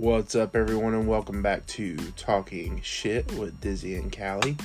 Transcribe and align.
What's 0.00 0.34
up, 0.34 0.56
everyone, 0.56 0.94
and 0.94 1.06
welcome 1.06 1.42
back 1.42 1.66
to 1.66 1.94
Talking 2.16 2.80
Shit 2.82 3.30
with 3.32 3.60
Dizzy 3.60 3.96
and 3.96 4.10
Callie. 4.10 4.56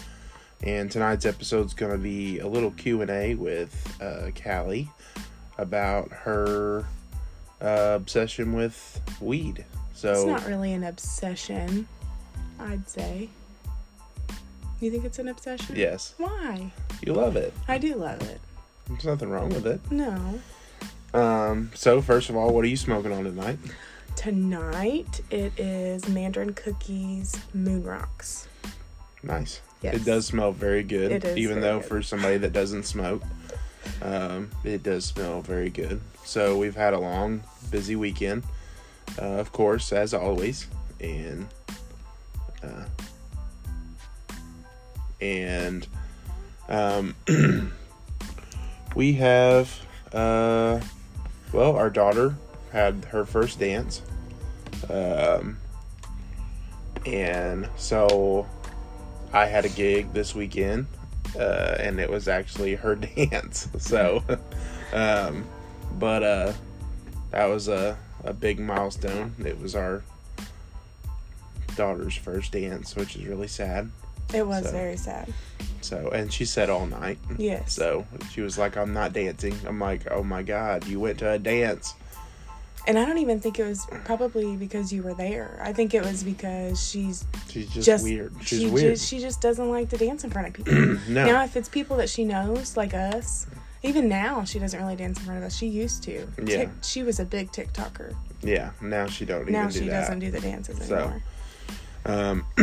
And 0.63 0.89
tonight's 0.89 1.26
episode 1.26 1.65
is 1.65 1.73
going 1.73 1.92
to 1.92 1.97
be 1.97 2.39
a 2.39 2.47
little 2.47 2.71
Q 2.71 3.01
and 3.01 3.12
A 3.12 3.35
with 3.35 4.01
uh, 4.01 4.31
Callie 4.42 4.90
about 5.58 6.10
her 6.10 6.85
uh, 7.62 7.96
obsession 7.97 8.53
with 8.53 9.01
weed. 9.19 9.65
So 9.92 10.13
It's 10.13 10.24
not 10.24 10.47
really 10.47 10.71
an 10.71 10.85
obsession, 10.85 11.90
I'd 12.58 12.88
say. 12.90 13.28
You 14.79 14.90
think 14.90 15.04
it's 15.04 15.20
an 15.20 15.28
obsession? 15.28 15.76
yes, 15.76 16.13
Why? 16.17 16.72
you 17.05 17.12
love 17.12 17.36
it. 17.36 17.54
I 17.67 17.77
do 17.77 17.95
love 17.95 18.22
it. 18.22 18.40
There's 18.88 19.04
nothing 19.04 19.30
wrong 19.30 19.49
with 19.49 19.67
it. 19.67 19.81
No. 19.91 20.40
Um, 21.13 21.72
so 21.76 22.02
first 22.02 22.30
of 22.30 22.38
all, 22.38 22.54
what 22.54 22.63
are 22.63 22.70
you 22.70 22.77
smoking 22.77 23.12
on 23.12 23.26
tonight? 23.26 23.59
Tonight 24.26 25.22
it 25.30 25.54
is 25.60 26.10
Mandarin 26.10 26.54
Cookies 26.54 27.36
Moon 27.54 27.84
Rocks. 27.84 28.48
Nice. 29.22 29.62
Yes. 29.84 29.98
It 29.98 30.04
does 30.04 30.26
smell 30.26 30.52
very 30.52 30.82
good, 30.82 31.12
It 31.12 31.24
is 31.24 31.38
even 31.38 31.60
very 31.60 31.62
though 31.62 31.80
good. 31.80 31.88
for 31.88 32.02
somebody 32.02 32.38
that 32.38 32.52
doesn't 32.52 32.86
smoke, 32.88 33.22
um, 34.02 34.50
it 34.64 34.82
does 34.82 35.06
smell 35.06 35.44
very 35.44 35.70
good. 35.70 36.02
So 36.24 36.58
we've 36.58 36.76
had 36.76 36.96
a 36.96 37.00
long, 37.00 37.44
busy 37.70 37.96
weekend, 37.96 38.46
uh, 39.22 39.26
of 39.26 39.52
course, 39.52 39.94
as 39.94 40.12
always, 40.12 40.66
and 41.00 41.48
uh, 42.64 42.86
and 45.22 45.88
um, 46.68 47.14
we 48.96 49.14
have 49.14 49.72
uh, 50.12 50.80
well, 51.54 51.76
our 51.76 51.92
daughter 51.92 52.38
had 52.72 53.06
her 53.12 53.23
first 53.23 53.60
dance. 53.60 54.02
Um, 54.89 55.58
and 57.05 57.69
so 57.75 58.47
I 59.33 59.45
had 59.45 59.66
a 59.66 59.69
gig 59.69 60.14
this 60.14 60.33
weekend, 60.33 60.88
uh, 61.38 61.75
and 61.80 62.00
it 62.00 62.09
was 62.09 62.27
actually 62.27 62.75
her 62.75 62.95
dance. 63.16 63.67
So, 63.77 64.23
um, 64.94 65.45
but 66.00 66.23
uh, 66.23 66.53
that 67.31 67.45
was 67.45 67.67
a, 67.67 67.97
a 68.23 68.33
big 68.33 68.59
milestone. 68.59 69.36
It 69.45 69.59
was 69.59 69.75
our 69.75 70.03
daughter's 71.75 72.16
first 72.16 72.52
dance, 72.53 72.95
which 72.95 73.16
is 73.16 73.25
really 73.25 73.47
sad. 73.47 73.92
It 74.33 74.45
was 74.47 74.66
So- 74.66 74.72
very 74.72 74.97
sad. 74.97 75.33
So, 75.81 76.09
and 76.09 76.33
she 76.33 76.45
said 76.45 76.72
all 76.72 76.88
night. 76.88 77.20
Yes. 77.38 77.73
So 77.73 78.08
she 78.31 78.42
was 78.42 78.58
like, 78.58 78.75
"I'm 78.75 78.92
not 78.92 79.14
dancing." 79.14 79.55
I'm 79.67 79.80
like, 79.80 80.09
"Oh 80.09 80.23
my 80.23 80.42
god, 80.42 80.88
you 80.88 80.99
went 80.99 81.20
to 81.20 81.30
a 81.30 81.38
dance." 81.38 81.94
And 82.88 83.00
I 83.00 83.05
don't 83.05 83.17
even 83.17 83.39
think 83.39 83.58
it 83.59 83.64
was 83.66 83.86
probably 84.03 84.55
because 84.58 84.94
you 84.94 85.02
were 85.02 85.14
there. 85.16 85.59
I 85.64 85.73
think 85.73 85.94
it 85.95 86.03
was 86.03 86.23
because 86.23 86.81
she's 86.88 87.25
She's 87.50 87.67
just, 87.69 87.86
just 87.86 88.03
weird. 88.03 88.33
She's 88.42 88.59
she 88.61 88.69
weird. 88.69 88.95
just 88.95 89.08
she 89.09 89.19
just 89.19 89.42
doesn't 89.42 89.69
like 89.69 89.89
to 89.89 89.97
dance 89.97 90.23
in 90.23 90.30
front 90.30 90.47
of 90.50 90.53
people. 90.53 90.73
no. 91.09 91.25
Now, 91.25 91.44
if 91.44 91.55
it's 91.55 91.67
people 91.69 91.97
that 91.97 92.09
she 92.09 92.25
knows, 92.25 92.77
like 92.77 92.94
us, 92.94 93.47
even 93.81 94.08
now 94.08 94.44
she 94.44 94.59
doesn't 94.59 94.80
really 94.80 94.95
dance 94.95 95.17
in 95.19 95.25
front 95.25 95.39
of 95.39 95.45
us. 95.45 95.55
She 95.55 95.67
used 95.67 96.03
to. 96.03 96.27
Yeah. 96.44 96.58
Tik- 96.58 96.69
she 96.83 97.02
was 97.03 97.19
a 97.19 97.25
big 97.25 97.52
TikToker. 97.52 98.16
yeah. 98.42 98.72
Now 98.81 99.08
she 99.08 99.25
don't 99.25 99.49
Now 99.49 99.61
even 99.61 99.72
do 99.72 99.80
she 99.80 99.88
that. 99.89 100.02
doesn't 100.02 100.20
do 100.20 100.30
the 100.31 100.39
dances 100.42 100.88
So, 100.88 100.95
anymore. 100.95 101.23
Um, 102.08 102.45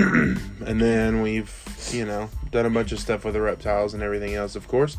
and 0.65 0.81
then 0.81 1.21
we've, 1.21 1.53
you 1.91 2.05
know, 2.05 2.31
done 2.53 2.65
a 2.67 2.71
bunch 2.71 2.93
of 2.93 3.01
stuff 3.01 3.25
with 3.25 3.35
the 3.35 3.41
reptiles 3.41 3.93
and 3.93 4.01
everything 4.03 4.35
else, 4.37 4.55
of 4.55 4.69
course. 4.69 4.97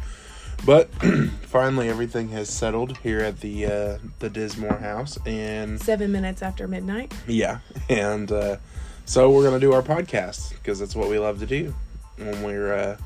But 0.65 0.89
finally, 1.41 1.89
everything 1.89 2.29
has 2.29 2.49
settled 2.49 2.97
here 2.99 3.19
at 3.19 3.41
the 3.41 3.65
uh, 3.65 3.97
the 4.19 4.29
Dismore 4.29 4.79
house, 4.79 5.17
and 5.25 5.79
Seven 5.81 6.11
minutes 6.11 6.41
after 6.41 6.67
midnight. 6.67 7.13
yeah, 7.27 7.59
and 7.89 8.31
uh, 8.31 8.57
so 9.05 9.29
we're 9.29 9.43
gonna 9.43 9.59
do 9.59 9.73
our 9.73 9.81
podcast 9.81 10.51
because 10.51 10.79
that's 10.79 10.95
what 10.95 11.09
we 11.09 11.19
love 11.19 11.39
to 11.39 11.45
do 11.45 11.75
when 12.17 12.43
we're 12.43 12.73
uh, 12.73 12.97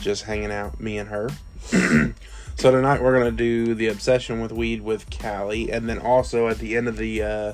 just 0.00 0.24
hanging 0.24 0.50
out, 0.50 0.80
me 0.80 0.98
and 0.98 1.08
her. 1.08 1.28
so 2.56 2.70
tonight 2.70 3.02
we're 3.02 3.16
gonna 3.16 3.30
do 3.30 3.74
the 3.74 3.88
obsession 3.88 4.40
with 4.40 4.52
weed 4.52 4.82
with 4.82 5.08
Callie, 5.16 5.70
and 5.70 5.88
then 5.88 5.98
also 5.98 6.48
at 6.48 6.58
the 6.58 6.76
end 6.76 6.88
of 6.88 6.96
the 6.96 7.22
uh, 7.22 7.52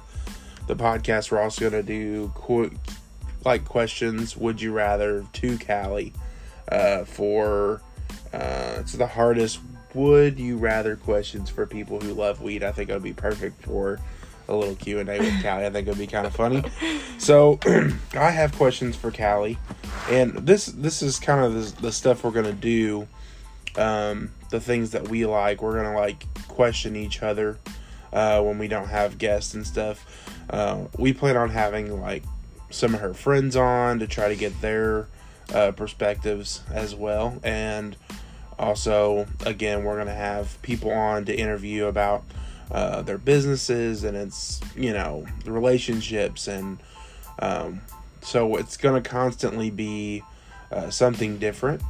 the 0.67 0.75
podcast, 0.77 1.31
we're 1.31 1.41
also 1.41 1.69
gonna 1.69 1.83
do 1.83 2.33
quick 2.35 2.73
like 3.45 3.67
questions. 3.67 4.37
Would 4.39 4.63
you 4.63 4.73
rather 4.73 5.27
to 5.35 5.59
Callie 5.59 6.15
uh, 6.71 7.05
for 7.05 7.83
uh, 8.35 8.81
it's 8.81 8.93
the 8.93 9.07
hardest 9.07 9.61
would 9.95 10.41
you 10.41 10.57
rather 10.57 10.97
questions 10.97 11.49
for 11.49 11.67
people 11.67 12.01
who 12.01 12.13
love 12.13 12.41
weed. 12.41 12.65
I 12.65 12.73
think 12.73 12.91
it 12.91 12.93
would 12.93 13.03
be 13.03 13.13
perfect 13.13 13.63
for 13.63 14.01
a 14.49 14.55
little 14.55 14.75
Q 14.75 14.99
and 14.99 15.09
A 15.09 15.19
with 15.19 15.43
Callie. 15.43 15.67
I 15.67 15.71
think 15.71 15.87
it'd 15.87 15.99
be 15.99 16.07
kind 16.07 16.27
of 16.27 16.35
funny. 16.35 16.63
So 17.19 17.61
I 18.15 18.31
have 18.31 18.55
questions 18.57 18.97
for 18.97 19.11
Callie, 19.11 19.59
and 20.11 20.35
this 20.47 20.67
this 20.67 21.01
is 21.01 21.19
kind 21.19 21.45
of 21.45 21.55
the, 21.55 21.83
the 21.83 21.93
stuff 21.93 22.25
we're 22.25 22.33
gonna 22.33 22.53
do. 22.53 23.09
Um, 23.77 24.31
the 24.51 24.61
things 24.61 24.93
that 24.93 25.09
we 25.09 25.27
like, 25.27 25.63
we're 25.63 25.77
gonna 25.77 25.97
like 25.97 26.27
question 26.47 26.95
each 26.97 27.23
other 27.23 27.59
uh, 28.13 28.41
when 28.43 28.59
we 28.59 28.69
don't 28.69 28.89
have 28.89 29.19
guests 29.19 29.55
and 29.55 29.67
stuff. 29.67 30.29
Uh, 30.51 30.85
we 30.99 31.13
plan 31.13 31.37
on 31.37 31.51
having 31.51 32.01
like 32.01 32.23
some 32.71 32.95
of 32.95 33.01
her 33.01 33.15
friends 33.15 33.57
on 33.57 33.99
to 34.01 34.07
try 34.07 34.29
to 34.29 34.37
get 34.37 34.61
their 34.61 35.09
uh, 35.53 35.73
perspectives 35.73 36.63
as 36.73 36.95
well, 36.95 37.39
and 37.43 37.97
also 38.59 39.27
again 39.45 39.85
we're 39.85 39.97
gonna 39.99 40.15
have 40.15 40.61
people 40.63 40.91
on 40.91 41.25
to 41.25 41.35
interview 41.35 41.87
about 41.87 42.25
uh, 42.71 43.03
their 43.03 43.19
businesses 43.19 44.05
and 44.05 44.17
it's 44.17 44.61
you 44.77 44.93
know 44.93 45.27
relationships 45.45 46.49
and 46.49 46.79
um, 47.41 47.81
so 48.21 48.57
it's 48.57 48.77
gonna 48.77 49.03
constantly 49.03 49.71
be 49.71 50.23
uh, 50.73 50.91
something 50.91 51.39
different 51.39 51.83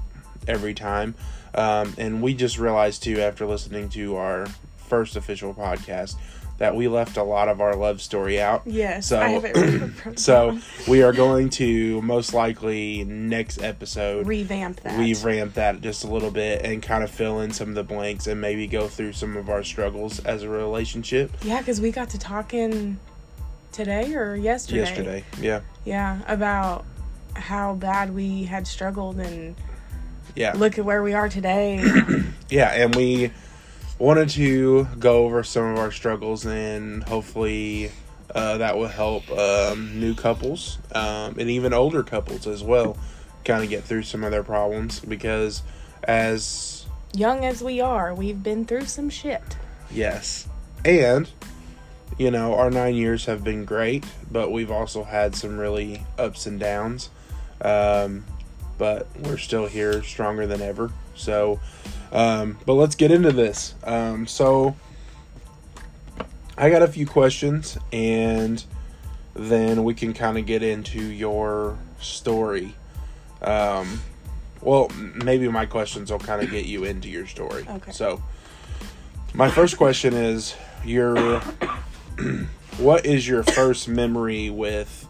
every 0.49 0.75
time. 0.75 1.15
Um, 1.55 1.95
and 1.97 2.21
we 2.21 2.35
just 2.35 2.59
realized 2.59 3.03
too 3.03 3.21
after 3.21 3.47
listening 3.47 3.89
to 3.91 4.17
our 4.17 4.47
first 4.77 5.17
official 5.17 5.55
podcast 5.55 6.17
that 6.59 6.77
we 6.77 6.87
left 6.89 7.17
a 7.17 7.23
lot 7.23 7.49
of 7.49 7.61
our 7.61 7.75
love 7.75 8.01
story 8.01 8.41
out 8.41 8.63
Yes, 8.65 9.07
So- 9.09 9.21
I 9.21 9.29
have 9.31 9.45
it 9.45 9.57
written 9.57 10.17
so 10.17 10.59
we 10.89 11.03
are 11.03 11.13
going 11.13 11.51
to 11.51 12.01
most 12.03 12.33
likely 12.33 13.03
next 13.05 13.61
episode 13.63 14.27
revamp 14.27 14.81
that. 14.81 14.99
revamp 14.99 15.55
that 15.55 15.81
just 15.81 16.05
a 16.05 16.07
little 16.07 16.31
bit 16.31 16.65
and 16.65 16.83
kind 16.83 17.03
of 17.03 17.11
fill 17.11 17.41
in 17.41 17.53
some 17.53 17.71
of 17.71 17.75
the 17.75 17.83
blanks 17.85 18.27
and 18.27 18.41
maybe 18.41 18.67
go 18.67 18.87
through 18.89 19.13
some 19.13 19.37
of 19.37 19.49
our 19.51 19.63
struggles 19.65 20.21
as 20.21 20.43
a 20.45 20.49
relationship 20.49 21.31
yeah, 21.43 21.59
because 21.59 21.81
we 21.81 21.91
got 21.91 22.11
to 22.11 22.19
talking 22.19 22.99
today 23.73 24.15
or 24.15 24.37
yesterday. 24.37 24.79
yesterday. 24.79 25.25
Yeah. 25.41 25.61
Yeah, 25.85 26.21
about 26.29 26.85
how 27.35 27.75
bad 27.75 28.15
we 28.15 28.45
had 28.45 28.69
struggled 28.69 29.19
and 29.19 29.57
Yeah. 30.37 30.53
look 30.57 30.79
at 30.79 30.85
where 30.85 31.03
we 31.03 31.13
are 31.15 31.29
today. 31.29 31.83
Yeah, 32.51 32.69
and 32.71 32.95
we 32.95 33.33
wanted 33.99 34.29
to 34.31 34.85
go 34.99 35.25
over 35.25 35.43
some 35.43 35.65
of 35.65 35.79
our 35.79 35.91
struggles 35.91 36.45
and 36.45 37.05
hopefully 37.05 37.91
uh, 38.35 38.59
that 38.59 38.77
will 38.77 38.89
help 38.89 39.31
um, 39.31 40.01
new 40.01 40.15
couples 40.15 40.79
um, 40.95 41.39
and 41.39 41.51
even 41.51 41.73
older 41.73 42.03
couples 42.03 42.47
as 42.47 42.63
well 42.63 42.97
kind 43.45 43.63
of 43.63 43.71
get 43.71 43.85
through 43.85 44.03
some 44.03 44.25
of 44.25 44.31
their 44.31 44.43
problems 44.43 45.01
because 45.01 45.63
as 46.03 46.75
Young 47.17 47.45
as 47.45 47.63
we 47.63 47.81
are, 47.81 48.13
we've 48.13 48.43
been 48.43 48.65
through 48.65 48.87
some 48.87 49.09
shit. 49.09 49.57
Yes. 49.89 50.49
And, 50.85 51.31
you 52.19 52.33
know, 52.33 52.55
our 52.57 52.73
nine 52.73 52.97
years 52.97 53.27
have 53.27 53.45
been 53.45 53.65
great, 53.65 54.05
but 54.33 54.51
we've 54.51 54.73
also 54.73 55.05
had 55.05 55.37
some 55.37 55.57
really 55.57 56.05
ups 56.19 56.47
and 56.47 56.59
downs. 56.59 57.11
Um, 57.61 58.25
but 58.79 59.07
we're 59.21 59.39
still 59.39 59.67
here 59.67 60.03
stronger 60.03 60.49
than 60.49 60.61
ever. 60.61 60.91
So, 61.15 61.61
um, 62.15 62.59
but 62.65 62.75
let's 62.75 62.95
get 62.95 63.11
into 63.11 63.33
this. 63.33 63.75
Um, 63.85 64.27
so, 64.27 64.77
I 66.57 66.71
got 66.71 66.83
a 66.83 66.89
few 66.89 67.07
questions, 67.07 67.77
and 67.93 68.65
then 69.35 69.85
we 69.85 69.95
can 69.95 70.15
kind 70.15 70.39
of 70.39 70.47
get 70.47 70.63
into 70.63 71.03
your 71.03 71.77
story. 72.01 72.75
Um, 73.43 74.01
well, 74.61 74.89
maybe 74.91 75.49
my 75.49 75.67
questions 75.67 76.11
will 76.11 76.21
kind 76.21 76.43
of 76.43 76.51
get 76.51 76.65
you 76.65 76.85
into 76.85 77.09
your 77.09 77.27
story. 77.27 77.67
Okay. 77.69 77.93
So, 77.93 78.23
my 79.35 79.51
first 79.51 79.77
question 79.77 80.15
is 80.15 80.55
your 80.85 81.41
what 82.79 83.05
is 83.05 83.27
your 83.27 83.43
first 83.43 83.89
memory 83.89 84.51
with 84.51 85.09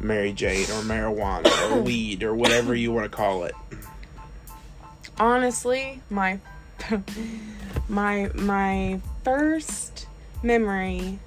Mary 0.00 0.32
Jane 0.32 0.64
or 0.64 0.82
marijuana 0.82 1.70
or 1.70 1.80
weed 1.82 2.22
or 2.22 2.34
whatever 2.34 2.74
you 2.74 2.92
want 2.92 3.10
to 3.10 3.16
call 3.16 3.44
it? 3.44 3.54
Honestly, 5.18 6.02
my 6.10 6.38
my 7.88 8.30
my 8.34 9.00
first 9.24 10.06
memory 10.42 11.18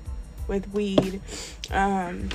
with 0.48 0.72
weed, 0.74 1.22
um, 1.72 2.30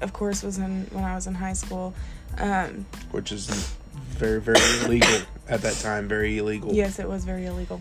of 0.00 0.12
course, 0.12 0.42
was 0.42 0.58
in 0.58 0.86
when 0.92 1.04
I 1.04 1.14
was 1.14 1.26
in 1.26 1.34
high 1.34 1.52
school. 1.52 1.94
Um, 2.38 2.86
Which 3.10 3.32
is 3.32 3.74
very, 4.10 4.40
very 4.40 4.60
illegal 4.84 5.20
at 5.48 5.62
that 5.62 5.74
time. 5.76 6.08
Very 6.08 6.38
illegal. 6.38 6.72
yes, 6.72 6.98
it 6.98 7.08
was 7.08 7.24
very 7.24 7.46
illegal. 7.46 7.80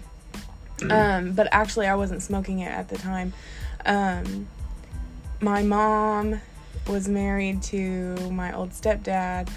Um, 0.89 1.31
but 1.33 1.47
actually, 1.51 1.87
I 1.87 1.95
wasn't 1.95 2.21
smoking 2.21 2.59
it 2.59 2.71
at 2.71 2.89
the 2.89 2.97
time. 2.97 3.33
Um, 3.85 4.47
my 5.41 5.63
mom 5.63 6.39
was 6.87 7.07
married 7.07 7.61
to 7.63 8.15
my 8.31 8.53
old 8.53 8.71
stepdad, 8.71 9.49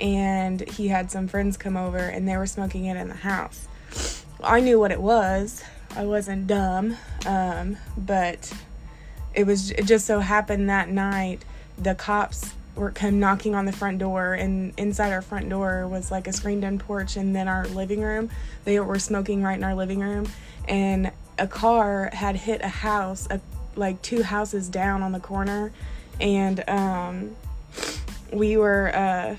and 0.00 0.68
he 0.70 0.88
had 0.88 1.10
some 1.10 1.28
friends 1.28 1.56
come 1.56 1.76
over, 1.76 1.98
and 1.98 2.28
they 2.28 2.36
were 2.36 2.46
smoking 2.46 2.86
it 2.86 2.96
in 2.96 3.08
the 3.08 3.14
house. 3.14 3.68
I 4.42 4.60
knew 4.60 4.78
what 4.78 4.92
it 4.92 5.00
was. 5.00 5.62
I 5.96 6.04
wasn't 6.04 6.46
dumb, 6.46 6.96
um, 7.26 7.76
but 7.96 8.52
it 9.34 9.46
was 9.46 9.70
it 9.72 9.84
just 9.84 10.06
so 10.06 10.20
happened 10.20 10.68
that 10.68 10.88
night 10.88 11.44
the 11.76 11.94
cops 11.94 12.54
were 12.74 12.90
come 12.90 13.18
knocking 13.18 13.54
on 13.54 13.66
the 13.66 13.72
front 13.72 13.98
door 13.98 14.34
and 14.34 14.72
inside 14.76 15.12
our 15.12 15.22
front 15.22 15.48
door 15.48 15.86
was 15.86 16.10
like 16.10 16.26
a 16.26 16.32
screened 16.32 16.64
in 16.64 16.78
porch 16.78 17.16
and 17.16 17.34
then 17.34 17.48
our 17.48 17.66
living 17.68 18.00
room 18.00 18.30
they 18.64 18.78
were 18.80 18.98
smoking 18.98 19.42
right 19.42 19.56
in 19.56 19.64
our 19.64 19.74
living 19.74 20.00
room 20.00 20.26
and 20.66 21.10
a 21.38 21.46
car 21.46 22.10
had 22.12 22.36
hit 22.36 22.60
a 22.62 22.68
house 22.68 23.26
a, 23.30 23.40
like 23.76 24.00
two 24.02 24.22
houses 24.22 24.68
down 24.68 25.02
on 25.02 25.12
the 25.12 25.20
corner 25.20 25.72
and 26.20 26.68
um 26.68 27.36
we 28.32 28.56
were 28.56 28.94
uh 28.94 29.36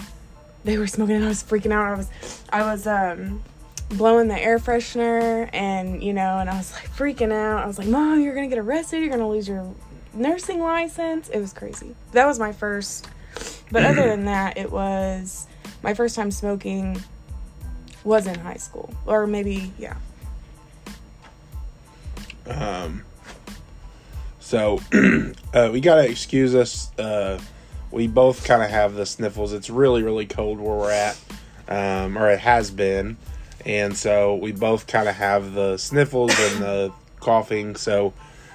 they 0.63 0.77
were 0.77 0.87
smoking 0.87 1.15
and 1.15 1.25
I 1.25 1.29
was 1.29 1.43
freaking 1.43 1.71
out. 1.71 1.93
I 1.93 1.95
was 1.95 2.09
I 2.49 2.61
was 2.63 2.87
um 2.87 3.43
blowing 3.89 4.27
the 4.27 4.39
air 4.39 4.59
freshener 4.59 5.49
and 5.51 6.03
you 6.03 6.13
know 6.13 6.37
and 6.39 6.49
I 6.49 6.57
was 6.57 6.73
like 6.73 6.89
freaking 6.89 7.31
out. 7.31 7.63
I 7.63 7.67
was 7.67 7.77
like 7.77 7.87
mom 7.87 8.21
you're 8.21 8.35
gonna 8.35 8.47
get 8.47 8.57
arrested. 8.57 8.99
You're 8.99 9.09
gonna 9.09 9.29
lose 9.29 9.47
your 9.47 9.73
nursing 10.13 10.59
license. 10.59 11.29
It 11.29 11.39
was 11.39 11.53
crazy. 11.53 11.95
That 12.11 12.25
was 12.25 12.39
my 12.39 12.51
first 12.51 13.07
but 13.71 13.83
other 13.83 14.07
than 14.07 14.25
that 14.25 14.57
it 14.57 14.71
was 14.71 15.47
my 15.83 15.93
first 15.93 16.15
time 16.15 16.31
smoking 16.31 17.01
was 18.03 18.27
in 18.27 18.39
high 18.39 18.55
school 18.55 18.93
or 19.05 19.27
maybe 19.27 19.71
yeah. 19.77 19.95
Um, 22.47 23.05
so 24.39 24.79
uh, 25.53 25.69
we 25.71 25.79
gotta 25.79 26.09
excuse 26.09 26.55
us. 26.55 26.91
Uh, 26.97 27.39
we 27.91 28.07
both 28.07 28.45
kind 28.45 28.63
of 28.63 28.69
have 28.69 28.93
the 28.93 29.05
sniffles. 29.05 29.53
It's 29.53 29.69
really, 29.69 30.03
really 30.03 30.25
cold 30.25 30.59
where 30.59 30.75
we're 30.75 30.91
at, 30.91 31.19
um, 31.67 32.17
or 32.17 32.29
it 32.29 32.39
has 32.39 32.71
been, 32.71 33.17
and 33.65 33.95
so 33.97 34.35
we 34.35 34.51
both 34.51 34.87
kind 34.87 35.09
of 35.09 35.15
have 35.15 35.53
the 35.53 35.77
sniffles 35.77 36.31
and 36.39 36.61
the 36.61 36.93
coughing. 37.19 37.75
So, 37.75 38.13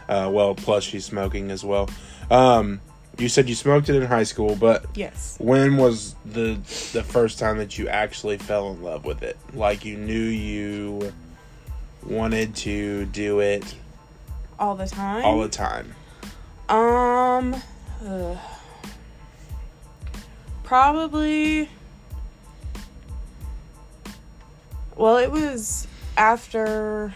uh, 0.08 0.30
well, 0.32 0.54
plus 0.54 0.84
she's 0.84 1.04
smoking 1.04 1.50
as 1.50 1.64
well. 1.64 1.90
Um, 2.30 2.80
you 3.18 3.28
said 3.28 3.48
you 3.48 3.54
smoked 3.54 3.88
it 3.88 3.96
in 3.96 4.06
high 4.06 4.24
school, 4.24 4.56
but 4.56 4.84
yes 4.94 5.36
when 5.38 5.76
was 5.76 6.14
the 6.24 6.58
the 6.92 7.02
first 7.02 7.38
time 7.38 7.58
that 7.58 7.78
you 7.78 7.88
actually 7.88 8.38
fell 8.38 8.70
in 8.70 8.82
love 8.82 9.04
with 9.04 9.22
it? 9.22 9.36
Like 9.52 9.84
you 9.84 9.96
knew 9.96 10.20
you 10.20 11.12
wanted 12.04 12.54
to 12.56 13.06
do 13.06 13.40
it 13.40 13.74
all 14.58 14.74
the 14.74 14.86
time 14.86 15.24
all 15.24 15.40
the 15.40 15.48
time. 15.48 15.94
Um, 16.68 17.54
ugh. 18.04 18.38
Probably. 20.74 21.68
Well, 24.96 25.18
it 25.18 25.30
was 25.30 25.86
after. 26.16 27.14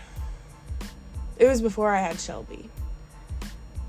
It 1.39 1.49
was 1.49 1.61
before 1.61 1.93
I 1.93 2.01
had 2.01 2.21
Shelby. 2.21 2.71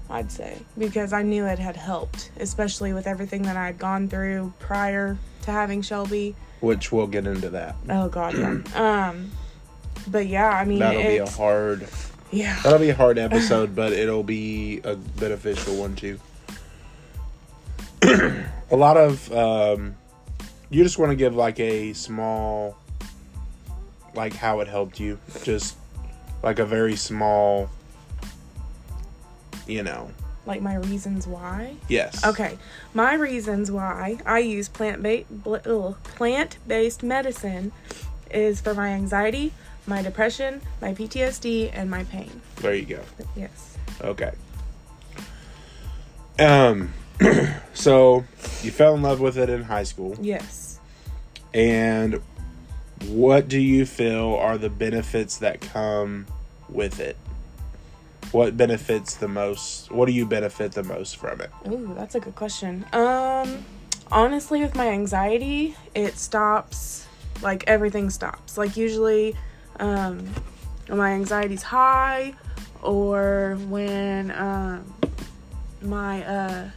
I'd 0.10 0.32
say 0.32 0.58
because 0.76 1.14
I 1.14 1.22
knew 1.22 1.46
it 1.46 1.60
had 1.60 1.78
helped, 1.78 2.32
especially 2.40 2.94
with 2.94 3.06
everything 3.06 3.44
that 3.44 3.58
I 3.58 3.68
had 3.68 3.78
gone 3.78 4.10
through 4.10 4.54
prior 4.58 5.20
to 5.44 5.52
having 5.52 5.84
Shelby. 5.84 6.36
Which 6.62 6.92
we'll 6.92 7.06
get 7.06 7.28
into 7.28 7.52
that. 7.52 7.76
Oh 7.90 8.10
God, 8.10 8.36
yeah. 8.36 8.58
um, 9.10 9.30
but 10.08 10.26
yeah, 10.26 10.50
I 10.50 10.66
mean, 10.66 10.80
That'll 10.80 11.04
be 11.04 11.18
a 11.18 11.30
hard. 11.30 11.88
yeah. 12.32 12.60
That'll 12.64 12.80
be 12.80 12.90
a 12.90 12.96
hard 12.96 13.20
episode, 13.20 13.76
but 13.76 13.94
it'll 13.94 14.24
be 14.24 14.82
a 14.84 14.96
beneficial 14.96 15.76
one 15.76 15.96
too. 15.96 16.20
a 18.72 18.76
lot 18.76 18.98
of 18.98 19.32
um, 19.34 19.96
you 20.70 20.84
just 20.84 20.98
want 20.98 21.12
to 21.12 21.16
give 21.16 21.36
like 21.36 21.60
a 21.60 21.94
small, 21.94 22.78
like 24.14 24.34
how 24.34 24.60
it 24.60 24.68
helped 24.68 25.00
you, 25.00 25.20
just 25.44 25.76
like 26.44 26.60
a 26.60 26.66
very 26.66 26.96
small, 26.96 27.70
you 29.68 29.84
know. 29.84 30.12
Like 30.46 30.62
my 30.62 30.76
reasons 30.76 31.28
why. 31.28 31.76
Yes. 31.90 32.26
Okay, 32.26 32.58
my 32.94 33.14
reasons 33.14 33.72
why 33.72 34.18
I 34.26 34.40
use 34.40 34.70
plant 34.70 35.04
ba- 35.04 35.96
plant 36.16 36.58
based 36.68 37.04
medicine 37.04 37.72
is 38.32 38.62
for 38.62 38.74
my 38.74 38.90
anxiety, 38.90 39.52
my 39.86 40.02
depression, 40.02 40.62
my 40.82 40.94
PTSD, 40.94 41.72
and 41.74 41.90
my 41.90 42.04
pain. 42.06 42.42
There 42.58 42.74
you 42.74 42.86
go. 42.86 43.02
Yes. 43.36 43.78
Okay. 44.02 44.32
Um. 46.40 46.94
so 47.74 48.26
you 48.62 48.72
fell 48.72 48.96
in 48.96 49.02
love 49.02 49.20
with 49.20 49.38
it 49.38 49.50
in 49.50 49.64
high 49.64 49.84
school. 49.84 50.16
Yes. 50.22 50.80
And 51.54 52.22
what 53.08 53.48
do 53.48 53.60
you 53.60 53.86
feel 53.86 54.36
are 54.36 54.58
the 54.58 54.70
benefits 54.70 55.38
that 55.38 55.62
come 55.62 56.28
with 56.68 57.00
it? 57.00 57.18
What 58.32 58.56
benefits 58.56 59.16
the 59.16 59.28
most? 59.28 59.92
What 59.92 60.06
do 60.06 60.12
you 60.12 60.26
benefit 60.26 60.74
the 60.74 60.84
most 60.84 61.18
from 61.18 61.42
it? 61.42 61.50
Ooh, 61.68 61.94
that's 61.98 62.16
a 62.16 62.20
good 62.20 62.36
question. 62.36 62.86
Um, 62.94 63.66
honestly, 64.12 64.62
with 64.62 64.76
my 64.76 64.90
anxiety, 64.90 65.76
it 65.96 66.18
stops. 66.18 67.08
Like 67.42 67.64
everything 67.66 68.10
stops. 68.10 68.58
Like 68.58 68.78
usually, 68.78 69.36
um, 69.80 70.20
when 70.88 71.00
my 71.00 71.12
anxiety's 71.12 71.64
high, 71.64 72.36
or 72.84 73.58
when 73.68 74.30
um, 74.32 74.94
my 75.82 76.24
uh, 76.24 76.70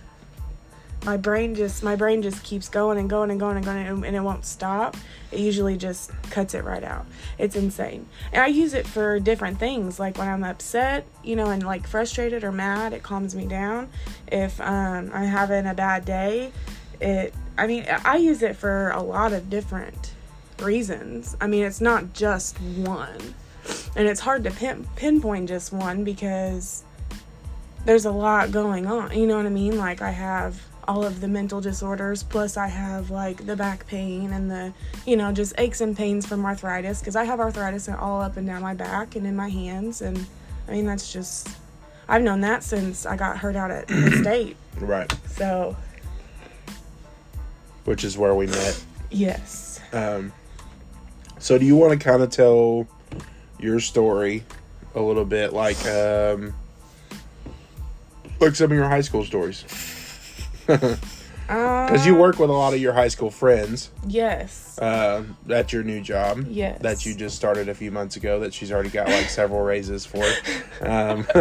my 1.04 1.16
brain 1.16 1.54
just 1.54 1.82
my 1.82 1.96
brain 1.96 2.22
just 2.22 2.43
keeps 2.44 2.69
going 2.69 2.99
and 2.99 3.10
going 3.10 3.31
and 3.31 3.40
going 3.40 3.56
and 3.56 3.64
going 3.64 4.04
and, 4.04 4.16
it 4.16 4.20
won't 4.20 4.44
stop. 4.44 4.96
It 5.31 5.40
usually 5.40 5.76
just 5.76 6.10
cuts 6.31 6.54
it 6.54 6.64
right 6.64 6.84
out. 6.84 7.06
It's 7.38 7.56
insane. 7.56 8.06
And 8.32 8.43
I 8.43 8.46
use 8.46 8.75
it 8.75 8.87
for 8.87 9.19
different 9.19 9.58
things. 9.58 9.99
Like 9.99 10.19
when 10.19 10.28
I'm 10.28 10.44
upset, 10.44 11.06
you 11.25 11.37
know, 11.37 11.46
and 11.46 11.64
like 11.64 11.87
frustrated 11.87 12.44
or 12.44 12.52
mad, 12.52 12.93
it 12.93 13.02
calms 13.02 13.34
me 13.34 13.46
down. 13.46 13.88
If 14.31 14.60
um, 14.60 15.10
I'm 15.12 15.26
having 15.26 15.66
a 15.66 15.75
bad 15.75 16.04
day, 16.04 16.52
it. 17.00 17.34
I 17.58 17.66
mean, 17.66 17.87
I 18.04 18.16
use 18.16 18.43
it 18.43 18.56
for 18.56 18.90
a 18.90 19.02
lot 19.02 19.32
of 19.32 19.50
different 19.50 20.14
reasons. 20.60 21.37
I 21.40 21.46
mean, 21.46 21.64
it's 21.64 21.81
not 21.81 22.14
just 22.14 22.58
one, 22.60 23.34
and 23.94 24.08
it's 24.08 24.20
hard 24.20 24.44
to 24.44 24.50
pin, 24.50 24.87
pinpoint 24.97 25.49
just 25.49 25.73
one 25.73 26.04
because 26.04 26.85
there's 27.85 28.06
a 28.06 28.11
lot 28.11 28.52
going 28.52 28.87
on. 28.87 29.16
You 29.16 29.26
know 29.26 29.37
what 29.37 29.47
I 29.47 29.50
mean? 29.50 29.76
Like 29.76 30.00
I 30.00 30.11
have 30.11 30.62
all 30.88 31.04
of 31.04 31.20
the 31.20 31.28
mental 31.28 31.60
disorders 31.60 32.22
plus 32.24 32.56
I 32.56 32.66
have 32.66 33.10
like 33.10 33.46
the 33.46 33.54
back 33.56 33.86
pain 33.86 34.32
and 34.32 34.50
the 34.50 34.72
you 35.06 35.16
know 35.16 35.30
just 35.32 35.54
aches 35.58 35.80
and 35.80 35.96
pains 35.96 36.26
from 36.26 36.44
arthritis 36.44 36.98
because 37.00 37.14
I 37.16 37.24
have 37.24 37.38
arthritis 37.40 37.88
all 37.88 38.20
up 38.20 38.36
and 38.36 38.46
down 38.46 38.62
my 38.62 38.74
back 38.74 39.14
and 39.14 39.26
in 39.26 39.36
my 39.36 39.48
hands 39.48 40.02
and 40.02 40.26
I 40.68 40.72
mean 40.72 40.86
that's 40.86 41.12
just 41.12 41.48
I've 42.08 42.22
known 42.22 42.40
that 42.40 42.64
since 42.64 43.06
I 43.06 43.16
got 43.16 43.38
hurt 43.38 43.54
out 43.56 43.70
at 43.70 43.86
the 43.88 44.10
state. 44.22 44.56
Right. 44.80 45.10
So, 45.28 45.76
Which 47.84 48.04
is 48.04 48.18
where 48.18 48.34
we 48.34 48.46
met. 48.46 48.84
yes. 49.10 49.80
Um, 49.92 50.32
so 51.38 51.58
do 51.58 51.64
you 51.64 51.76
want 51.76 51.92
to 51.98 52.04
kind 52.04 52.22
of 52.22 52.30
tell 52.30 52.86
your 53.58 53.78
story 53.80 54.42
a 54.94 55.00
little 55.00 55.24
bit, 55.24 55.52
like 55.52 55.84
um, 55.86 56.52
like 58.40 58.54
some 58.56 58.70
of 58.70 58.76
your 58.76 58.88
high 58.88 59.00
school 59.00 59.24
stories? 59.24 59.64
Because 61.49 62.07
you 62.07 62.14
work 62.14 62.38
with 62.38 62.49
a 62.49 62.52
lot 62.52 62.73
of 62.73 62.81
your 62.81 62.95
high 62.95 63.09
school 63.09 63.31
friends 63.31 63.90
Yes. 64.07 64.78
uh, 64.78 65.25
at 65.50 65.71
your 65.73 65.83
new 65.83 66.00
job. 66.00 66.47
Yes. 66.49 66.81
that 66.81 67.04
you 67.04 67.14
just 67.14 67.37
started 67.37 67.69
a 67.69 67.75
few 67.75 67.90
months 67.90 68.16
ago 68.16 68.40
that 68.40 68.54
she's 68.54 68.73
already 68.73 68.88
got 68.88 69.09
like 69.09 69.28
several 69.28 69.61
raises 69.61 70.07
for. 70.07 70.25
Um, 70.81 71.25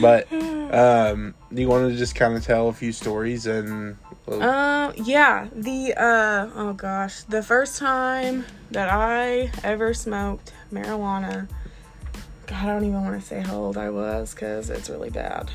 but 0.00 0.30
um, 0.32 1.34
you 1.50 1.66
want 1.66 1.90
to 1.90 1.96
just 1.96 2.14
kind 2.14 2.36
of 2.36 2.44
tell 2.44 2.68
a 2.68 2.72
few 2.72 2.92
stories 2.92 3.46
and 3.46 3.96
Um, 4.28 4.92
yeah, 4.96 5.48
the 5.52 5.94
uh 5.96 6.48
oh 6.54 6.72
gosh, 6.74 7.22
the 7.22 7.42
first 7.42 7.78
time 7.78 8.44
that 8.70 8.88
I 8.88 9.50
ever 9.64 9.94
smoked 9.94 10.52
marijuana. 10.72 11.48
God, 12.46 12.56
I 12.62 12.66
don't 12.66 12.84
even 12.84 13.02
want 13.02 13.20
to 13.20 13.26
say 13.26 13.40
how 13.40 13.56
old 13.56 13.76
I 13.78 13.90
was 13.90 14.32
cuz 14.34 14.70
it's 14.70 14.88
really 14.90 15.10
bad. 15.10 15.50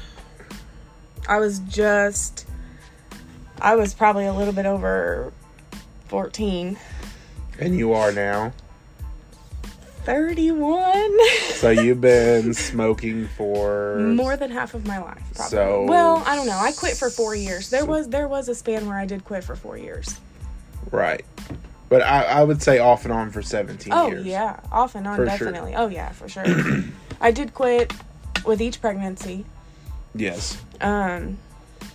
I 1.29 1.37
was 1.39 1.59
just 1.59 2.45
I 3.61 3.75
was 3.75 3.93
probably 3.93 4.25
a 4.25 4.33
little 4.33 4.53
bit 4.53 4.65
over 4.65 5.31
14. 6.07 6.77
and 7.59 7.77
you 7.77 7.93
are 7.93 8.11
now. 8.11 8.51
31. 10.03 11.17
So 11.53 11.69
you've 11.69 12.01
been 12.01 12.53
smoking 12.55 13.27
for 13.27 13.97
More 13.99 14.35
than 14.35 14.49
half 14.49 14.73
of 14.73 14.87
my 14.87 14.97
life, 14.97 15.21
probably. 15.35 15.49
So- 15.57 15.85
well, 15.87 16.23
I 16.25 16.35
don't 16.35 16.47
know. 16.47 16.57
I 16.57 16.71
quit 16.71 16.97
for 16.97 17.09
4 17.09 17.35
years. 17.35 17.69
There 17.69 17.85
was 17.85 18.09
there 18.09 18.27
was 18.27 18.49
a 18.49 18.55
span 18.55 18.87
where 18.87 18.97
I 18.97 19.05
did 19.05 19.23
quit 19.25 19.43
for 19.43 19.55
4 19.55 19.77
years. 19.77 20.19
right. 20.91 21.23
But 21.87 22.01
I, 22.03 22.23
I 22.23 22.43
would 22.43 22.63
say 22.63 22.79
off 22.79 23.03
and 23.03 23.13
on 23.13 23.31
for 23.31 23.41
seventeen 23.41 23.91
Oh 23.91 24.07
years. 24.07 24.25
Oh 24.25 24.29
yeah, 24.29 24.59
off 24.71 24.95
and 24.95 25.05
on 25.05 25.17
For 25.17 25.27
sure. 25.27 25.37
definitely. 25.51 25.75
Oh 25.75 25.87
yeah, 25.89 26.13
for 26.13 26.29
sure. 26.29 26.45
I 27.21 27.31
did 27.31 27.53
quit 27.53 27.91
with 28.45 28.61
each 28.61 28.79
pregnancy. 28.79 29.43
Yes. 30.15 30.57
Um, 30.79 31.37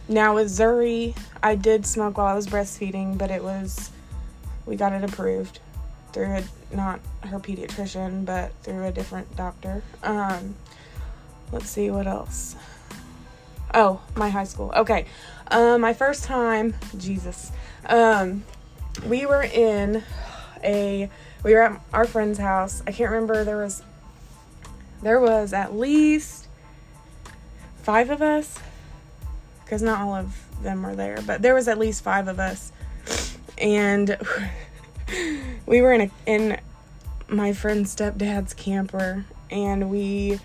now 0.08 0.34
with 0.34 0.48
Zuri, 0.48 1.16
I 1.42 1.54
did 1.54 1.86
smoke 1.86 2.18
while 2.18 2.26
I 2.26 2.34
was 2.34 2.46
breastfeeding, 2.46 3.18
but 3.18 3.30
it 3.30 3.42
was 3.42 3.90
we 4.64 4.76
got 4.76 4.92
it 4.92 5.04
approved 5.04 5.60
through 6.12 6.36
a, 6.36 6.44
not 6.74 7.00
her 7.24 7.38
pediatrician, 7.38 8.24
but 8.24 8.52
through 8.62 8.84
a 8.86 8.92
different 8.92 9.36
doctor. 9.36 9.82
Um, 10.02 10.56
let's 11.52 11.68
see 11.68 11.90
what 11.90 12.06
else. 12.06 12.56
Oh, 13.74 14.00
my 14.14 14.28
high 14.28 14.44
school. 14.44 14.72
Okay, 14.76 15.06
um, 15.50 15.80
my 15.80 15.92
first 15.92 16.24
time, 16.24 16.74
Jesus. 16.96 17.52
Um, 17.86 18.44
we 19.06 19.26
were 19.26 19.42
in 19.42 20.02
a 20.64 21.10
we 21.42 21.54
were 21.54 21.62
at 21.62 21.80
our 21.92 22.06
friend's 22.06 22.38
house. 22.38 22.82
I 22.86 22.92
can't 22.92 23.10
remember 23.10 23.44
there 23.44 23.58
was 23.58 23.82
there 25.02 25.20
was 25.20 25.52
at 25.52 25.76
least 25.76 26.48
five 27.82 28.10
of 28.10 28.22
us 28.22 28.58
because 29.66 29.82
not 29.82 30.00
all 30.00 30.14
of 30.14 30.62
them 30.62 30.84
were 30.84 30.94
there, 30.94 31.18
but 31.26 31.42
there 31.42 31.54
was 31.54 31.66
at 31.66 31.76
least 31.76 32.02
five 32.02 32.28
of 32.28 32.38
us, 32.38 32.72
and 33.58 34.16
we 35.66 35.82
were 35.82 35.92
in 35.92 36.02
a 36.02 36.10
in 36.24 36.58
my 37.28 37.52
friend's 37.52 37.94
stepdad's 37.94 38.54
camper, 38.54 39.26
and 39.50 39.90
we 39.90 40.38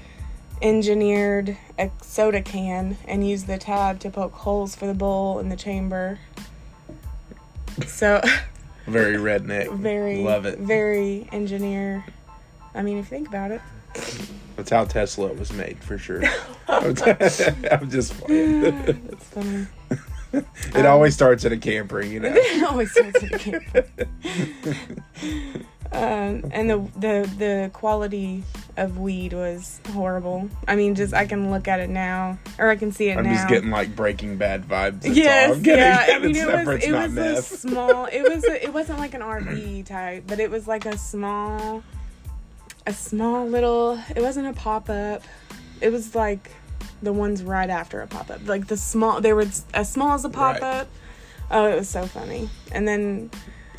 engineered 0.61 1.55
a 1.79 1.89
soda 2.01 2.41
can 2.41 2.97
and 3.07 3.27
used 3.27 3.47
the 3.47 3.57
tab 3.57 3.99
to 3.99 4.09
poke 4.09 4.33
holes 4.33 4.75
for 4.75 4.87
the 4.87 4.93
bowl 4.93 5.39
in 5.39 5.49
the 5.49 5.55
chamber. 5.55 6.19
So 7.85 8.21
Very 8.87 9.15
redneck. 9.15 9.71
very 9.77 10.23
Love 10.23 10.45
it. 10.45 10.57
Very 10.57 11.27
engineer. 11.31 12.03
I 12.73 12.81
mean, 12.81 12.97
if 12.97 13.05
you 13.05 13.17
think 13.17 13.27
about 13.27 13.51
it. 13.51 13.61
That's 14.55 14.69
how 14.69 14.85
Tesla 14.85 15.33
was 15.33 15.51
made 15.53 15.79
for 15.79 15.97
sure. 15.97 16.23
I'm 16.67 16.95
just 17.89 18.13
playing. 18.19 18.61
That's 18.61 19.25
funny. 19.25 19.67
it 20.75 20.85
always 20.85 21.13
starts 21.13 21.43
at 21.43 21.51
a 21.51 21.57
camper, 21.57 22.01
you 22.01 22.19
know. 22.19 22.31
It 22.33 22.63
always 22.63 22.91
starts 22.91 23.23
at 23.23 23.33
a 23.33 23.39
camper. 23.39 23.85
Um, 25.93 26.49
and 26.51 26.69
the, 26.69 26.77
the 26.95 27.33
the 27.37 27.71
quality 27.73 28.45
of 28.77 28.97
weed 28.97 29.33
was 29.33 29.81
horrible. 29.91 30.49
I 30.65 30.77
mean, 30.77 30.95
just 30.95 31.13
I 31.13 31.25
can 31.25 31.51
look 31.51 31.67
at 31.67 31.81
it 31.81 31.89
now, 31.89 32.39
or 32.57 32.69
I 32.69 32.77
can 32.77 32.93
see 32.93 33.09
it 33.09 33.17
I'm 33.17 33.25
now. 33.25 33.33
just 33.33 33.49
getting 33.49 33.71
like 33.71 33.93
Breaking 33.93 34.37
Bad 34.37 34.63
vibes. 34.63 35.01
That's 35.01 35.17
yes, 35.17 35.59
yeah. 35.63 36.05
I 36.07 36.19
mean, 36.19 36.33
it 36.33 36.47
was 36.47 36.83
it 36.85 36.93
was 36.93 37.17
a 37.17 37.41
small. 37.41 38.05
It 38.05 38.23
was 38.23 38.45
a, 38.45 38.63
it 38.63 38.73
wasn't 38.73 38.99
like 38.99 39.13
an 39.13 39.21
RV 39.21 39.85
type, 39.85 40.23
but 40.27 40.39
it 40.39 40.49
was 40.49 40.65
like 40.65 40.85
a 40.85 40.97
small, 40.97 41.83
a 42.87 42.93
small 42.93 43.47
little. 43.47 43.99
It 44.15 44.21
wasn't 44.21 44.47
a 44.47 44.53
pop 44.53 44.89
up. 44.89 45.23
It 45.81 45.89
was 45.91 46.15
like 46.15 46.51
the 47.01 47.13
ones 47.13 47.43
right 47.43 47.69
after 47.69 48.01
a 48.01 48.07
pop 48.07 48.29
up, 48.29 48.47
like 48.47 48.67
the 48.67 48.77
small. 48.77 49.21
They 49.21 49.33
were 49.33 49.47
as 49.73 49.91
small 49.91 50.13
as 50.13 50.25
a 50.25 50.29
pop 50.29 50.61
up. 50.61 50.87
Oh, 51.49 51.65
it 51.71 51.75
was 51.75 51.89
so 51.89 52.05
funny. 52.05 52.49
And 52.71 52.87
then 52.87 53.29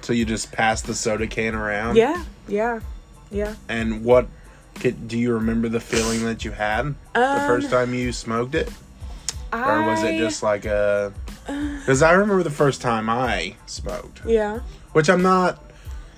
So 0.03 0.13
you 0.13 0.25
just 0.25 0.53
passed 0.53 0.87
the 0.87 0.95
soda 0.95 1.27
can 1.27 1.55
around. 1.55 1.97
yeah, 1.97 2.25
yeah, 2.49 2.81
yeah. 3.31 3.55
And 3.69 4.05
what? 4.05 4.27
Could, 4.75 5.07
do 5.07 5.19
you 5.19 5.35
remember 5.35 5.69
the 5.69 5.81
feeling 5.81 6.25
that 6.25 6.45
you 6.47 6.51
had 6.51 6.95
the 7.15 7.21
Um, 7.43 7.47
first 7.47 7.71
time 7.71 7.93
you 7.93 8.11
smoked 8.11 8.55
it, 8.55 8.71
or 9.53 9.83
was 9.87 10.03
it 10.03 10.17
just 10.19 10.43
like 10.43 10.65
a? 10.65 11.13
Because 11.47 12.03
I 12.03 12.13
remember 12.13 12.43
the 12.43 12.51
first 12.51 12.81
time 12.81 13.11
I 13.11 13.57
smoked, 13.67 14.23
Yeah. 14.25 14.61
which 14.93 15.11
I'm 15.11 15.23
not 15.23 15.63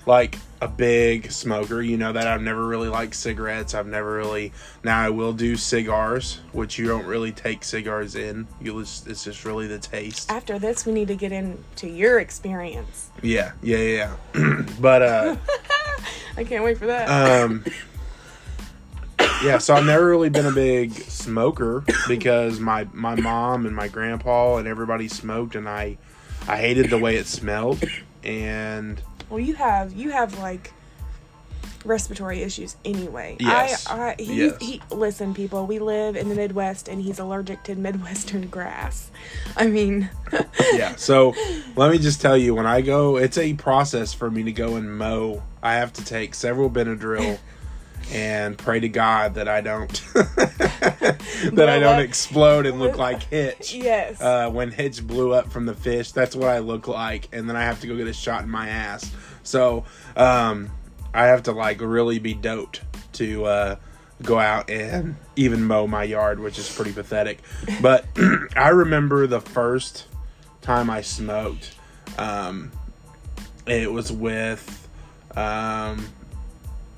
like 0.05 0.37
a 0.61 0.67
big 0.67 1.31
smoker. 1.31 1.81
You 1.81 1.97
know 1.97 2.13
that 2.13 2.27
I've 2.27 2.41
never 2.41 2.65
really 2.65 2.89
liked 2.89 3.15
cigarettes. 3.15 3.73
I've 3.73 3.87
never 3.87 4.13
really. 4.13 4.53
Now 4.83 4.99
I 4.99 5.09
will 5.09 5.33
do 5.33 5.55
cigars, 5.55 6.39
which 6.53 6.77
you 6.77 6.87
don't 6.87 7.05
really 7.05 7.31
take 7.31 7.63
cigars 7.63 8.15
in. 8.15 8.47
You 8.61 8.79
just 8.79 9.07
it's 9.07 9.23
just 9.23 9.45
really 9.45 9.67
the 9.67 9.79
taste. 9.79 10.31
After 10.31 10.59
this, 10.59 10.85
we 10.85 10.93
need 10.93 11.07
to 11.09 11.15
get 11.15 11.31
into 11.31 11.87
your 11.87 12.19
experience. 12.19 13.09
Yeah, 13.21 13.51
yeah, 13.61 13.77
yeah. 13.77 14.15
yeah. 14.33 14.65
but 14.79 15.01
uh, 15.01 15.35
I 16.37 16.43
can't 16.43 16.63
wait 16.63 16.77
for 16.77 16.87
that. 16.87 17.09
um, 17.09 17.63
yeah. 19.43 19.57
So 19.57 19.75
I've 19.75 19.85
never 19.85 20.05
really 20.05 20.29
been 20.29 20.45
a 20.45 20.51
big 20.51 20.93
smoker 20.93 21.83
because 22.07 22.59
my 22.59 22.87
my 22.93 23.15
mom 23.15 23.65
and 23.65 23.75
my 23.75 23.87
grandpa 23.87 24.57
and 24.57 24.67
everybody 24.67 25.07
smoked, 25.07 25.55
and 25.55 25.67
I 25.67 25.97
I 26.47 26.57
hated 26.57 26.89
the 26.89 26.97
way 26.97 27.17
it 27.17 27.27
smelled, 27.27 27.83
and 28.23 29.01
well, 29.29 29.39
you 29.39 29.55
have 29.55 29.93
you 29.93 30.11
have 30.11 30.37
like 30.39 30.71
respiratory 31.83 32.41
issues 32.41 32.75
anyway. 32.83 33.37
Yes. 33.39 33.87
I, 33.87 34.09
I 34.09 34.15
he, 34.17 34.45
Yes. 34.45 34.57
he 34.59 34.81
listen, 34.91 35.33
people. 35.33 35.65
We 35.67 35.79
live 35.79 36.15
in 36.15 36.29
the 36.29 36.35
Midwest, 36.35 36.87
and 36.87 37.01
he's 37.01 37.19
allergic 37.19 37.63
to 37.63 37.75
Midwestern 37.75 38.47
grass. 38.49 39.11
I 39.55 39.67
mean, 39.67 40.09
yeah. 40.73 40.95
So 40.95 41.33
let 41.75 41.91
me 41.91 41.97
just 41.99 42.21
tell 42.21 42.37
you, 42.37 42.55
when 42.55 42.65
I 42.65 42.81
go, 42.81 43.17
it's 43.17 43.37
a 43.37 43.53
process 43.53 44.13
for 44.13 44.29
me 44.31 44.43
to 44.43 44.51
go 44.51 44.75
and 44.75 44.97
mow. 44.97 45.43
I 45.61 45.75
have 45.75 45.93
to 45.93 46.05
take 46.05 46.35
several 46.35 46.69
Benadryl. 46.69 47.39
And 48.13 48.55
pray 48.55 48.79
to 48.81 48.87
God 48.87 49.33
that 49.33 49.47
I 49.47 49.61
don't 49.61 49.99
that 51.53 51.69
I 51.69 51.79
don't 51.79 51.99
up. 51.99 52.05
explode 52.05 52.65
and 52.65 52.79
look 52.79 52.97
like 52.97 53.23
Hitch. 53.23 53.73
yes. 53.75 54.21
uh, 54.21 54.49
when 54.49 54.71
Hitch 54.71 55.05
blew 55.05 55.33
up 55.33 55.51
from 55.51 55.65
the 55.65 55.73
fish. 55.73 56.11
That's 56.11 56.35
what 56.35 56.49
I 56.49 56.59
look 56.59 56.87
like, 56.87 57.29
and 57.31 57.47
then 57.47 57.55
I 57.55 57.63
have 57.63 57.81
to 57.81 57.87
go 57.87 57.95
get 57.95 58.07
a 58.07 58.13
shot 58.13 58.43
in 58.43 58.49
my 58.49 58.69
ass. 58.69 59.11
So 59.43 59.85
um, 60.15 60.69
I 61.13 61.25
have 61.27 61.43
to 61.43 61.51
like 61.51 61.81
really 61.81 62.19
be 62.19 62.33
doped 62.33 62.81
to 63.13 63.45
uh, 63.45 63.75
go 64.21 64.39
out 64.39 64.69
and 64.69 65.15
even 65.35 65.63
mow 65.63 65.87
my 65.87 66.03
yard, 66.03 66.39
which 66.39 66.57
is 66.57 66.73
pretty 66.73 66.91
pathetic. 66.91 67.41
But 67.81 68.05
I 68.55 68.69
remember 68.69 69.27
the 69.27 69.41
first 69.41 70.07
time 70.61 70.89
I 70.89 71.01
smoked. 71.01 71.75
Um, 72.17 72.71
it 73.65 73.91
was 73.91 74.11
with 74.11 74.87
um, 75.35 76.07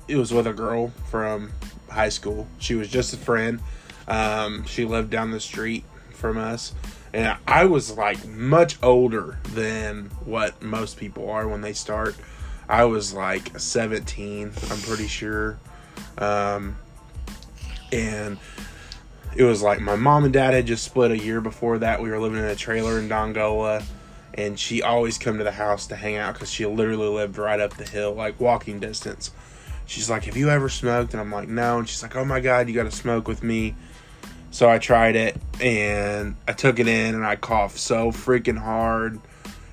it 0.06 0.16
was 0.16 0.32
with 0.32 0.46
a 0.46 0.52
girl 0.52 0.88
from 1.10 1.52
high 1.90 2.08
school. 2.08 2.46
She 2.58 2.74
was 2.74 2.88
just 2.88 3.14
a 3.14 3.16
friend. 3.16 3.60
Um, 4.06 4.64
she 4.64 4.84
lived 4.84 5.10
down 5.10 5.30
the 5.30 5.40
street 5.40 5.84
from 6.12 6.38
us, 6.38 6.72
and 7.12 7.36
I 7.46 7.66
was 7.66 7.96
like 7.96 8.26
much 8.26 8.78
older 8.82 9.38
than 9.44 10.06
what 10.24 10.62
most 10.62 10.96
people 10.96 11.30
are 11.30 11.46
when 11.46 11.60
they 11.60 11.72
start. 11.74 12.16
I 12.68 12.84
was 12.84 13.14
like 13.14 13.58
17, 13.58 14.52
I'm 14.70 14.80
pretty 14.80 15.06
sure. 15.06 15.58
Um, 16.18 16.76
and 17.92 18.38
it 19.36 19.44
was 19.44 19.62
like 19.62 19.80
my 19.80 19.96
mom 19.96 20.24
and 20.24 20.32
dad 20.32 20.54
had 20.54 20.66
just 20.66 20.84
split 20.84 21.10
a 21.10 21.18
year 21.18 21.40
before 21.40 21.78
that. 21.78 22.02
We 22.02 22.10
were 22.10 22.18
living 22.18 22.38
in 22.38 22.44
a 22.44 22.56
trailer 22.56 22.98
in 22.98 23.08
Dongola, 23.08 23.84
and 24.34 24.58
she 24.58 24.82
always 24.82 25.18
come 25.18 25.38
to 25.38 25.44
the 25.44 25.52
house 25.52 25.86
to 25.88 25.96
hang 25.96 26.16
out 26.16 26.34
because 26.34 26.50
she 26.50 26.66
literally 26.66 27.08
lived 27.08 27.38
right 27.38 27.60
up 27.60 27.76
the 27.76 27.88
hill, 27.88 28.14
like 28.14 28.40
walking 28.40 28.80
distance. 28.80 29.30
She's 29.88 30.10
like, 30.10 30.24
"Have 30.24 30.36
you 30.36 30.50
ever 30.50 30.68
smoked?" 30.68 31.14
And 31.14 31.20
I'm 31.20 31.32
like, 31.32 31.48
"No." 31.48 31.78
And 31.78 31.88
she's 31.88 32.02
like, 32.02 32.14
"Oh 32.14 32.24
my 32.24 32.40
god, 32.40 32.68
you 32.68 32.74
got 32.74 32.84
to 32.84 32.90
smoke 32.90 33.26
with 33.26 33.42
me." 33.42 33.74
So 34.50 34.68
I 34.68 34.78
tried 34.78 35.16
it, 35.16 35.34
and 35.62 36.36
I 36.46 36.52
took 36.52 36.78
it 36.78 36.86
in, 36.86 37.14
and 37.14 37.24
I 37.24 37.36
coughed 37.36 37.78
so 37.78 38.12
freaking 38.12 38.58
hard. 38.58 39.18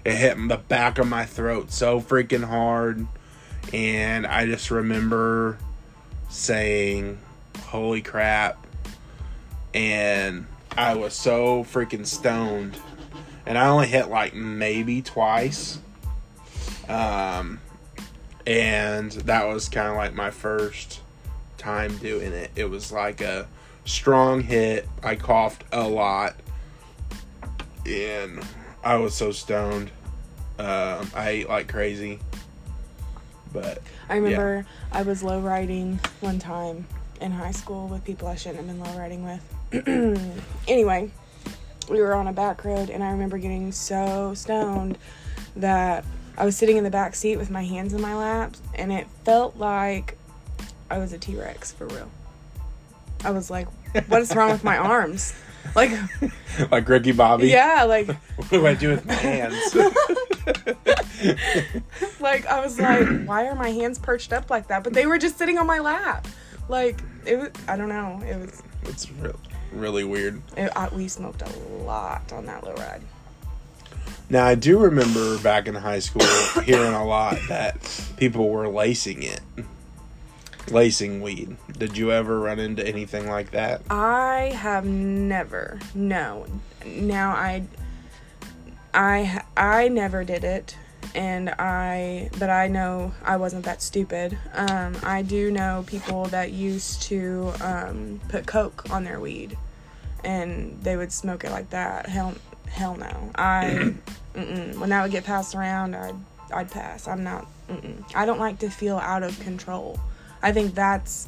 It 0.05 0.15
hit 0.15 0.37
the 0.47 0.57
back 0.57 0.99
of 0.99 1.07
my 1.07 1.25
throat 1.25 1.69
so 1.69 1.99
freaking 1.99 2.45
hard, 2.45 3.05
and 3.73 4.25
I 4.25 4.45
just 4.45 4.71
remember 4.71 5.57
saying, 6.29 7.17
"Holy 7.65 8.01
crap!" 8.01 8.65
And 9.73 10.47
I 10.77 10.95
was 10.95 11.13
so 11.13 11.65
freaking 11.65 12.07
stoned, 12.07 12.77
and 13.45 13.57
I 13.57 13.67
only 13.67 13.87
hit 13.87 14.07
like 14.07 14.33
maybe 14.33 15.01
twice. 15.01 15.77
Um, 16.87 17.59
and 18.47 19.11
that 19.11 19.47
was 19.47 19.69
kind 19.69 19.87
of 19.89 19.95
like 19.95 20.13
my 20.13 20.29
first 20.29 21.01
time 21.57 21.97
doing 21.97 22.31
it. 22.31 22.51
It 22.55 22.69
was 22.69 22.91
like 22.91 23.21
a 23.21 23.47
strong 23.85 24.41
hit. 24.41 24.87
I 25.03 25.15
coughed 25.15 25.63
a 25.71 25.87
lot, 25.87 26.35
and 27.85 28.43
I 28.83 28.97
was 28.97 29.15
so 29.15 29.31
stoned. 29.31 29.91
Um, 30.57 31.11
I 31.13 31.29
ate 31.29 31.49
like 31.49 31.67
crazy, 31.67 32.19
but 33.51 33.81
I 34.09 34.15
remember 34.15 34.65
I 34.91 35.01
was 35.01 35.23
low 35.23 35.39
riding 35.39 35.99
one 36.21 36.39
time 36.39 36.87
in 37.19 37.31
high 37.31 37.51
school 37.51 37.87
with 37.87 38.03
people 38.03 38.27
I 38.27 38.35
shouldn't 38.35 38.57
have 38.57 38.67
been 38.67 38.79
low 38.79 38.97
riding 38.97 39.23
with. 39.25 40.41
anyway, 40.67 41.11
we 41.89 41.99
were 41.99 42.13
on 42.13 42.27
a 42.27 42.33
back 42.33 42.63
road, 42.63 42.89
and 42.89 43.03
I 43.03 43.11
remember 43.11 43.37
getting 43.37 43.71
so 43.71 44.33
stoned 44.33 44.97
that 45.55 46.05
I 46.37 46.45
was 46.45 46.57
sitting 46.57 46.77
in 46.77 46.83
the 46.83 46.89
back 46.89 47.15
seat 47.15 47.37
with 47.37 47.49
my 47.49 47.63
hands 47.63 47.93
in 47.93 48.01
my 48.01 48.15
lap, 48.15 48.55
and 48.73 48.91
it 48.91 49.07
felt 49.23 49.57
like 49.57 50.17
I 50.89 50.97
was 50.97 51.13
a 51.13 51.17
T 51.17 51.35
Rex 51.35 51.71
for 51.71 51.87
real. 51.87 52.09
I 53.23 53.31
was 53.31 53.49
like, 53.49 53.67
"What 54.07 54.21
is 54.21 54.35
wrong 54.35 54.51
with 54.51 54.63
my 54.63 54.77
arms?" 54.93 55.33
Like, 55.75 55.91
like 56.71 56.87
Ricky 56.87 57.11
Bobby. 57.11 57.47
yeah, 57.47 57.83
like, 57.83 58.07
What 58.35 58.49
do 58.49 58.67
I 58.67 58.75
do 58.75 58.89
with 58.89 59.05
my 59.05 59.13
hands? 59.13 59.75
like 62.19 62.45
I 62.45 62.59
was 62.61 62.79
like, 62.79 63.07
"Why 63.25 63.47
are 63.47 63.55
my 63.55 63.69
hands 63.69 63.97
perched 63.97 64.33
up 64.33 64.49
like 64.49 64.67
that?" 64.67 64.83
But 64.83 64.93
they 64.93 65.05
were 65.07 65.17
just 65.17 65.37
sitting 65.37 65.57
on 65.57 65.65
my 65.65 65.79
lap. 65.79 66.27
Like 66.69 66.99
it 67.25 67.37
was, 67.37 67.49
I 67.67 67.77
don't 67.77 67.89
know. 67.89 68.21
It 68.27 68.37
was 68.39 68.61
it's 68.83 69.11
real, 69.13 69.39
really 69.71 70.03
weird. 70.03 70.41
It, 70.57 70.71
I, 70.75 70.89
we 70.89 71.07
smoked 71.07 71.41
a 71.41 71.49
lot 71.83 72.31
on 72.31 72.45
that 72.45 72.63
low 72.63 72.73
ride. 72.75 73.01
Now 74.29 74.45
I 74.45 74.55
do 74.55 74.79
remember 74.79 75.37
back 75.39 75.67
in 75.67 75.75
high 75.75 75.99
school 75.99 76.25
hearing 76.63 76.93
a 76.93 77.05
lot 77.05 77.37
that 77.47 77.75
people 78.17 78.49
were 78.49 78.67
lacing 78.67 79.21
it, 79.23 79.41
lacing 80.71 81.21
weed. 81.21 81.57
Did 81.77 81.97
you 81.97 82.11
ever 82.11 82.39
run 82.39 82.59
into 82.59 82.85
anything 82.85 83.27
like 83.29 83.51
that? 83.51 83.81
I 83.89 84.53
have 84.55 84.85
never. 84.85 85.79
No. 85.93 86.47
Now 86.85 87.31
I 87.31 87.63
I 88.93 89.43
I 89.55 89.89
never 89.89 90.23
did 90.23 90.43
it 90.43 90.75
and 91.13 91.49
I 91.49 92.29
but 92.39 92.49
I 92.49 92.67
know 92.67 93.13
I 93.23 93.37
wasn't 93.37 93.65
that 93.65 93.81
stupid. 93.81 94.37
Um 94.53 94.97
I 95.03 95.21
do 95.21 95.51
know 95.51 95.83
people 95.85 96.25
that 96.27 96.51
used 96.51 97.03
to 97.03 97.53
um 97.61 98.19
put 98.29 98.47
coke 98.47 98.89
on 98.89 99.03
their 99.03 99.19
weed 99.19 99.55
and 100.23 100.79
they 100.81 100.97
would 100.97 101.11
smoke 101.11 101.43
it 101.43 101.51
like 101.51 101.69
that. 101.69 102.07
Hell 102.07 102.33
hell 102.75 102.95
no. 102.95 103.31
I 103.35 103.93
when 104.33 104.89
that 104.89 105.01
would 105.01 105.11
get 105.11 105.23
passed 105.23 105.55
around, 105.55 105.95
I'd 105.95 106.15
I'd 106.53 106.69
pass. 106.69 107.07
I'm 107.07 107.23
not 107.23 107.47
mm-mm. 107.69 108.03
I 108.13 108.25
don't 108.25 108.39
like 108.39 108.59
to 108.59 108.69
feel 108.69 108.97
out 108.97 109.23
of 109.23 109.39
control. 109.39 109.99
I 110.43 110.51
think 110.51 110.75
that's 110.75 111.27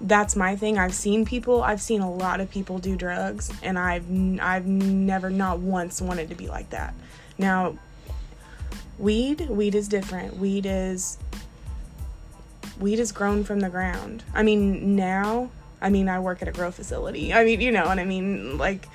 that's 0.00 0.36
my 0.36 0.54
thing. 0.54 0.78
I've 0.78 0.94
seen 0.94 1.24
people, 1.24 1.62
I've 1.62 1.80
seen 1.80 2.00
a 2.00 2.12
lot 2.12 2.40
of 2.40 2.50
people 2.50 2.78
do 2.78 2.94
drugs, 2.96 3.50
and 3.62 3.78
I've 3.78 4.04
I've 4.40 4.66
never 4.66 5.30
not 5.30 5.60
once 5.60 6.00
wanted 6.00 6.28
to 6.28 6.34
be 6.34 6.46
like 6.46 6.70
that. 6.70 6.94
Now, 7.38 7.78
weed, 8.98 9.48
weed 9.48 9.74
is 9.74 9.88
different. 9.88 10.36
Weed 10.36 10.66
is 10.66 11.18
weed 12.78 12.98
is 12.98 13.12
grown 13.12 13.44
from 13.44 13.60
the 13.60 13.70
ground. 13.70 14.24
I 14.34 14.42
mean, 14.42 14.94
now, 14.94 15.50
I 15.80 15.88
mean, 15.88 16.08
I 16.08 16.18
work 16.18 16.42
at 16.42 16.48
a 16.48 16.52
grow 16.52 16.70
facility. 16.70 17.32
I 17.32 17.44
mean, 17.44 17.60
you 17.60 17.70
know 17.70 17.86
what 17.86 17.98
I 17.98 18.04
mean? 18.04 18.58
Like 18.58 18.88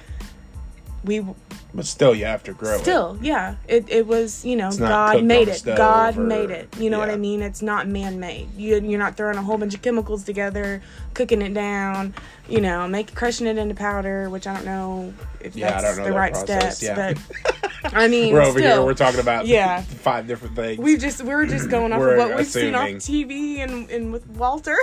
we 1.03 1.25
But 1.73 1.85
still, 1.85 2.13
you 2.15 2.25
have 2.25 2.43
to 2.43 2.53
grow 2.53 2.75
it. 2.75 2.79
Still, 2.79 3.17
yeah. 3.21 3.55
It 3.67 3.89
it 3.89 4.07
was, 4.07 4.43
you 4.43 4.55
know, 4.55 4.71
God 4.71 5.23
made 5.23 5.47
it. 5.47 5.63
God 5.65 6.17
or- 6.17 6.21
made 6.21 6.49
it. 6.49 6.67
You 6.77 6.89
know 6.89 6.99
what. 6.99 7.09
I 7.09 7.15
mean? 7.15 7.41
It's 7.41 7.61
not 7.61 7.87
man 7.87 8.19
made. 8.19 8.53
You 8.55 8.79
you're 8.81 8.99
not 8.99 9.15
throwing 9.17 9.37
a 9.37 9.41
whole 9.41 9.57
bunch 9.57 9.73
of 9.75 9.81
chemicals 9.81 10.23
together, 10.23 10.81
cooking 11.13 11.41
it 11.41 11.53
down, 11.53 12.13
you 12.47 12.59
know, 12.61 12.87
make 12.87 13.13
crushing 13.15 13.47
it 13.47 13.57
into 13.57 13.75
powder, 13.75 14.29
which 14.29 14.45
I 14.47 14.53
don't 14.53 14.65
know 14.65 15.13
if 15.39 15.55
Yeah, 15.55 15.67
I 15.77 15.81
that's 15.81 15.83
don't 15.83 15.97
know 15.97 16.03
the 16.05 16.09
that 16.11 16.17
right 16.17 16.33
process, 16.33 16.77
steps, 16.79 16.83
yeah. 16.83 17.13
but 17.13 17.93
I 17.93 18.07
mean, 18.09 18.33
We're 18.33 18.41
over 18.41 18.59
still, 18.59 18.77
here. 18.79 18.85
We're 18.85 18.93
talking 18.93 19.21
about 19.21 19.47
Yeah. 19.47 19.81
five 19.81 20.27
different 20.27 20.55
things. 20.55 20.79
we 20.79 20.97
just 20.97 21.23
we're 21.23 21.45
just 21.45 21.69
going 21.75 21.93
off 21.93 22.01
of 22.01 22.17
what 22.17 22.35
we've 22.35 22.45
seen 22.45 22.75
off. 22.75 22.89
TV 22.89 23.59
and 23.59 23.89
and 23.89 24.11
with 24.11 24.27
Walter 24.27 24.75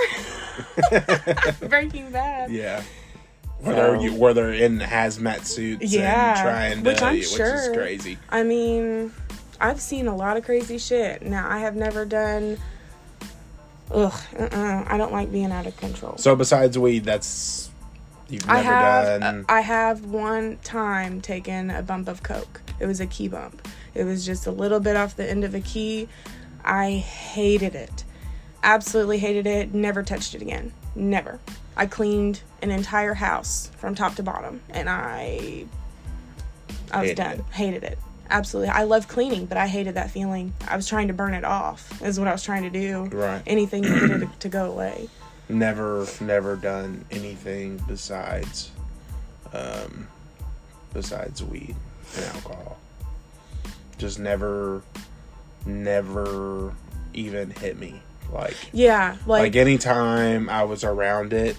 Breaking 1.69 2.11
Bad. 2.11 2.51
yeah. 2.51 2.81
Whether 3.61 3.97
So- 3.97 4.03
you 4.03 4.13
where 4.13 4.33
they're 4.33 4.53
in 4.53 4.79
hazmat 4.79 5.45
suits 5.45 5.91
Yeah, 5.91 6.31
and 6.33 6.41
trying 6.41 6.83
to, 6.83 6.89
which 6.89 7.01
I'm 7.01 7.15
which 7.15 7.23
is 7.23 7.35
sure- 7.35 7.73
crazy. 7.73 8.17
I 8.29 8.43
mean, 8.43 9.11
I've 9.59 9.81
seen 9.81 10.07
a 10.07 10.15
lot 10.15 10.37
of 10.37 10.45
crazy 10.45 10.77
shit. 10.77 11.23
Now, 11.23 11.49
I 11.49 11.59
have 11.59 11.75
never 11.75 12.05
done. 12.05 12.57
Ugh, 13.91 14.13
uh-uh, 14.37 14.83
I 14.87 14.97
don't 14.97 15.11
like 15.13 15.31
being 15.31 15.51
out 15.51 15.65
of 15.65 15.75
control. 15.77 16.15
So 16.17 16.35
besides 16.35 16.77
weed, 16.77 17.05
that's 17.05 17.69
you've 18.29 18.45
never 18.45 18.59
I 18.59 18.61
have, 18.61 19.21
done. 19.21 19.39
Uh, 19.41 19.43
I 19.53 19.61
have 19.61 20.05
one 20.05 20.57
time 20.63 21.21
taken 21.21 21.71
a 21.71 21.81
bump 21.81 22.07
of 22.07 22.21
coke. 22.21 22.61
It 22.79 22.85
was 22.85 22.99
a 22.99 23.07
key 23.07 23.27
bump. 23.27 23.67
It 23.95 24.03
was 24.03 24.25
just 24.25 24.45
a 24.45 24.51
little 24.51 24.79
bit 24.79 24.95
off 24.97 25.15
the 25.15 25.27
end 25.27 25.43
of 25.43 25.55
a 25.55 25.61
key. 25.61 26.09
I 26.63 26.91
hated 26.91 27.73
it. 27.75 28.03
Absolutely 28.61 29.19
hated 29.19 29.47
it. 29.47 29.73
Never 29.73 30.03
touched 30.03 30.35
it 30.35 30.41
again. 30.41 30.73
Never. 30.93 31.39
I 31.77 31.85
cleaned 31.85 32.41
an 32.61 32.71
entire 32.71 33.13
house 33.13 33.71
from 33.77 33.95
top 33.95 34.15
to 34.15 34.23
bottom, 34.23 34.61
and 34.71 34.89
I, 34.89 35.65
I 36.91 37.01
was 37.01 37.09
Hated 37.11 37.15
done. 37.15 37.39
it. 37.39 37.45
Hated 37.53 37.83
it. 37.83 37.99
Absolutely. 38.29 38.69
I 38.69 38.83
love 38.83 39.07
cleaning, 39.07 39.45
but 39.45 39.57
I 39.57 39.67
hated 39.67 39.93
that 39.95 40.11
feeling. 40.11 40.53
I 40.67 40.75
was 40.75 40.87
trying 40.89 41.07
to 41.07 41.13
burn 41.13 41.33
it 41.33 41.45
off. 41.45 42.01
Is 42.01 42.19
what 42.19 42.27
I 42.27 42.33
was 42.33 42.43
trying 42.43 42.63
to 42.63 42.69
do. 42.69 43.05
Right. 43.05 43.41
Anything 43.47 43.83
to 43.83 43.89
get 43.89 44.03
it 44.11 44.19
to, 44.19 44.29
to 44.39 44.49
go 44.49 44.71
away. 44.71 45.07
never 45.49 46.05
never 46.19 46.57
done 46.57 47.05
anything 47.09 47.81
besides 47.87 48.69
um 49.53 50.05
besides 50.93 51.41
weed 51.41 51.73
and 52.17 52.25
alcohol 52.25 52.77
just 53.97 54.19
never 54.19 54.81
never 55.65 56.73
even 57.13 57.49
hit 57.49 57.77
me 57.77 58.01
like 58.31 58.55
Yeah, 58.73 59.17
like, 59.25 59.41
like, 59.41 59.55
anytime 59.55 60.49
i 60.49 60.63
was 60.63 60.83
around 60.83 61.33
it 61.33 61.57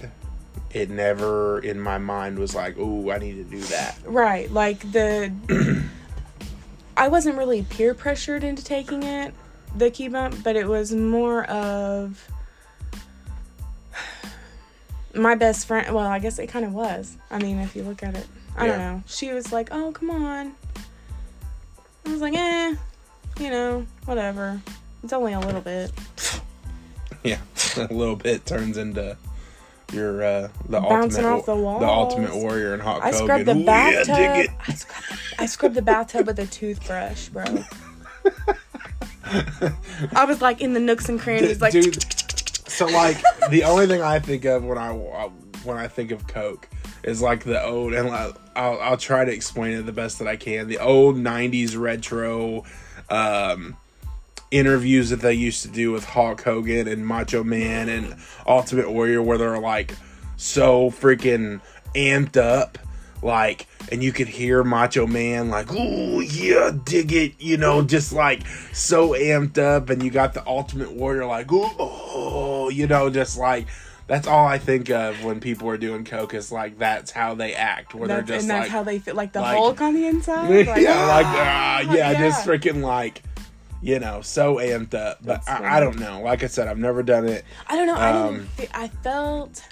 it 0.71 0.91
never 0.91 1.59
in 1.61 1.81
my 1.81 1.99
mind 1.99 2.39
was 2.39 2.55
like 2.55 2.77
oh 2.79 3.11
i 3.11 3.19
need 3.19 3.37
to 3.37 3.45
do 3.45 3.61
that 3.61 3.99
Right, 4.05 4.51
like 4.51 4.81
the 4.93 5.33
I 6.99 7.07
wasn't 7.07 7.39
really 7.39 7.63
peer 7.63 7.95
pressured 7.95 8.43
into 8.43 8.65
taking 8.65 9.05
it, 9.05 9.33
the 9.77 9.89
key 9.89 10.09
bump, 10.09 10.43
but 10.43 10.57
it 10.57 10.67
was 10.67 10.93
more 10.93 11.45
of 11.45 12.29
my 15.15 15.37
best 15.37 15.69
friend. 15.69 15.95
Well, 15.95 16.09
I 16.09 16.19
guess 16.19 16.41
it 16.41 16.49
kind 16.49 16.65
of 16.65 16.75
was. 16.75 17.17
I 17.31 17.39
mean, 17.39 17.59
if 17.61 17.77
you 17.77 17.85
look 17.85 18.03
at 18.03 18.17
it, 18.17 18.27
I 18.57 18.67
don't 18.67 18.79
know. 18.79 19.03
She 19.07 19.33
was 19.33 19.53
like, 19.53 19.69
"Oh, 19.71 19.93
come 19.93 20.11
on." 20.11 20.57
I 22.05 22.11
was 22.11 22.21
like, 22.21 22.35
"Eh, 22.35 22.75
you 23.39 23.51
know, 23.51 23.87
whatever. 24.05 24.61
It's 25.05 25.13
only 25.13 25.35
a 25.35 25.41
little 25.41 25.61
bit." 25.61 25.93
yeah 27.25 27.39
a 27.77 27.93
little 27.93 28.17
bit 28.17 28.47
turns 28.47 28.77
into 28.77 29.17
your 29.93 30.23
uh 30.23 30.49
the 30.69 30.81
Bouncing 30.81 31.25
ultimate 31.25 31.39
off 31.39 31.47
the 31.47 31.55
the 31.55 31.89
ultimate 31.89 32.35
warrior 32.35 32.75
and 32.75 32.83
hot 32.83 33.03
I 33.03 33.11
scrubbed 33.11 33.47
the 33.47 33.55
Ooh, 33.55 33.61
yeah, 33.61 33.65
bathtub. 33.65 34.17
dig 34.17 34.45
it. 34.45 34.51
I 34.67 34.73
scrubbed, 34.75 35.23
I 35.39 35.47
scrubbed 35.47 35.75
the 35.77 35.83
bathtub 35.83 36.27
with 36.27 36.39
a 36.39 36.47
toothbrush, 36.47 37.29
bro. 37.29 37.65
I 40.15 40.25
was 40.27 40.43
like 40.43 40.61
in 40.61 40.75
the 40.75 40.81
nooks 40.81 41.09
and 41.09 41.19
crannies, 41.19 41.61
like 41.61 41.73
dude. 41.73 42.03
So 42.71 42.87
like 42.87 43.21
the 43.51 43.65
only 43.65 43.87
thing 43.87 44.03
I 44.03 44.19
think 44.19 44.45
of 44.45 44.65
when 44.65 44.79
I 44.79 44.93
when 45.65 45.77
I 45.77 45.89
think 45.89 46.11
of 46.11 46.27
Coke 46.27 46.69
is 47.03 47.23
like 47.23 47.45
the 47.45 47.63
old 47.63 47.95
and 47.95 48.09
I'll 48.09 48.37
I'll 48.55 48.97
try 48.97 49.25
to 49.25 49.33
explain 49.33 49.77
it 49.77 49.83
the 49.83 49.93
best 49.93 50.19
that 50.19 50.29
I 50.29 50.37
can. 50.37 50.69
The 50.69 50.79
old 50.79 51.17
'90s 51.17 51.79
retro 51.79 52.65
um, 53.09 53.77
interviews 54.51 55.11
that 55.11 55.21
they 55.21 55.35
used 55.35 55.63
to 55.63 55.69
do 55.69 55.93
with 55.93 56.05
Hulk 56.05 56.43
Hogan 56.43 56.89
and 56.89 57.07
Macho 57.07 57.45
Man 57.45 57.89
and 57.89 58.17
Ultimate 58.47 58.91
Warrior, 58.91 59.23
where 59.23 59.39
they're 59.39 59.59
like 59.59 59.95
so 60.37 60.91
freaking 60.91 61.61
amped 61.95 62.37
up. 62.37 62.79
Like, 63.21 63.67
and 63.91 64.01
you 64.03 64.13
could 64.13 64.29
hear 64.29 64.63
Macho 64.63 65.05
Man, 65.07 65.51
like, 65.51 65.73
ooh, 65.73 66.21
yeah, 66.21 66.71
dig 66.85 67.13
it, 67.13 67.35
you 67.41 67.57
know, 67.57 67.83
just 67.83 68.13
like 68.13 68.47
so 68.73 69.11
amped 69.11 69.59
up. 69.59 69.91
And 69.91 70.03
you 70.03 70.11
got 70.11 70.35
the 70.35 70.47
Ultimate 70.47 70.93
Warrior, 70.93 71.27
like, 71.27 71.51
ooh, 71.51 71.69
oh, 71.79 72.69
you 72.69 72.87
know, 72.87 73.11
just 73.11 73.37
like, 73.37 73.67
that's 74.07 74.29
all 74.29 74.47
I 74.47 74.59
think 74.59 74.89
of 74.89 75.25
when 75.25 75.41
people 75.41 75.69
are 75.69 75.77
doing 75.77 76.05
Coke, 76.05 76.33
is 76.33 76.53
like, 76.53 76.79
that's 76.79 77.11
how 77.11 77.35
they 77.35 77.55
act, 77.55 77.93
where 77.93 78.07
that's, 78.07 78.29
they're 78.29 78.37
just 78.37 78.45
and 78.45 78.51
that's 78.51 78.65
like, 78.67 78.71
how 78.71 78.83
they 78.85 79.01
feel, 79.01 79.17
like 79.17 79.33
the 79.33 79.41
like- 79.41 79.57
Hulk 79.57 79.81
on 79.81 79.95
the 79.95 80.07
inside. 80.07 80.49
Like, 80.69 80.81
yeah, 80.81 81.07
like, 81.09 81.27
ah, 81.27 81.85
ah, 81.89 81.95
yeah, 81.95 82.15
just 82.15 82.47
freaking 82.47 82.83
like, 82.83 83.23
you 83.81 83.99
know, 83.99 84.21
so 84.21 84.57
amped 84.57 84.95
up. 84.95 85.19
But 85.23 85.49
I. 85.49 85.77
I 85.77 85.81
don't 85.81 85.99
know. 85.99 86.21
Like 86.23 86.43
I 86.43 86.47
said, 86.47 86.69
I've 86.69 86.79
never 86.79 87.03
done 87.03 87.29
it. 87.29 87.45
I 87.67 87.77
don't 87.77 87.87
know. 87.87 87.95
I 87.95 88.11
um, 88.11 88.35
didn't. 88.35 88.49
Fe- 88.51 88.69
I 88.75 88.89
felt. 88.89 89.63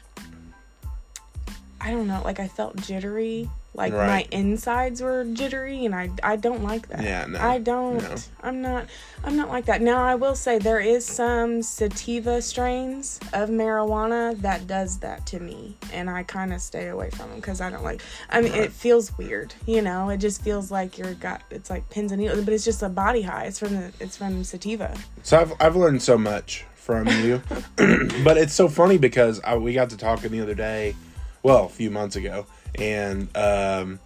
I 1.81 1.91
don't 1.91 2.07
know. 2.07 2.23
Like 2.25 2.41
I 2.41 2.49
felt 2.49 2.77
jittery. 2.77 3.49
Like 3.77 3.93
my 3.93 4.27
insides 4.31 5.03
were 5.03 5.25
jittery, 5.25 5.85
and 5.85 5.95
I 5.95 6.11
I 6.23 6.37
don't 6.37 6.65
like 6.65 6.89
that. 6.89 7.03
Yeah, 7.03 7.27
no, 7.27 7.39
I 7.39 7.59
don't. 7.59 8.03
no. 8.03 8.17
I'm 8.43 8.63
not. 8.63 8.87
I'm 9.23 9.37
not 9.37 9.51
like 9.51 9.67
that. 9.67 9.83
Now 9.83 10.03
I 10.03 10.15
will 10.15 10.35
say 10.35 10.59
there 10.59 10.81
is 10.81 11.05
some 11.05 11.63
sativa 11.63 12.41
strains 12.41 13.21
of 13.35 13.51
marijuana 13.51 14.39
that 14.41 14.67
does 14.67 14.99
that 15.01 15.27
to 15.27 15.41
me, 15.41 15.77
and 15.93 16.09
I 16.09 16.23
kind 16.23 16.55
of 16.55 16.63
stay 16.63 16.89
away 16.89 17.11
from 17.11 17.29
them 17.29 17.37
because 17.37 17.61
I 17.61 17.69
don't 17.69 17.85
like. 17.85 18.01
I 18.31 18.41
mean, 18.41 18.55
it 18.55 18.73
feels 18.73 19.17
weird. 19.19 19.53
You 19.67 19.83
know, 19.83 20.09
it 20.09 20.19
just 20.19 20.43
feels 20.43 20.71
like 20.71 20.97
you're 20.97 21.13
got. 21.15 21.43
It's 21.51 21.69
like 21.69 21.91
pins 21.91 22.13
and 22.13 22.21
needles, 22.23 22.45
but 22.45 22.55
it's 22.55 22.65
just 22.65 22.83
a 22.83 22.89
body 22.89 23.23
high. 23.23 23.45
It's 23.45 23.59
from 23.59 23.75
the. 23.75 23.93
It's 24.01 24.17
from 24.17 24.43
sativa. 24.43 24.97
So 25.23 25.39
I've 25.39 25.53
I've 25.61 25.77
learned 25.77 26.01
so 26.03 26.17
much 26.17 26.65
from 26.75 27.09
you, 27.09 27.43
but 28.25 28.39
it's 28.39 28.55
so 28.55 28.69
funny 28.69 28.97
because 28.97 29.41
I, 29.45 29.57
we 29.57 29.75
got 29.75 29.91
to 29.91 29.97
talking 29.97 30.31
the 30.31 30.41
other 30.41 30.55
day, 30.55 30.95
well, 31.43 31.65
a 31.65 31.69
few 31.69 31.91
months 31.91 32.17
ago, 32.17 32.47
and 32.79 33.35
um, 33.37 33.99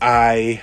I. 0.00 0.60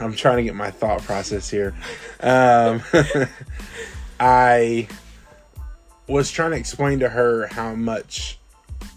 I'm 0.00 0.14
trying 0.14 0.38
to 0.38 0.42
get 0.42 0.54
my 0.54 0.70
thought 0.70 1.02
process 1.02 1.50
here. 1.50 1.74
Um, 2.20 2.82
I 4.20 4.88
was 6.08 6.30
trying 6.30 6.52
to 6.52 6.56
explain 6.56 7.00
to 7.00 7.08
her 7.10 7.48
how 7.48 7.74
much 7.74 8.38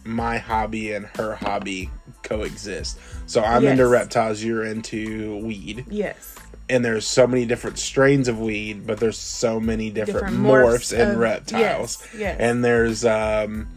my 0.06 0.38
hobby 0.38 0.94
and 0.94 1.06
her 1.18 1.36
hobby 1.36 1.90
coexist. 2.24 2.98
So 3.26 3.44
I'm 3.44 3.66
into 3.66 3.88
reptiles, 3.88 4.42
you're 4.42 4.64
into 4.64 5.38
weed. 5.40 5.86
Yes. 5.90 6.36
and 6.70 6.84
there's 6.86 7.06
so 7.06 7.28
many 7.28 7.46
different 7.46 7.78
strains 7.78 8.30
of 8.30 8.40
weed, 8.40 8.88
but 8.88 9.00
there's 9.02 9.18
so 9.18 9.60
many 9.60 9.90
different, 9.90 10.28
Different 10.28 10.46
morphs, 10.46 10.94
morphs 10.94 10.98
and 10.98 11.20
reptiles. 11.20 12.02
yes, 12.14 12.16
yes. 12.18 12.38
And 12.40 12.64
there's 12.64 13.04
um 13.04 13.68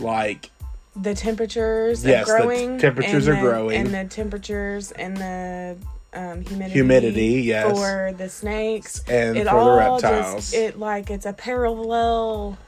like 0.00 0.50
the 0.96 1.14
temperatures 1.14 2.04
Yes, 2.04 2.26
the 2.26 2.32
are 2.34 2.36
t- 2.38 2.42
growing. 2.44 2.78
temperatures 2.78 3.28
are 3.28 3.34
the- 3.34 3.40
growing. 3.40 3.76
and 3.78 3.94
the 3.94 4.04
temperatures 4.04 4.92
and 4.92 5.16
the 5.16 5.76
um, 6.14 6.42
humidity. 6.42 6.72
Humidity, 6.74 7.26
yes. 7.42 7.78
For 7.78 8.12
the 8.16 8.28
snakes 8.28 9.02
and 9.08 9.36
it 9.38 9.48
for 9.48 9.64
the 9.64 9.70
reptiles. 9.78 10.34
Just, 10.50 10.54
it 10.54 10.78
like 10.78 11.10
it's 11.10 11.24
a 11.24 11.32
parallel 11.32 12.58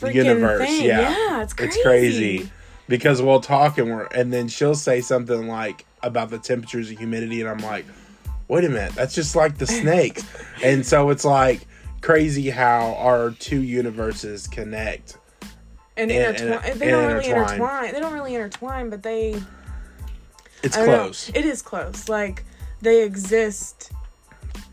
freaking 0.00 0.14
Universe, 0.16 0.66
thing. 0.66 0.84
yeah. 0.86 1.42
it's 1.42 1.52
crazy. 1.52 1.66
It's 1.76 1.82
crazy. 1.84 2.50
Because 2.88 3.22
we'll 3.22 3.40
talk 3.40 3.78
and 3.78 3.88
we're 3.90 4.06
and 4.06 4.32
then 4.32 4.48
she'll 4.48 4.74
say 4.74 5.00
something 5.00 5.46
like 5.46 5.86
about 6.02 6.30
the 6.30 6.38
temperatures 6.38 6.88
and 6.88 6.98
humidity 6.98 7.40
and 7.40 7.48
I'm 7.48 7.58
like, 7.58 7.84
wait 8.48 8.64
a 8.64 8.68
minute, 8.68 8.94
that's 8.96 9.14
just 9.14 9.36
like 9.36 9.58
the 9.58 9.66
snakes. 9.68 10.24
and 10.64 10.84
so 10.84 11.10
it's 11.10 11.24
like 11.24 11.60
crazy 12.00 12.50
how 12.50 12.94
our 12.98 13.30
two 13.30 13.62
universes 13.62 14.48
connect. 14.48 15.16
And, 16.00 16.10
And- 16.10 16.36
intertwine. 16.36 16.78
they 16.78 16.90
don't 16.90 17.06
really 17.12 17.26
intertwine. 17.28 17.54
intertwine. 17.54 17.92
They 17.92 18.00
don't 18.00 18.12
really 18.12 18.34
intertwine, 18.34 18.90
but 18.90 19.02
they. 19.02 19.40
It's 20.62 20.76
know. 20.76 20.84
close. 20.84 21.30
It 21.34 21.44
is 21.44 21.62
close. 21.62 22.08
Like 22.08 22.44
they 22.80 23.02
exist. 23.02 23.92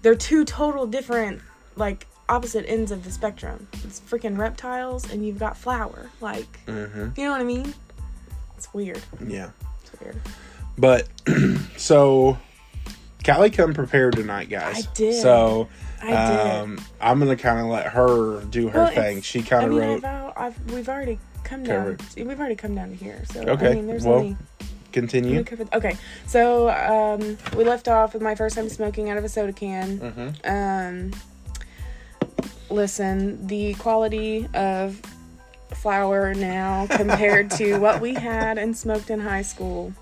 They're 0.02 0.16
two 0.16 0.46
total 0.46 0.86
different, 0.88 1.42
like 1.76 2.08
opposite 2.30 2.66
ends 2.68 2.92
of 2.92 3.04
the 3.04 3.12
spectrum. 3.12 3.68
It's 3.84 4.00
freaking 4.02 4.38
reptiles, 4.38 5.12
and 5.12 5.26
you've 5.26 5.40
got 5.40 5.58
flower. 5.58 6.10
Like, 6.22 6.60
hmm 6.66 7.10
you 7.16 7.24
know 7.26 7.32
what 7.32 7.42
I 7.42 7.46
mean? 7.46 7.74
It's 8.58 8.74
weird. 8.74 9.02
Yeah. 9.26 9.50
It's 9.84 10.00
weird. 10.02 10.20
But 10.78 11.08
so 11.78 12.38
Callie 13.26 13.50
come 13.50 13.74
prepared 13.74 14.16
tonight, 14.16 14.50
guys. 14.50 14.86
I 14.88 14.90
did. 14.94 15.22
So 15.22 15.68
I 16.02 16.08
did. 16.10 16.40
um 16.62 16.80
I'm 17.02 17.20
gonna 17.20 17.36
kinda 17.36 17.66
let 17.66 17.88
her 17.88 18.42
do 18.46 18.70
her 18.70 18.80
Well, 18.80 18.92
thing. 18.92 19.22
She 19.22 19.42
kinda 19.42 19.68
mean, 19.68 19.80
wrote 19.80 20.04
I've, 20.06 20.34
I've, 20.38 20.72
we've 20.74 20.90
already 20.90 21.20
come 21.44 21.62
Okay, 21.64 21.68
down. 21.72 21.98
We've 22.28 22.40
already 22.40 22.56
come 22.56 22.76
down 22.76 22.90
to 22.90 22.96
here. 22.96 23.24
So 23.32 23.42
Okay, 23.42 23.72
I 23.72 23.74
mean, 23.76 23.88
there's 23.88 24.06
well, 24.06 24.20
only. 24.20 24.38
continue. 24.92 25.44
Okay, 25.74 25.96
so 26.26 26.70
um, 26.70 27.38
we 27.58 27.64
left 27.64 27.88
off 27.88 28.14
with 28.14 28.22
my 28.22 28.36
first 28.36 28.56
time 28.56 28.70
smoking 28.70 29.10
out 29.10 29.18
of 29.18 29.24
a 29.24 29.30
soda 29.30 29.54
can. 29.54 30.00
Mm-hmm. 30.00 31.12
Um, 31.12 31.12
listen, 32.70 33.46
the 33.48 33.74
quality 33.76 34.48
of 34.54 35.02
flower 35.74 36.34
now 36.34 36.88
compared 36.90 37.52
to 37.52 37.78
what 37.80 38.02
we 38.02 38.14
had 38.14 38.58
and 38.58 38.76
smoked 38.76 39.10
in 39.10 39.20
high 39.20 39.42
school. 39.42 39.94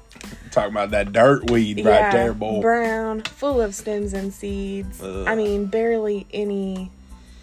Talking 0.51 0.71
about 0.71 0.91
that 0.91 1.12
dirt 1.12 1.49
weed 1.51 1.86
right 1.86 2.12
there, 2.12 2.34
boy. 2.34 2.62
brown, 2.62 3.21
full 3.21 3.60
of 3.60 3.75
stems 3.75 4.13
and 4.13 4.34
seeds. 4.34 5.01
Ugh. 5.04 5.28
I 5.28 5.36
mean, 5.36 5.65
barely 5.65 6.25
any 6.34 6.91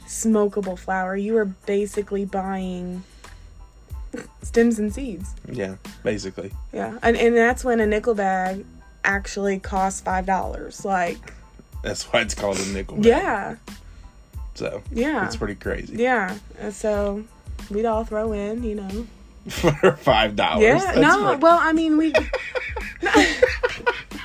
smokable 0.07 0.79
flower. 0.79 1.15
You 1.17 1.37
are 1.37 1.45
basically 1.45 2.25
buying 2.25 3.03
stems 4.43 4.79
and 4.79 4.93
seeds. 4.95 5.35
Yeah, 5.51 5.77
basically. 6.03 6.53
Yeah, 6.73 6.99
and 7.03 7.17
and 7.17 7.37
that's 7.37 7.65
when 7.65 7.81
a 7.81 7.87
nickel 7.87 8.15
bag 8.15 8.65
actually 9.05 9.59
costs 9.59 10.01
five 10.01 10.25
dollars. 10.27 10.85
Like, 10.85 11.19
That's 11.83 12.05
why 12.05 12.21
it's 12.21 12.35
called 12.35 12.59
a 12.59 12.67
nickel. 12.69 12.97
bag. 12.97 13.07
yeah, 13.07 13.57
So 14.55 14.83
yeah, 14.91 15.27
it's 15.27 15.37
pretty 15.37 15.57
crazy. 15.57 15.97
yeah. 15.97 16.39
So 16.71 17.25
we'd 17.71 17.85
all 17.85 18.05
throw 18.05 18.33
in, 18.33 18.63
you 18.63 18.75
know. 18.77 19.07
For 19.49 19.93
five 19.97 20.37
dollars. 20.37 20.63
Yeah, 20.63 20.93
no, 20.97 21.37
well, 21.37 21.59
I 21.61 21.73
mean, 21.73 21.97
we. 21.97 22.13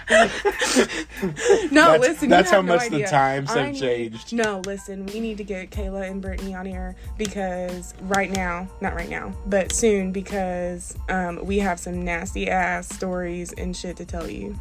no, 0.09 1.91
that's, 1.91 1.99
listen. 1.99 2.29
that's 2.29 2.51
how 2.51 2.61
no 2.61 2.75
much 2.75 2.89
the 2.89 3.03
times 3.03 3.51
have 3.51 3.73
need- 3.73 3.79
changed. 3.79 4.33
No, 4.33 4.61
listen, 4.65 5.05
we 5.07 5.19
need 5.19 5.37
to 5.37 5.43
get 5.43 5.71
Kayla 5.71 6.09
and 6.09 6.21
Brittany 6.21 6.53
on 6.53 6.65
here 6.65 6.95
because 7.17 7.93
right 8.01 8.31
now, 8.31 8.67
not 8.79 8.93
right 8.95 9.09
now, 9.09 9.33
but 9.47 9.71
soon 9.71 10.11
because 10.11 10.95
um, 11.09 11.43
we 11.45 11.59
have 11.59 11.79
some 11.79 12.05
nasty 12.05 12.49
ass 12.49 12.87
stories 12.87 13.53
and 13.53 13.75
shit 13.75 13.97
to 13.97 14.05
tell 14.05 14.29
you. 14.29 14.57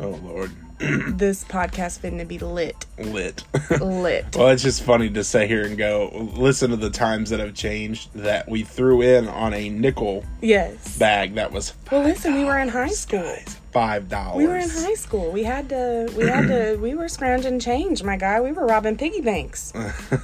Oh 0.00 0.18
Lord, 0.22 0.50
This 0.78 1.42
podcast 1.44 2.00
finna 2.00 2.26
be 2.26 2.38
lit, 2.38 2.86
lit. 2.98 3.42
lit. 3.80 4.36
well, 4.36 4.48
it's 4.48 4.62
just 4.62 4.82
funny 4.84 5.10
to 5.10 5.24
sit 5.24 5.48
here 5.48 5.64
and 5.64 5.76
go 5.76 6.10
listen 6.36 6.70
to 6.70 6.76
the 6.76 6.90
times 6.90 7.30
that 7.30 7.40
have 7.40 7.54
changed 7.54 8.10
that 8.14 8.48
we 8.48 8.62
threw 8.62 9.02
in 9.02 9.26
on 9.26 9.52
a 9.54 9.68
nickel 9.70 10.24
yes. 10.40 10.96
bag 10.96 11.34
that 11.34 11.50
was 11.50 11.74
Well, 11.90 12.02
listen, 12.02 12.34
we 12.34 12.44
were 12.44 12.58
in 12.58 12.68
high 12.68 12.88
school. 12.90 13.22
guys, 13.22 13.56
five 13.72 14.08
dollars. 14.08 14.36
We 14.36 14.46
were 14.46 14.56
in 14.56 14.70
high 14.70 14.94
school. 14.94 15.32
We 15.32 15.42
had 15.42 15.68
to. 15.70 16.12
We 16.16 16.26
had 16.28 16.46
to. 16.46 16.76
We 16.80 16.94
were 16.94 17.08
scrounging 17.08 17.58
change, 17.58 18.04
my 18.04 18.16
guy. 18.16 18.40
We 18.40 18.52
were 18.52 18.66
robbing 18.66 18.96
piggy 18.96 19.20
banks, 19.20 19.72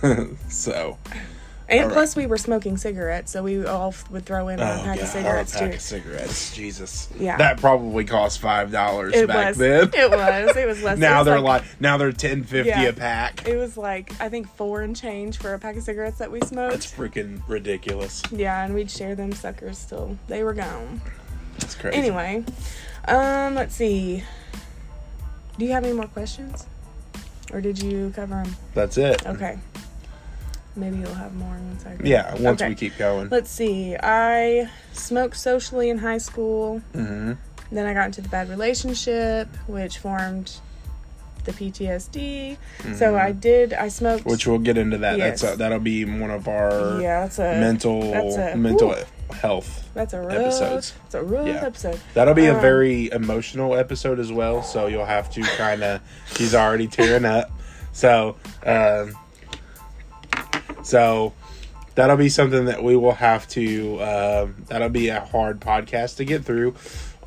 so 0.49 0.99
and 1.69 1.81
All 1.81 1.87
right. 1.87 1.93
plus 1.95 2.15
we 2.17 2.27
were 2.27 2.37
smoking 2.37 2.77
cigarettes. 2.77 3.33
So 3.33 3.43
we 3.43 3.65
all 3.67 3.89
f- 3.89 4.11
would 4.11 4.27
throw 4.27 4.49
in 4.49 4.61
a 4.61 4.63
oh 4.63 4.67
pack 4.85 4.97
god, 4.97 4.99
of 5.05 5.09
cigarettes 5.09 5.55
a 5.55 5.59
pack 5.59 5.71
too. 5.71 5.75
of 5.77 5.81
cigarettes. 5.81 6.55
Jesus, 6.55 7.09
Yeah. 7.19 7.37
that 7.39 7.59
probably 7.59 8.05
cost 8.05 8.39
five 8.41 8.71
dollars 8.71 9.13
back 9.27 9.49
was. 9.49 9.57
then. 9.59 9.91
It 9.95 10.11
was. 10.11 10.57
It 10.57 10.67
was 10.67 10.83
less. 10.83 10.99
now 11.01 11.19
was 11.21 11.27
they're 11.27 11.41
like, 11.41 11.63
now 11.81 11.97
they're 11.97 12.13
ten 12.13 12.45
fifty 12.45 12.69
Yeah. 12.71 12.83
a 12.83 12.93
pack. 12.93 13.49
It 13.49 13.57
was 13.57 13.77
like 13.77 14.13
I 14.21 14.29
think 14.29 14.49
four 14.57 14.83
and 14.83 14.95
change 14.95 15.39
for 15.39 15.55
a 15.55 15.59
pack 15.59 15.77
of 15.77 15.83
cigarettes 15.85 16.19
that 16.19 16.31
we 16.31 16.41
smoked. 16.43 16.73
That's 16.75 16.93
freaking 16.93 17.43
ridiculous. 17.49 18.23
yeah, 18.31 18.65
and 18.65 18.75
we'd 18.75 18.91
share 18.91 19.15
them 19.15 19.33
suckers 19.33 19.85
till 19.87 20.19
they 20.29 20.45
were 20.45 20.55
gone. 20.55 21.01
That's 21.59 21.75
crazy. 21.77 21.97
Anyway, 21.97 22.45
um, 23.09 23.55
let's 23.55 23.75
see. 23.75 24.23
Do 25.59 25.65
you 25.65 25.71
have 25.73 25.85
any 25.85 25.93
more 25.95 26.09
questions, 26.09 26.67
or 27.53 27.61
did 27.61 27.81
you 27.81 28.13
cover 28.15 28.43
them? 28.43 28.57
that's 28.75 28.99
it. 28.99 29.25
Okay. 29.25 29.57
Maybe 30.77 30.99
you'll 30.99 31.15
have 31.15 31.35
more 31.35 31.57
once 31.69 31.85
I. 31.87 31.97
Yeah, 32.03 32.35
once 32.35 32.61
Okay. 32.61 32.69
we 32.71 32.75
keep 32.75 32.97
going. 32.99 33.29
Let's 33.29 33.51
see. 33.51 33.97
I 34.03 34.69
smoked 34.93 35.37
socially 35.37 35.89
in 35.91 35.99
high 35.99 36.19
school. 36.19 36.81
hmm 36.93 37.33
Then 37.71 37.87
I 37.87 37.95
got 37.95 38.07
into 38.07 38.21
the 38.21 38.29
bad 38.29 38.49
relationship, 38.51 39.49
which 39.67 39.99
formed 39.99 40.53
the 41.45 41.53
PTSD. 41.53 42.57
So 42.97 43.17
I 43.17 43.33
did. 43.33 43.73
I 43.75 43.89
smoked. 43.89 44.21
Mm-hmm. 44.23 44.31
Which 44.31 44.47
we'll 44.47 44.59
get 44.59 44.79
into 44.79 44.99
that. 44.99 45.19
Yes. 45.19 45.43
That's 45.43 45.55
a, 45.55 45.59
that'll 45.59 45.79
be 45.79 46.05
one 46.05 46.31
of 46.31 46.49
our 46.49 47.01
yeah, 47.01 47.21
that's 47.21 47.39
a 47.39 47.61
mental 47.61 48.01
that's 48.13 48.37
a- 48.37 48.57
mental 48.57 48.95
health. 49.31 49.89
That's 49.95 50.13
a 50.15 50.21
rough 50.21 50.33
episodes. 50.33 50.95
It's 51.07 51.15
a 51.15 51.23
rough 51.23 51.47
Yeah. 51.47 51.65
episode. 51.65 52.01
That'll 52.15 52.35
be 52.35 52.47
a 52.47 52.55
Um, 52.55 52.61
very 52.61 53.11
emotional 53.13 53.75
episode 53.77 54.19
as 54.19 54.33
well. 54.33 54.63
So 54.63 54.87
you'll 54.87 55.05
have 55.05 55.31
to 55.31 55.43
kind 55.43 55.83
of. 55.85 56.01
She's 56.35 56.55
already 56.55 56.87
tearing 56.89 57.25
up. 57.25 57.51
So, 57.93 58.37
um, 58.67 59.15
so 60.85 61.33
that'll 61.97 62.17
be 62.17 62.29
something 62.29 62.67
that 62.67 62.85
we 62.85 62.97
will 62.97 63.15
have 63.15 63.49
to. 63.49 64.01
Um, 64.03 64.65
that'll 64.69 64.89
be 64.89 65.09
a 65.09 65.21
hard 65.21 65.61
podcast 65.61 66.17
to 66.17 66.25
get 66.25 66.45
through 66.45 66.75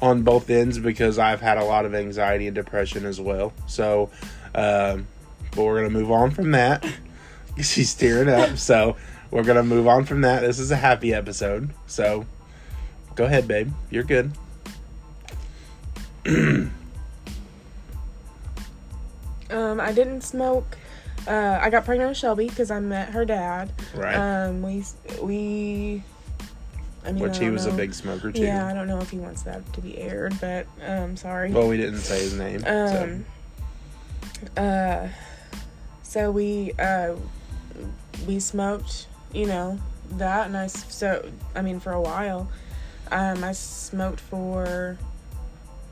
on 0.02 0.24
both 0.24 0.50
ends 0.50 0.80
because 0.80 1.20
I've 1.20 1.42
had 1.42 1.58
a 1.58 1.66
lot 1.66 1.86
of 1.86 1.94
anxiety 1.94 2.48
and 2.48 2.56
depression 2.56 3.06
as 3.06 3.20
well. 3.20 3.52
So, 3.68 4.10
um, 4.56 5.08
but 5.52 5.64
we're 5.64 5.78
gonna 5.78 5.90
move 5.90 6.12
on 6.12 6.32
from 6.32 6.52
that. 6.52 6.86
She's 7.62 7.94
tearing 7.96 8.30
up. 8.30 8.58
So 8.58 8.96
we're 9.32 9.44
gonna 9.44 9.64
move 9.64 9.88
on 9.88 10.06
from 10.06 10.22
that. 10.22 10.42
This 10.42 10.60
is 10.60 10.72
a 10.72 10.76
happy 10.78 11.14
episode. 11.14 11.72
So 11.88 12.26
go 13.16 13.26
ahead, 13.26 13.48
babe. 13.48 13.74
You're 13.90 14.04
good. 14.04 14.32
Um, 19.50 19.80
I 19.80 19.94
didn't 19.94 20.22
smoke. 20.22 20.78
Uh, 21.28 21.60
I 21.62 21.70
got 21.70 21.84
pregnant 21.84 22.10
with 22.10 22.18
Shelby 22.18 22.48
because 22.48 22.72
I 22.72 22.80
met 22.80 23.10
her 23.10 23.26
dad. 23.26 23.72
Right. 23.96 24.16
Um, 24.16 24.62
we 24.62 24.84
we. 25.22 26.04
I 27.06 27.12
mean, 27.12 27.24
I 27.24 27.28
Which 27.28 27.38
he 27.38 27.46
don't 27.46 27.54
was 27.54 27.66
a 27.66 27.72
big 27.72 27.94
smoker 27.94 28.32
too. 28.32 28.42
Yeah, 28.42 28.68
I 28.68 28.74
don't 28.74 28.88
know 28.88 29.00
if 29.00 29.10
he 29.10 29.18
wants 29.18 29.44
that 29.44 29.72
to 29.74 29.82
be 29.82 29.98
aired, 29.98 30.40
but 30.42 30.68
um, 30.86 31.16
sorry. 31.18 31.52
Well, 31.52 31.68
we 31.68 31.78
didn't 31.78 32.00
say 32.00 32.20
his 32.20 32.34
name. 32.38 32.64
Um. 32.66 33.26
Uh. 34.56 35.08
So 36.04 36.32
we 36.32 36.72
uh, 36.80 37.16
we 38.26 38.40
smoked, 38.40 39.08
you 39.34 39.46
know, 39.46 39.80
that, 40.12 40.48
and 40.48 40.56
I 40.56 40.68
so 40.68 41.30
I 41.56 41.62
mean 41.62 41.82
for 41.82 41.92
a 41.92 42.02
while, 42.02 42.50
um, 43.12 43.44
I 43.44 43.52
smoked 43.52 44.22
for. 44.22 44.98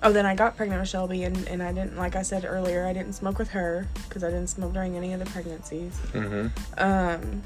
Oh, 0.03 0.11
then 0.11 0.25
I 0.25 0.35
got 0.35 0.55
pregnant 0.55 0.81
with 0.81 0.89
Shelby, 0.89 1.23
and, 1.23 1.47
and 1.47 1.63
I 1.63 1.71
didn't, 1.71 1.97
like 1.97 2.15
I 2.15 2.21
said 2.21 2.45
earlier, 2.45 2.85
I 2.85 2.93
didn't 2.93 3.13
smoke 3.13 3.39
with 3.39 3.49
her 3.49 3.87
because 4.07 4.23
I 4.23 4.27
didn't 4.29 4.47
smoke 4.49 4.73
during 4.73 4.95
any 4.95 5.13
of 5.13 5.19
the 5.19 5.25
pregnancies. 5.25 5.97
so. 6.13 6.21
hmm 6.21 6.47
Um, 6.77 7.41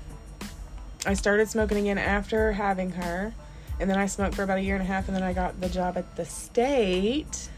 I 1.06 1.14
started 1.14 1.48
smoking 1.50 1.78
again 1.78 1.98
after 1.98 2.52
having 2.52 2.92
her, 2.92 3.34
and 3.80 3.90
then 3.90 3.98
I 3.98 4.08
smoked 4.08 4.36
for 4.36 4.44
about 4.44 4.58
a 4.58 4.62
year 4.62 4.76
and 4.76 4.84
a 4.84 4.88
half, 4.88 5.08
and 5.08 5.16
then 5.16 5.24
I 5.24 5.32
got 5.32 5.62
the 5.62 5.70
job 5.70 5.96
at 5.98 6.16
the 6.18 6.26
state 6.26 7.50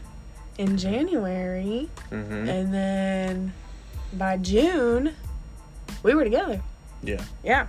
in 0.58 0.76
January, 0.78 1.88
hmm 2.10 2.48
and 2.48 2.72
then 2.72 3.52
by 4.12 4.36
June, 4.36 5.14
we 6.04 6.14
were 6.14 6.22
together. 6.24 6.62
Yeah, 7.02 7.24
Yeah. 7.42 7.66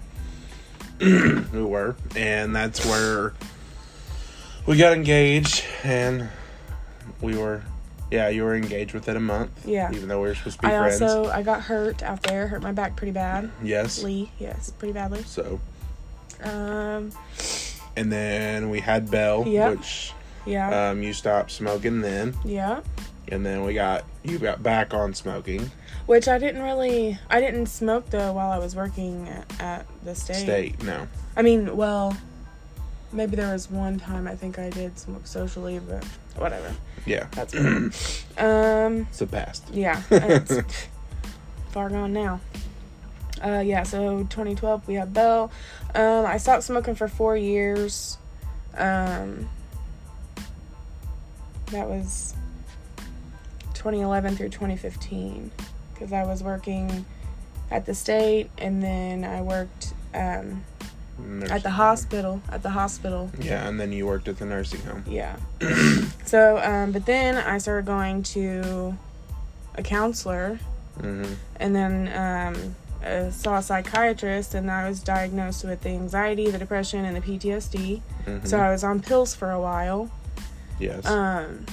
we 1.00 1.64
were, 1.64 1.96
and 2.16 2.56
that's 2.56 2.86
where 2.86 3.34
we 4.68 4.78
got 4.78 4.94
engaged, 4.94 5.64
and 5.84 6.30
we 7.24 7.36
were, 7.38 7.62
Yeah, 8.12 8.30
you 8.30 8.44
were 8.44 8.54
engaged 8.56 8.94
within 8.94 9.16
a 9.16 9.20
month. 9.20 9.66
Yeah. 9.66 9.92
Even 9.92 10.08
though 10.10 10.22
we 10.22 10.28
were 10.28 10.36
supposed 10.36 10.60
to 10.62 10.68
be 10.68 10.74
I 10.74 10.78
friends. 10.78 11.02
also 11.02 11.32
I 11.32 11.42
got 11.42 11.62
hurt 11.62 12.04
out 12.04 12.22
there, 12.24 12.48
hurt 12.48 12.62
my 12.62 12.72
back 12.72 12.96
pretty 12.96 13.12
bad. 13.14 13.50
yes. 13.64 14.04
Lee, 14.04 14.30
yes, 14.40 14.72
pretty 14.78 14.94
badly. 14.94 15.24
So, 15.24 15.60
Um, 16.44 17.12
and 17.96 18.12
then 18.12 18.70
we 18.70 18.80
had 18.82 19.10
Belle, 19.10 19.48
Yep. 19.48 19.72
which 19.78 20.14
yeah, 20.46 20.90
um, 20.90 21.02
you 21.02 21.14
stopped 21.14 21.52
smoking 21.52 22.02
then, 22.02 22.36
yeah. 22.44 22.82
and 23.30 23.46
then 23.46 23.64
we 23.64 23.74
got 23.74 24.04
you 24.24 24.38
got 24.40 24.62
back 24.62 24.94
on 24.94 25.14
smoking. 25.14 25.72
Which 26.06 26.28
I 26.28 26.38
didn't 26.38 26.62
really, 26.64 27.18
I 27.30 27.40
didn't 27.40 27.68
smoke 27.68 28.10
though 28.10 28.34
while 28.34 28.52
I 28.52 28.58
was 28.58 28.76
working 28.76 29.30
at, 29.30 29.62
at 29.62 29.86
the 30.04 30.16
state. 30.16 30.36
State, 30.44 30.84
no. 30.84 31.08
I 31.38 31.42
mean, 31.44 31.78
well, 31.78 32.18
maybe 33.14 33.36
there 33.36 33.52
was 33.52 33.70
one 33.70 34.00
time 34.00 34.28
I 34.28 34.36
think 34.36 34.60
I 34.60 34.70
did 34.70 34.98
smoke 34.98 35.28
socially, 35.28 35.80
but 35.80 36.04
whatever. 36.36 36.74
Yeah, 37.06 37.28
That's 37.32 37.54
fine. 37.54 37.92
um, 38.38 39.08
it's 39.10 39.20
the 39.20 39.28
past. 39.28 39.66
yeah, 39.72 40.02
it's 40.12 40.62
far 41.72 41.90
gone 41.90 42.14
now. 42.14 42.40
Uh, 43.44 43.60
yeah, 43.66 43.84
so 43.84 44.20
2012 44.24 44.88
we 44.88 44.96
had 44.96 45.14
Bell. 45.14 45.52
Um, 45.96 46.26
I 46.26 46.38
stopped 46.38 46.64
smoking 46.64 46.96
for 46.96 47.08
four 47.08 47.36
years. 47.36 48.18
Um, 48.78 49.50
that 51.72 51.90
was 51.90 52.36
2011 53.74 54.38
through 54.38 54.50
2015 54.50 55.52
because 55.94 56.14
I 56.14 56.24
was 56.24 56.42
working 56.42 57.06
at 57.70 57.86
the 57.86 57.94
state 57.94 58.50
and 58.58 58.82
then 58.82 59.24
I 59.26 59.42
worked 59.42 59.94
um, 60.14 60.64
Nursing 61.26 61.56
at 61.56 61.64
the 61.64 61.70
home. 61.72 61.78
hospital. 61.88 62.42
At 62.52 62.64
the 62.64 62.70
hospital, 62.70 63.32
Yeah, 63.40 63.68
and 63.68 63.80
then 63.80 63.92
you 63.92 64.06
worked 64.06 64.28
at 64.28 64.38
the 64.38 64.46
nursing 64.46 64.82
home. 64.82 65.04
yeah. 65.08 65.36
so, 66.26 66.60
um, 66.64 66.92
but 66.92 67.06
then 67.06 67.36
I 67.38 67.58
started 67.58 67.86
going 67.86 68.24
to 68.24 68.98
a 69.76 69.82
counselor 69.84 70.60
hmm 71.00 71.24
and 71.60 71.76
then 71.76 72.08
um, 72.16 72.76
uh, 73.04 73.32
saw 73.32 73.58
a 73.58 73.64
psychiatrist 73.64 74.54
and 74.54 74.70
I 74.70 74.88
was 74.88 75.00
diagnosed 75.00 75.64
with 75.64 75.82
the 75.82 75.90
anxiety, 75.90 76.52
the 76.52 76.60
depression, 76.60 77.04
and 77.06 77.16
the 77.18 77.22
PTSD. 77.22 78.02
hmm 78.26 78.46
So 78.46 78.60
I 78.60 78.70
was 78.72 78.84
on 78.84 79.00
pills 79.02 79.34
for 79.34 79.50
a 79.52 79.60
while. 79.60 80.12
yes. 80.80 81.06
Um, 81.08 81.66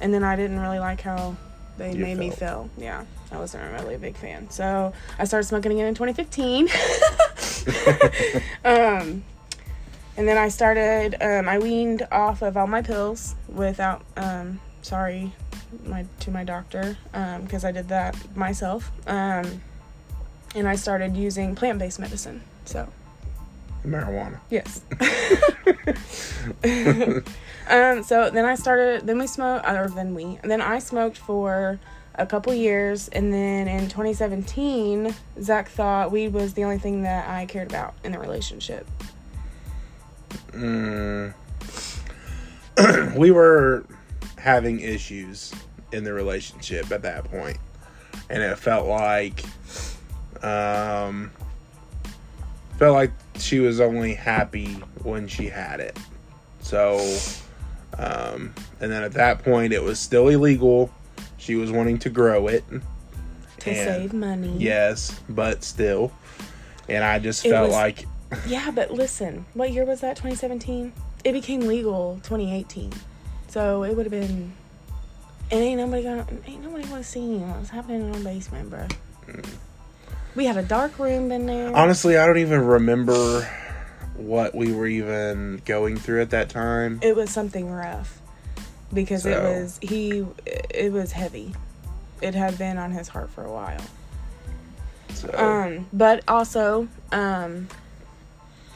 and 0.00 0.12
then 0.14 0.22
I 0.24 0.36
didn't 0.36 0.60
really 0.60 0.78
like 0.78 1.00
how 1.00 1.36
they 1.78 1.92
You 1.92 1.98
made 2.04 2.18
me 2.18 2.30
feel. 2.30 2.68
Yeah, 2.76 3.04
I 3.32 3.36
wasn't 3.38 3.70
really 3.72 3.94
a 3.94 3.98
big 3.98 4.16
fan. 4.16 4.48
So 4.50 4.92
I 5.18 5.24
started 5.24 5.46
smoking 5.48 5.72
again 5.72 5.86
in 5.86 5.94
2015. 5.94 6.68
um, 8.64 9.24
and 10.16 10.28
then 10.28 10.36
I 10.36 10.48
started. 10.48 11.16
Um, 11.20 11.48
I 11.48 11.58
weaned 11.58 12.06
off 12.10 12.42
of 12.42 12.56
all 12.56 12.66
my 12.66 12.82
pills 12.82 13.34
without. 13.48 14.02
Um, 14.16 14.60
sorry, 14.82 15.32
my 15.84 16.06
to 16.20 16.30
my 16.30 16.44
doctor 16.44 16.96
because 17.12 17.64
I 17.64 17.72
did 17.72 17.88
that 17.88 18.16
myself. 18.36 18.90
Um, 19.06 19.62
and 20.54 20.68
I 20.68 20.76
started 20.76 21.16
using 21.16 21.54
plant 21.54 21.78
based 21.78 21.98
medicine. 21.98 22.42
So 22.64 22.88
Marijuana. 23.84 24.38
Yes. 24.50 24.82
um. 27.68 28.02
So 28.02 28.30
then 28.30 28.44
I 28.44 28.54
started. 28.54 29.06
Then 29.06 29.18
we 29.18 29.26
smoked, 29.26 29.66
or 29.66 29.88
then 29.88 30.14
we. 30.14 30.38
Then 30.42 30.60
I 30.60 30.78
smoked 30.78 31.18
for 31.18 31.80
a 32.16 32.26
couple 32.26 32.52
years, 32.52 33.08
and 33.08 33.32
then 33.32 33.68
in 33.68 33.88
2017, 33.88 35.14
Zach 35.40 35.68
thought 35.68 36.12
weed 36.12 36.32
was 36.32 36.54
the 36.54 36.64
only 36.64 36.78
thing 36.78 37.02
that 37.02 37.28
I 37.28 37.46
cared 37.46 37.68
about 37.68 37.94
in 38.04 38.12
the 38.12 38.18
relationship. 38.18 38.86
Mm. 40.50 41.34
we 43.16 43.30
were 43.30 43.84
having 44.36 44.80
issues 44.80 45.52
in 45.92 46.04
the 46.04 46.12
relationship 46.12 46.90
at 46.90 47.02
that 47.02 47.24
point, 47.24 47.58
and 48.28 48.42
it 48.42 48.58
felt 48.58 48.86
like, 48.86 49.44
um, 50.42 51.30
felt 52.78 52.94
like 52.94 53.12
she 53.38 53.58
was 53.60 53.80
only 53.80 54.14
happy 54.14 54.74
when 55.02 55.28
she 55.28 55.46
had 55.46 55.80
it. 55.80 55.98
So, 56.60 56.98
um, 57.98 58.54
and 58.80 58.90
then 58.90 59.02
at 59.02 59.12
that 59.12 59.42
point, 59.42 59.72
it 59.72 59.82
was 59.82 59.98
still 59.98 60.28
illegal. 60.28 60.90
She 61.42 61.56
was 61.56 61.72
wanting 61.72 61.98
to 61.98 62.08
grow 62.10 62.46
it. 62.46 62.62
To 63.60 63.70
And- 63.70 63.76
save 64.00 64.12
money. 64.12 64.54
Yes, 64.58 65.18
but 65.28 65.64
still. 65.64 66.12
And 66.88 67.02
I 67.02 67.18
just 67.18 67.44
It 67.44 67.50
felt 67.50 67.68
was- 67.68 67.76
like 67.76 68.06
Yeah, 68.46 68.70
but 68.70 68.92
listen, 68.92 69.44
what 69.54 69.72
year 69.72 69.84
was 69.84 70.00
that? 70.02 70.16
2017. 70.16 70.92
It 71.24 71.32
became 71.32 71.62
legal 71.62 72.20
2018. 72.22 72.92
So 73.48 73.82
it 73.82 73.94
would 73.96 74.06
have 74.06 74.10
been. 74.12 74.52
And 75.50 75.60
ain't 75.60 75.80
nobody 75.80 76.04
gonna 76.04 76.26
ain't 76.46 76.62
nobody 76.62 76.84
gonna 76.88 77.02
see 77.04 77.36
what 77.36 77.58
was 77.58 77.68
happening 77.70 78.02
in 78.02 78.14
our 78.14 78.20
basement, 78.20 78.70
bro. 78.70 78.86
Mm. 79.28 79.46
We 80.36 80.46
had 80.46 80.56
a 80.56 80.62
dark 80.62 80.96
room 80.98 81.30
in 81.32 81.46
there. 81.46 81.76
Honestly, 81.76 82.16
I 82.16 82.24
don't 82.24 82.38
even 82.38 82.64
remember 82.64 83.46
what 84.16 84.54
we 84.54 84.72
were 84.72 84.86
even 84.86 85.60
going 85.64 85.96
through 85.98 86.22
at 86.22 86.30
that 86.30 86.48
time. 86.50 87.00
it 87.02 87.16
was 87.16 87.30
something 87.30 87.68
rough 87.68 88.21
because 88.92 89.26
it 89.26 89.40
was 89.40 89.78
he 89.82 90.26
it 90.44 90.92
was 90.92 91.12
heavy. 91.12 91.54
It 92.20 92.34
had 92.34 92.58
been 92.58 92.78
on 92.78 92.92
his 92.92 93.08
heart 93.08 93.30
for 93.30 93.44
a 93.44 93.52
while. 93.52 93.82
So, 95.14 95.30
um 95.34 95.88
but 95.92 96.22
also 96.28 96.88
um 97.10 97.68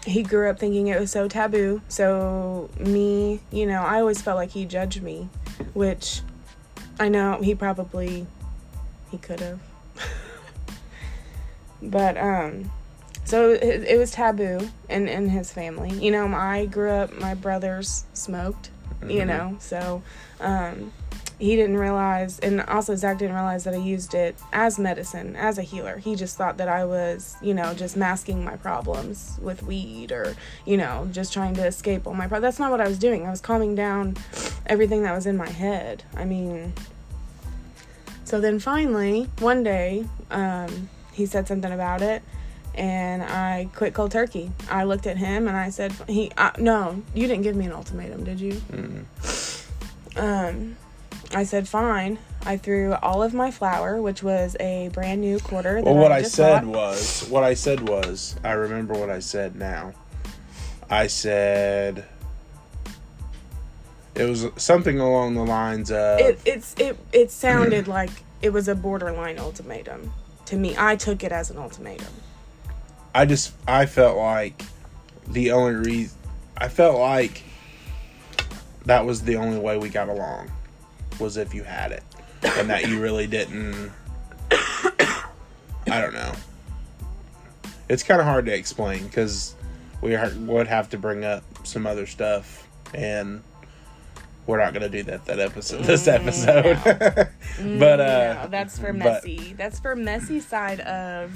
he 0.04 0.22
grew 0.22 0.48
up 0.48 0.58
thinking 0.58 0.86
it 0.86 1.00
was 1.00 1.10
so 1.10 1.28
taboo. 1.28 1.80
So 1.88 2.70
me 2.78 3.40
you 3.50 3.66
know 3.66 3.82
i 3.82 4.00
always 4.00 4.22
felt 4.22 4.36
like 4.36 4.50
he 4.50 4.64
judged 4.64 5.02
me 5.02 5.28
which 5.74 6.20
i 7.00 7.08
know 7.08 7.40
he 7.42 7.54
probably 7.54 8.26
he 9.10 9.18
could 9.18 9.40
have. 9.40 9.60
But 11.82 12.16
um 12.16 12.70
so 13.24 13.50
it, 13.50 13.84
it 13.84 13.98
was 13.98 14.12
taboo 14.12 14.70
in 14.88 15.08
in 15.08 15.28
his 15.28 15.52
family. 15.52 15.90
You 15.90 16.10
know 16.10 16.26
i 16.28 16.66
grew 16.66 16.90
up 16.90 17.12
my 17.18 17.34
brothers 17.34 18.04
smoked 18.14 18.70
you 19.02 19.20
Mhm. 19.22 19.26
know 19.26 19.56
so 19.60 20.02
um 20.40 20.92
he 21.38 21.54
didn't 21.54 21.76
realize 21.76 22.38
and 22.38 22.62
also 22.62 22.94
zach 22.96 23.18
didn't 23.18 23.34
realize 23.36 23.64
that 23.64 23.74
i 23.74 23.76
used 23.76 24.14
it 24.14 24.34
as 24.54 24.78
medicine 24.78 25.36
as 25.36 25.58
a 25.58 25.62
healer. 25.62 25.98
He 25.98 26.14
just 26.14 26.36
thought 26.38 26.56
that 26.56 26.68
i 26.68 26.82
was 26.84 27.36
you 27.42 27.52
know 27.52 27.74
just 27.74 27.94
masking 27.96 28.42
my 28.42 28.56
problems 28.56 29.38
with 29.42 29.62
weed 29.62 30.12
or 30.12 30.34
you 30.64 30.78
know 30.78 31.06
just 31.12 31.32
trying 31.34 31.54
to 31.54 31.66
escape 31.66 32.06
all 32.06 32.14
my 32.14 32.26
problems 32.26 32.42
that's 32.54 32.58
not 32.58 32.70
what 32.70 32.80
i 32.80 32.88
was 32.88 32.98
doing. 32.98 33.26
I 33.26 33.30
was 33.30 33.40
calming 33.42 33.74
down 33.74 34.16
everything 34.66 35.02
that 35.02 35.14
was 35.14 35.26
in 35.26 35.36
my 35.36 35.50
head. 35.50 36.02
I 36.16 36.24
mean 36.24 36.72
so 38.24 38.40
then 38.40 38.58
finally 38.58 39.28
one 39.40 39.62
day 39.62 40.04
um, 40.30 40.88
he 41.12 41.26
said 41.26 41.46
something 41.46 41.70
about 41.72 42.00
it 42.02 42.22
and 42.76 43.22
i 43.22 43.68
quit 43.74 43.94
cold 43.94 44.10
turkey 44.10 44.50
i 44.70 44.84
looked 44.84 45.06
at 45.06 45.16
him 45.16 45.48
and 45.48 45.56
i 45.56 45.70
said 45.70 45.92
he 46.08 46.30
uh, 46.36 46.50
no 46.58 47.02
you 47.14 47.26
didn't 47.26 47.42
give 47.42 47.56
me 47.56 47.66
an 47.66 47.72
ultimatum 47.72 48.24
did 48.24 48.40
you 48.40 48.52
mm, 48.52 49.04
um, 50.16 50.76
I 51.34 51.44
said 51.44 51.68
fine. 51.68 52.18
I 52.44 52.56
threw 52.56 52.94
all 52.94 53.22
of 53.22 53.34
my 53.34 53.50
flower, 53.50 54.00
which 54.00 54.22
was 54.22 54.56
a 54.60 54.88
brand 54.92 55.20
new 55.20 55.38
quarter. 55.40 55.76
That 55.76 55.84
well, 55.84 55.96
what 55.96 56.12
I 56.12 56.22
just 56.22 56.34
said 56.34 56.64
bought. 56.64 56.74
was, 56.74 57.28
what 57.28 57.42
I 57.42 57.54
said 57.54 57.88
was, 57.88 58.36
I 58.44 58.52
remember 58.52 58.94
what 58.94 59.10
I 59.10 59.18
said 59.18 59.56
now. 59.56 59.92
I 60.88 61.08
said 61.08 62.04
it 64.14 64.24
was 64.24 64.46
something 64.56 65.00
along 65.00 65.34
the 65.34 65.44
lines 65.44 65.90
of, 65.90 66.20
it 66.20 66.40
it's 66.44 66.74
it 66.78 66.96
it 67.12 67.30
sounded 67.30 67.88
like 67.88 68.10
it 68.40 68.50
was 68.50 68.68
a 68.68 68.74
borderline 68.74 69.38
ultimatum 69.38 70.12
to 70.46 70.56
me. 70.56 70.76
I 70.78 70.96
took 70.96 71.24
it 71.24 71.32
as 71.32 71.50
an 71.50 71.58
ultimatum. 71.58 72.12
I 73.16 73.24
just, 73.24 73.52
I 73.66 73.86
felt 73.86 74.16
like 74.16 74.62
the 75.26 75.52
only 75.52 75.74
reason, 75.74 76.18
I 76.56 76.68
felt 76.68 76.98
like 76.98 77.42
that 78.84 79.04
was 79.06 79.22
the 79.22 79.36
only 79.36 79.58
way 79.58 79.78
we 79.78 79.88
got 79.88 80.08
along 80.08 80.50
was 81.18 81.36
if 81.36 81.54
you 81.54 81.62
had 81.62 81.92
it. 81.92 82.02
And 82.42 82.68
that 82.70 82.86
you 82.88 83.00
really 83.00 83.26
didn't 83.26 83.90
i 85.88 86.00
don't 86.00 86.14
know. 86.14 86.32
It's 87.88 88.02
kind 88.02 88.20
of 88.20 88.26
hard 88.26 88.46
to 88.46 88.54
explain 88.54 89.04
because 89.04 89.54
we 90.02 90.16
would 90.16 90.66
have 90.66 90.90
to 90.90 90.98
bring 90.98 91.24
up 91.24 91.44
some 91.64 91.86
other 91.86 92.06
stuff 92.06 92.68
and 92.92 93.42
we're 94.46 94.58
not 94.58 94.72
going 94.72 94.82
to 94.82 94.88
do 94.88 95.02
that 95.04 95.24
that 95.26 95.40
episode 95.40 95.84
this 95.84 96.06
episode. 96.06 96.78
But 97.58 98.00
uh 98.00 98.42
no, 98.42 98.48
that's 98.50 98.78
for 98.78 98.92
but- 98.92 99.24
messy. 99.24 99.54
that's 99.56 99.80
for 99.80 99.96
messy 99.96 100.40
side 100.40 100.80
of 100.80 101.34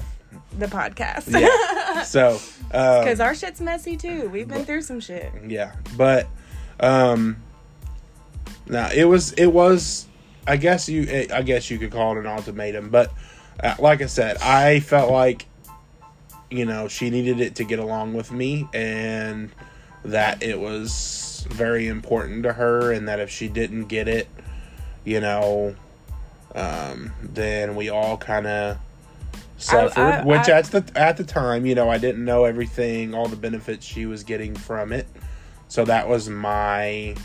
the 0.57 0.67
podcast. 0.67 1.39
yeah 1.39 2.03
so 2.03 2.39
um, 2.73 3.03
Because 3.03 3.19
our 3.19 3.35
shit's 3.35 3.61
messy 3.61 3.97
too. 3.97 4.29
We've 4.29 4.47
been 4.47 4.65
through 4.65 4.81
some 4.83 4.99
shit. 4.99 5.31
yeah 5.47 5.73
but 5.97 6.27
um 6.79 7.37
now 8.67 8.89
it 8.93 9.05
was 9.05 9.33
it 9.33 9.47
was 9.47 10.07
i 10.47 10.57
guess 10.57 10.89
you 10.89 11.27
i 11.33 11.41
guess 11.41 11.69
you 11.69 11.77
could 11.77 11.91
call 11.91 12.15
it 12.15 12.19
an 12.19 12.25
ultimatum 12.25 12.89
but 12.89 13.11
uh, 13.61 13.75
like 13.77 14.01
i 14.01 14.07
said 14.07 14.37
i 14.37 14.79
felt 14.79 15.11
like 15.11 15.45
you 16.49 16.65
know 16.65 16.87
she 16.87 17.09
needed 17.11 17.39
it 17.39 17.55
to 17.55 17.63
get 17.63 17.77
along 17.77 18.13
with 18.13 18.31
me 18.31 18.67
and 18.73 19.51
that 20.03 20.41
it 20.41 20.59
was 20.59 21.45
very 21.49 21.87
important 21.87 22.43
to 22.43 22.53
her 22.53 22.91
and 22.91 23.07
that 23.07 23.19
if 23.19 23.29
she 23.29 23.47
didn't 23.47 23.85
get 23.85 24.07
it 24.07 24.27
you 25.03 25.19
know, 25.19 25.75
um, 26.53 27.11
then 27.21 27.75
we 27.75 27.89
all 27.89 28.17
kind 28.17 28.47
of 28.47 28.77
suffered. 29.61 29.99
I- 29.99 30.23
which 30.23 30.49
I- 30.49 30.57
at 30.59 30.65
the 30.65 30.83
at 30.95 31.17
the 31.17 31.23
time, 31.23 31.65
you 31.65 31.75
know, 31.75 31.89
I 31.89 31.97
didn't 31.97 32.23
know 32.25 32.45
everything, 32.45 33.13
all 33.13 33.27
the 33.27 33.35
benefits 33.35 33.85
she 33.85 34.05
was 34.05 34.23
getting 34.23 34.55
from 34.55 34.91
it. 34.91 35.07
So 35.67 35.85
that 35.85 36.07
was 36.09 36.29
my 36.29 37.15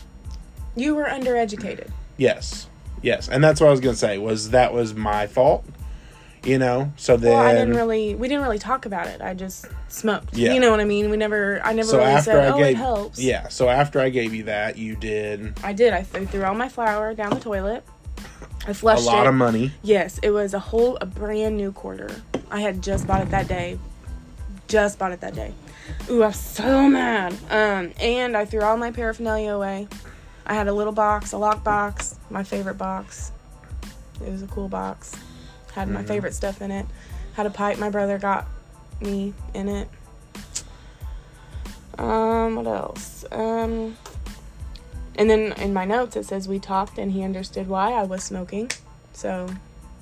You 0.77 0.95
were 0.95 1.05
undereducated. 1.07 1.89
yes, 2.17 2.69
yes, 3.03 3.29
and 3.29 3.43
that's 3.43 3.61
what 3.61 3.69
I 3.69 3.71
was 3.71 3.81
gonna 3.81 3.97
say 3.97 4.19
was 4.19 4.51
that 4.51 4.73
was 4.73 4.95
my 4.95 5.27
fault. 5.27 5.65
You 6.45 6.59
know, 6.61 6.93
so 6.97 7.17
then 7.17 7.33
Well, 7.33 7.43
I 7.43 7.53
didn't 7.55 7.75
really. 7.75 8.15
We 8.15 8.29
didn't 8.29 8.45
really 8.45 8.61
talk 8.61 8.87
about 8.87 9.09
it. 9.09 9.21
I 9.21 9.35
just 9.35 9.67
smoked. 9.89 10.37
Yeah. 10.37 10.53
You 10.55 10.61
know 10.61 10.71
what 10.71 10.79
I 10.79 10.85
mean? 10.85 11.11
We 11.11 11.17
never. 11.17 11.61
I 11.65 11.73
never 11.73 11.89
so 11.89 11.99
really 11.99 12.11
after 12.13 12.31
said, 12.31 12.45
I 12.49 12.53
"Oh, 12.53 12.59
gave 12.59 12.67
it 12.69 12.77
helps." 12.77 13.19
yeah, 13.19 13.49
so 13.49 13.69
after 13.69 13.99
I 13.99 14.11
gave 14.11 14.33
you 14.33 14.45
that, 14.45 14.79
you 14.79 14.95
did 14.95 15.59
I 15.65 15.73
did. 15.73 15.93
I 15.93 16.03
threw 16.05 16.45
all 16.45 16.55
my 16.55 16.69
flower 16.69 17.15
down 17.15 17.31
the 17.31 17.41
toilet. 17.41 17.83
I 18.67 18.71
a 18.71 18.75
flushed 18.75 19.05
lot 19.07 19.27
it. 19.27 19.29
of 19.29 19.35
money. 19.35 19.73
Yes, 19.83 20.19
it 20.23 20.31
was 20.31 20.53
a 20.55 20.59
whole 20.59 20.97
a 21.01 21.07
brand 21.07 21.57
new 21.57 21.73
quarter. 21.73 22.11
I 22.51 22.61
had 22.61 22.83
just 22.83 23.07
bought 23.07 23.21
it 23.23 23.31
that 23.31 23.49
day. 23.49 23.79
Just 24.69 24.99
bought 24.99 25.13
it 25.13 25.21
that 25.21 25.35
day. 25.35 25.53
Ooh, 26.11 26.25
I'm 26.25 26.33
so 26.33 26.89
mad. 26.89 27.33
Um, 27.51 27.93
and 28.01 28.37
I 28.37 28.45
threw 28.45 28.63
all 28.63 28.77
my 28.77 28.91
paraphernalia 28.91 29.53
away. 29.53 29.87
I 30.45 30.55
had 30.55 30.67
a 30.69 30.73
little 30.73 30.93
box, 30.93 31.33
a 31.33 31.39
lock 31.39 31.63
box, 31.63 32.17
my 32.31 32.43
favorite 32.43 32.77
box. 32.79 33.31
It 34.25 34.31
was 34.31 34.43
a 34.43 34.47
cool 34.49 34.69
box. 34.69 35.13
Had 35.73 35.89
my 35.89 36.03
Mhm. 36.03 36.09
favorite 36.09 36.35
stuff 36.35 36.61
in 36.63 36.71
it. 36.71 36.87
Had 37.35 37.47
a 37.47 37.51
pipe 37.51 37.79
my 37.79 37.91
brother 37.91 38.19
got 38.19 38.47
me 39.01 39.35
in 39.55 39.69
it. 39.69 39.89
Um, 41.99 42.57
what 42.57 42.67
else? 42.67 43.25
Um, 43.31 43.97
and 45.17 45.29
then 45.29 45.53
in 45.53 45.73
my 45.73 45.85
notes 45.85 46.17
it 46.17 46.25
says 46.25 46.49
we 46.49 46.59
talked 46.59 46.99
and 46.99 47.13
he 47.13 47.23
understood 47.23 47.69
why 47.69 47.93
I 47.93 48.05
was 48.05 48.23
smoking. 48.23 48.71
So 49.13 49.49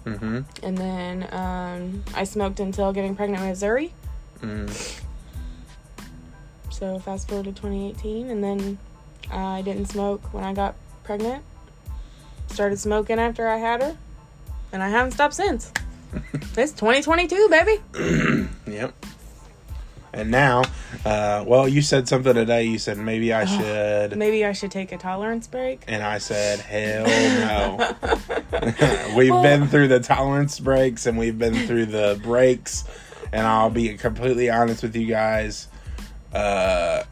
Mm-hmm. 0.05 0.41
and 0.63 0.77
then 0.77 1.29
um, 1.33 2.05
I 2.15 2.25
smoked 2.25 2.61
until 2.61 2.93
getting 2.93 3.17
pregnant 3.17 3.43
with 3.49 3.59
Zuri. 3.59 3.91
Mm. 4.41 5.01
So 6.71 6.99
fast 6.99 7.29
forward 7.29 7.45
to 7.45 7.53
2018, 7.53 8.29
and 8.29 8.45
then 8.45 8.79
I 9.31 9.63
didn't 9.63 9.87
smoke 9.87 10.21
when 10.35 10.45
I 10.45 10.53
got 10.53 10.75
pregnant. 11.05 11.43
Started 12.49 12.79
smoking 12.79 13.19
after 13.19 13.49
I 13.49 13.57
had 13.57 13.81
her, 13.81 13.97
and 14.73 14.83
I 14.83 14.91
haven't 14.91 15.13
stopped 15.13 15.35
since. 15.35 15.73
it's 16.57 16.73
2022, 16.73 17.49
baby. 17.49 18.49
Yep. 18.67 19.07
And 20.15 20.31
now, 20.31 20.63
uh, 21.05 21.45
well, 21.47 21.67
you 21.69 21.83
said 21.83 22.07
something 22.09 22.35
today. 22.35 22.65
You 22.65 22.79
said 22.79 22.99
maybe 22.99 23.33
I 23.33 23.45
should, 23.45 24.17
Maybe 24.17 24.45
I 24.45 24.53
should 24.53 24.71
take 24.71 24.93
a 24.93 24.97
tolerance 24.97 25.47
break. 25.49 25.83
and 25.89 26.03
I 26.03 26.19
said 26.19 26.61
hell 26.61 27.05
no. 27.07 27.97
we've 29.17 29.31
Well- 29.31 29.43
been 29.43 29.67
through 29.67 29.89
the 29.89 30.01
tolerance 30.01 30.61
breaks, 30.61 31.07
and 31.07 31.19
we've 31.19 31.39
been 31.39 31.67
through 31.67 31.87
the 31.87 32.19
breaks. 32.23 32.85
And 33.33 33.45
I'll 33.47 33.71
be 33.71 33.93
completely 33.97 34.49
honest 34.51 34.83
with 34.85 34.95
you 34.95 35.07
guys. 35.09 35.67
Uh, 36.33 37.03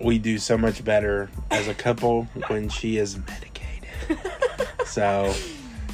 we 0.00 0.18
do 0.18 0.38
so 0.38 0.56
much 0.56 0.84
better 0.84 1.28
as 1.50 1.66
a 1.68 1.74
couple 1.74 2.24
when 2.48 2.68
she 2.68 2.96
is 2.98 3.18
medicated. 3.18 3.88
So, 4.84 5.32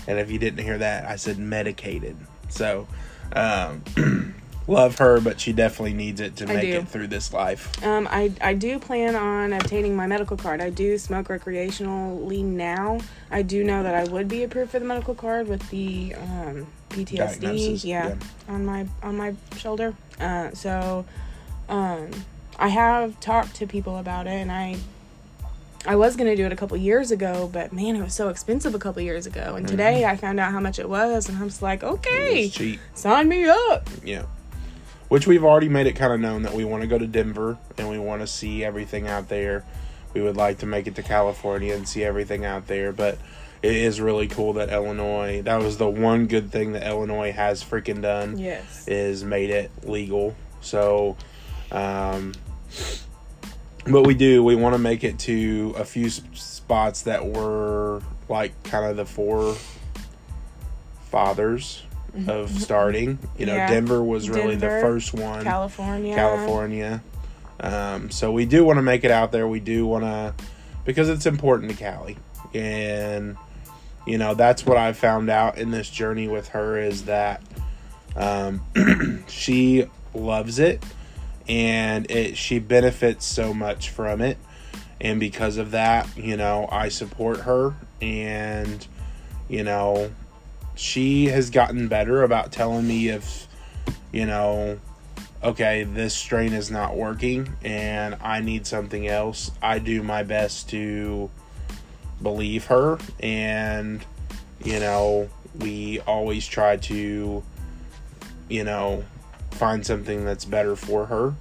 and 0.08 0.18
if 0.18 0.28
you 0.30 0.38
didn't 0.40 0.64
hear 0.64 0.78
that, 0.78 1.04
I 1.04 1.14
said 1.16 1.38
medicated. 1.38 2.16
So, 2.48 2.88
um, 3.32 3.84
love 4.68 4.98
her, 4.98 5.20
but 5.20 5.40
she 5.40 5.52
definitely 5.52 5.94
needs 5.94 6.20
it 6.20 6.36
to 6.36 6.44
I 6.44 6.54
make 6.54 6.70
do. 6.70 6.78
it 6.78 6.88
through 6.88 7.08
this 7.08 7.32
life. 7.32 7.82
Um, 7.84 8.06
I, 8.10 8.32
I 8.40 8.54
do 8.54 8.78
plan 8.78 9.16
on 9.16 9.52
obtaining 9.52 9.96
my 9.96 10.06
medical 10.06 10.36
card. 10.36 10.60
I 10.60 10.70
do 10.70 10.98
smoke 10.98 11.28
recreationally 11.28 12.44
now. 12.44 13.00
I 13.30 13.42
do 13.42 13.64
know 13.64 13.82
that 13.82 13.94
I 13.94 14.04
would 14.04 14.28
be 14.28 14.44
approved 14.44 14.70
for 14.70 14.78
the 14.78 14.84
medical 14.84 15.14
card 15.14 15.48
with 15.48 15.68
the 15.70 16.14
um, 16.14 16.66
PTSD, 16.90 17.84
yeah, 17.84 18.08
yeah. 18.08 18.14
on 18.48 18.64
my 18.64 18.86
on 19.02 19.16
my 19.16 19.34
shoulder. 19.56 19.94
Uh, 20.20 20.52
so, 20.52 21.04
um, 21.68 22.10
I 22.58 22.68
have 22.68 23.18
talked 23.20 23.56
to 23.56 23.66
people 23.66 23.98
about 23.98 24.26
it, 24.26 24.32
and 24.32 24.52
I 24.52 24.76
I 25.86 25.96
was 25.96 26.16
gonna 26.16 26.36
do 26.36 26.44
it 26.44 26.52
a 26.52 26.56
couple 26.56 26.76
years 26.76 27.10
ago, 27.10 27.48
but 27.52 27.72
man, 27.72 27.96
it 27.96 28.02
was 28.02 28.14
so 28.14 28.28
expensive 28.28 28.74
a 28.74 28.78
couple 28.78 29.00
years 29.00 29.26
ago. 29.26 29.54
And 29.54 29.66
today 29.66 30.04
I 30.04 30.16
found 30.16 30.40
out 30.40 30.52
how 30.52 30.60
much 30.60 30.78
it 30.78 30.88
was, 30.88 31.28
and 31.28 31.38
I'm 31.38 31.48
just 31.48 31.62
like, 31.62 31.84
okay, 31.84 32.48
cheap. 32.48 32.80
sign 32.94 33.28
me 33.28 33.48
up. 33.48 33.88
Yeah. 34.04 34.24
Which 35.08 35.26
we've 35.26 35.44
already 35.44 35.68
made 35.70 35.86
it 35.86 35.94
kind 35.94 36.12
of 36.12 36.20
known 36.20 36.42
that 36.42 36.52
we 36.52 36.64
want 36.64 36.82
to 36.82 36.86
go 36.86 36.98
to 36.98 37.06
Denver 37.06 37.56
and 37.78 37.88
we 37.88 37.98
want 37.98 38.20
to 38.20 38.26
see 38.26 38.62
everything 38.64 39.08
out 39.08 39.28
there. 39.28 39.64
We 40.12 40.20
would 40.20 40.36
like 40.36 40.58
to 40.58 40.66
make 40.66 40.86
it 40.86 40.94
to 40.96 41.02
California 41.02 41.74
and 41.74 41.88
see 41.88 42.04
everything 42.04 42.44
out 42.44 42.66
there, 42.66 42.92
but 42.92 43.18
it 43.62 43.74
is 43.74 44.00
really 44.00 44.28
cool 44.28 44.52
that 44.54 44.70
Illinois, 44.70 45.42
that 45.42 45.60
was 45.60 45.78
the 45.78 45.88
one 45.88 46.26
good 46.26 46.50
thing 46.52 46.72
that 46.72 46.86
Illinois 46.86 47.32
has 47.32 47.64
freaking 47.64 48.02
done 48.02 48.38
Yes. 48.38 48.86
is 48.86 49.24
made 49.24 49.50
it 49.50 49.70
legal. 49.84 50.36
So 50.60 51.16
um 51.72 52.34
but 53.90 54.02
we 54.06 54.14
do 54.14 54.44
we 54.44 54.56
want 54.56 54.74
to 54.74 54.78
make 54.78 55.04
it 55.04 55.18
to 55.20 55.74
a 55.78 55.84
few 55.84 56.10
spots 56.10 57.02
that 57.02 57.24
were 57.24 58.02
like 58.28 58.62
kind 58.62 58.84
of 58.84 58.96
the 58.96 59.06
four 59.06 59.56
fathers 61.10 61.82
of 62.26 62.50
starting. 62.50 63.18
You 63.36 63.46
know. 63.46 63.54
Yeah. 63.54 63.70
Denver 63.70 64.02
was 64.02 64.28
really 64.28 64.56
the 64.56 64.68
first 64.68 65.14
one. 65.14 65.44
California. 65.44 66.14
California. 66.14 67.02
Um, 67.60 68.10
so 68.10 68.30
we 68.30 68.46
do 68.46 68.64
want 68.64 68.78
to 68.78 68.82
make 68.82 69.04
it 69.04 69.10
out 69.10 69.32
there. 69.32 69.48
We 69.48 69.60
do 69.60 69.86
want 69.86 70.04
to 70.04 70.34
because 70.84 71.08
it's 71.08 71.26
important 71.26 71.76
to 71.76 71.76
Callie, 71.76 72.16
and 72.54 73.36
you 74.06 74.18
know 74.18 74.34
that's 74.34 74.64
what 74.64 74.76
I 74.76 74.92
found 74.92 75.28
out 75.28 75.58
in 75.58 75.70
this 75.70 75.90
journey 75.90 76.28
with 76.28 76.48
her 76.48 76.78
is 76.78 77.04
that 77.04 77.42
um, 78.16 78.62
she 79.28 79.86
loves 80.14 80.58
it 80.58 80.82
and 81.48 82.10
it 82.10 82.36
she 82.36 82.58
benefits 82.58 83.24
so 83.24 83.52
much 83.52 83.90
from 83.90 84.20
it, 84.20 84.38
and 85.00 85.18
because 85.18 85.56
of 85.56 85.72
that, 85.72 86.08
you 86.16 86.36
know 86.36 86.68
I 86.70 86.90
support 86.90 87.40
her 87.40 87.74
and 88.00 88.86
you 89.48 89.64
know 89.64 90.10
she 90.78 91.26
has 91.26 91.50
gotten 91.50 91.88
better 91.88 92.22
about 92.22 92.52
telling 92.52 92.86
me 92.86 93.08
if 93.08 93.46
you 94.12 94.24
know 94.24 94.78
okay, 95.42 95.84
this 95.84 96.16
strain 96.16 96.52
is 96.52 96.70
not 96.70 96.96
working 96.96 97.56
and 97.62 98.16
I 98.20 98.40
need 98.40 98.66
something 98.66 99.06
else, 99.06 99.50
I 99.62 99.78
do 99.78 100.02
my 100.02 100.22
best 100.22 100.68
to 100.70 101.30
believe 102.20 102.66
her. 102.66 102.98
And, 103.20 104.04
you 104.64 104.80
know, 104.80 105.28
we 105.58 106.00
always 106.00 106.46
try 106.46 106.76
to, 106.76 107.42
you 108.48 108.64
know, 108.64 109.04
find 109.52 109.84
something 109.86 110.24
that's 110.24 110.44
better 110.44 110.74
for 110.74 111.06
her. 111.06 111.34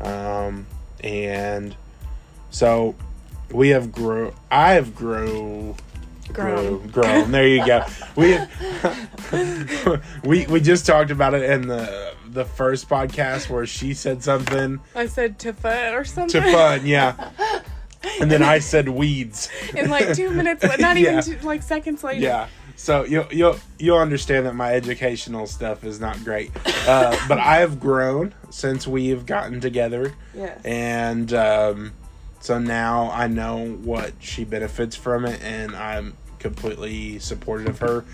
Um, 0.00 0.66
and 1.04 1.76
so 2.50 2.96
we 3.52 3.68
have 3.70 3.92
grown, 3.92 4.34
I 4.50 4.72
have 4.72 4.94
grown. 4.94 5.76
Grown. 6.32 6.86
grown. 6.88 7.30
There 7.32 7.46
you 7.46 7.64
go. 7.66 7.84
We 8.16 8.38
we 10.24 10.46
we 10.46 10.60
just 10.60 10.86
talked 10.86 11.10
about 11.10 11.34
it 11.34 11.42
in 11.50 11.66
the 11.68 12.14
the 12.30 12.44
first 12.44 12.88
podcast 12.88 13.50
where 13.50 13.66
she 13.66 13.92
said 13.94 14.22
something 14.22 14.80
I 14.94 15.06
said 15.06 15.38
to 15.40 15.52
fun 15.52 15.94
or 15.94 16.04
something. 16.04 16.40
to 16.42 16.52
fun, 16.52 16.86
yeah. 16.86 17.30
And 18.20 18.30
then 18.30 18.42
I 18.42 18.60
said 18.60 18.88
weeds. 18.88 19.50
In 19.76 19.90
like 19.90 20.14
two 20.14 20.30
minutes, 20.30 20.62
not 20.62 20.96
even 20.96 21.14
Yeah. 21.14 21.20
two, 21.20 21.38
like 21.40 21.62
seconds 21.62 22.02
later. 22.02 22.20
Yeah. 22.20 22.48
So 22.76 23.04
you'll 23.04 23.26
you'll 23.30 23.58
you'll 23.78 23.98
understand 23.98 24.46
that 24.46 24.54
my 24.54 24.72
educational 24.74 25.46
stuff 25.46 25.84
is 25.84 26.00
not 26.00 26.22
great, 26.24 26.50
uh, 26.88 27.14
but 27.28 27.38
I 27.38 27.56
have 27.56 27.78
grown 27.78 28.32
since 28.48 28.86
we've 28.86 29.26
gotten 29.26 29.60
together, 29.60 30.14
Yes. 30.34 30.58
and 30.64 31.30
um, 31.34 31.92
so 32.40 32.58
now 32.58 33.10
I 33.12 33.26
know 33.26 33.66
what 33.66 34.14
she 34.18 34.44
benefits 34.44 34.96
from 34.96 35.24
it, 35.24 35.42
and 35.42 35.76
I'm 35.76 36.16
completely 36.38 37.18
supportive 37.18 37.68
of 37.68 37.78
her. 37.80 38.04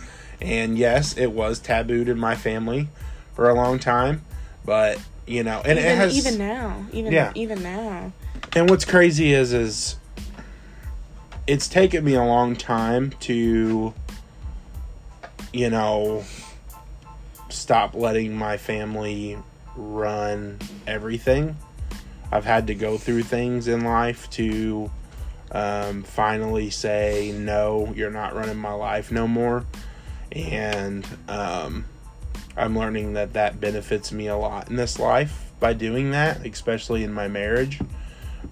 And 0.41 0.77
yes, 0.77 1.17
it 1.17 1.33
was 1.33 1.61
tabooed 1.61 2.09
in 2.09 2.19
my 2.19 2.35
family 2.35 2.89
for 3.35 3.49
a 3.49 3.55
long 3.55 3.79
time, 3.79 4.25
but 4.65 5.01
you 5.27 5.43
know, 5.43 5.63
and 5.65 5.79
even, 5.79 5.91
it 5.91 5.97
has 5.97 6.17
even 6.17 6.39
now, 6.39 6.87
even 6.93 7.13
Yeah. 7.13 7.33
even 7.35 7.63
now. 7.63 8.13
And 8.55 8.69
what's 8.69 8.85
crazy 8.85 9.33
is 9.33 9.53
is 9.53 9.97
it's 11.47 11.69
taken 11.69 12.05
me 12.05 12.15
a 12.15 12.25
long 12.25 12.57
time 12.57 13.11
to 13.21 13.95
you 15.53 15.71
know 15.71 16.25
stop 17.49 17.95
letting 17.95 18.35
my 18.35 18.57
family 18.57 19.39
run 19.77 20.59
everything. 20.87 21.57
I've 22.33 22.45
had 22.45 22.67
to 22.69 22.75
go 22.75 22.99
through 22.99 23.23
things 23.23 23.69
in 23.69 23.85
life 23.85 24.29
to 24.31 24.91
um, 25.53 26.03
finally 26.03 26.71
say 26.71 27.33
no, 27.37 27.93
you're 27.95 28.11
not 28.11 28.35
running 28.35 28.57
my 28.57 28.73
life 28.73 29.11
no 29.13 29.29
more. 29.29 29.65
And 30.33 31.07
um, 31.29 31.87
I'm 32.57 32.77
learning 32.77 33.15
that 33.15 33.35
that 33.35 33.61
benefits 33.61 34.13
me 34.13 34.27
a 34.27 34.37
lot 34.37 34.69
in 34.69 34.77
this 34.77 34.99
life 34.99 35.51
by 35.61 35.73
doing 35.73 36.11
that, 36.11 36.45
especially 36.45 37.05
in 37.05 37.13
my 37.13 37.29
marriage. 37.29 37.81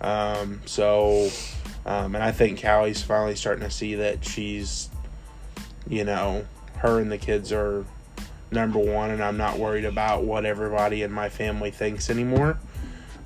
Um, 0.01 0.62
so, 0.64 1.31
um, 1.85 2.14
and 2.14 2.25
I 2.25 2.31
think 2.31 2.62
Callie's 2.62 3.03
finally 3.03 3.35
starting 3.35 3.64
to 3.64 3.70
see 3.70 3.97
that 3.97 4.25
she's 4.25 4.89
you 5.89 6.05
know, 6.05 6.47
her 6.79 7.01
and 7.01 7.11
the 7.11 7.18
kids 7.18 7.53
are 7.53 7.85
number 8.51 8.79
one, 8.79 9.11
and 9.11 9.22
I'm 9.22 9.37
not 9.37 9.59
worried 9.59 9.85
about 9.85 10.25
what 10.25 10.45
everybody 10.45 11.03
in 11.03 11.12
my 11.12 11.29
family 11.29 11.70
thinks 11.70 12.11
anymore. 12.11 12.59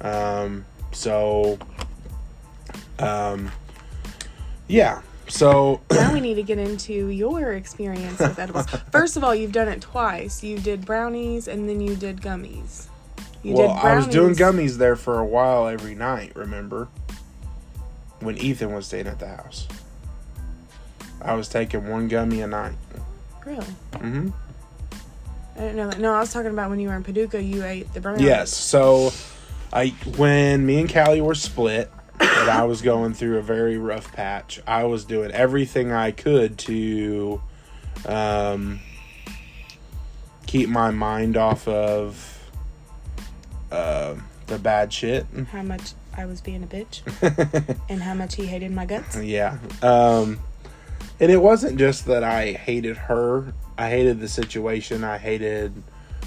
Um, 0.01 0.64
so, 0.92 1.59
um, 2.99 3.51
yeah. 4.66 5.03
So 5.28 5.80
now 5.90 6.12
we 6.12 6.20
need 6.20 6.36
to 6.36 6.42
get 6.42 6.59
into 6.59 7.09
your 7.09 7.53
experience 7.53 8.18
with 8.18 8.38
edibles. 8.38 8.66
First 8.92 9.16
of 9.16 9.24
all, 9.24 9.34
you've 9.34 9.53
done 9.53 9.68
it 9.68 9.82
twice. 9.82 10.42
You 10.42 10.59
did 10.59 10.86
brownies 10.86 11.49
and 11.49 11.68
then 11.68 11.80
you 11.80 11.96
did 11.96 12.20
gummies. 12.22 12.86
You 13.42 13.55
well, 13.55 13.70
I 13.70 13.94
was 13.94 14.07
doing 14.07 14.34
gummies 14.34 14.78
there 14.78 14.96
for 14.96 15.18
a 15.18 15.24
while 15.24 15.68
every 15.68 15.94
night. 15.94 16.32
Remember 16.34 16.88
when 18.20 18.36
Ethan 18.38 18.72
was 18.72 18.86
staying 18.86 19.07
at 19.07 19.18
the 19.18 19.28
house? 19.28 19.68
I 21.20 21.34
was 21.34 21.49
taking 21.49 21.88
one 21.88 22.09
gummy 22.09 22.40
a 22.40 22.46
night. 22.46 22.76
Really? 23.44 23.66
Mm-hmm. 23.92 24.30
I 25.57 25.61
didn't 25.61 25.76
know 25.76 25.88
that. 25.88 26.01
No, 26.01 26.14
I 26.14 26.20
was 26.20 26.32
talking 26.32 26.51
about 26.51 26.70
when 26.70 26.80
you 26.80 26.88
were 26.88 26.94
in 26.94 27.03
Paducah. 27.03 27.42
You 27.42 27.64
ate 27.64 27.92
the 27.92 28.01
brownies. 28.01 28.22
Yes. 28.22 28.53
So, 28.53 29.12
I 29.72 29.88
when 30.16 30.64
me 30.64 30.80
and 30.80 30.92
Callie 30.92 31.20
were 31.20 31.34
split, 31.34 31.90
and 32.20 32.50
I 32.50 32.64
was 32.64 32.82
going 32.82 33.14
through 33.14 33.38
a 33.38 33.42
very 33.42 33.78
rough 33.78 34.12
patch. 34.12 34.60
I 34.66 34.84
was 34.84 35.04
doing 35.04 35.30
everything 35.30 35.92
I 35.92 36.10
could 36.10 36.58
to 36.60 37.42
um, 38.06 38.80
keep 40.46 40.68
my 40.68 40.90
mind 40.90 41.36
off 41.36 41.68
of 41.68 42.50
uh, 43.70 44.14
the 44.46 44.58
bad 44.58 44.92
shit. 44.92 45.26
How 45.52 45.62
much 45.62 45.92
I 46.16 46.24
was 46.24 46.40
being 46.40 46.62
a 46.62 46.66
bitch, 46.66 47.02
and 47.88 48.02
how 48.02 48.14
much 48.14 48.36
he 48.36 48.46
hated 48.46 48.72
my 48.72 48.86
guts. 48.86 49.16
Yeah. 49.16 49.58
Um, 49.82 50.40
and 51.20 51.30
it 51.30 51.42
wasn't 51.42 51.78
just 51.78 52.06
that 52.06 52.24
I 52.24 52.52
hated 52.52 52.96
her. 52.96 53.52
I 53.76 53.90
hated 53.90 54.20
the 54.20 54.28
situation. 54.28 55.04
I 55.04 55.18
hated 55.18 55.82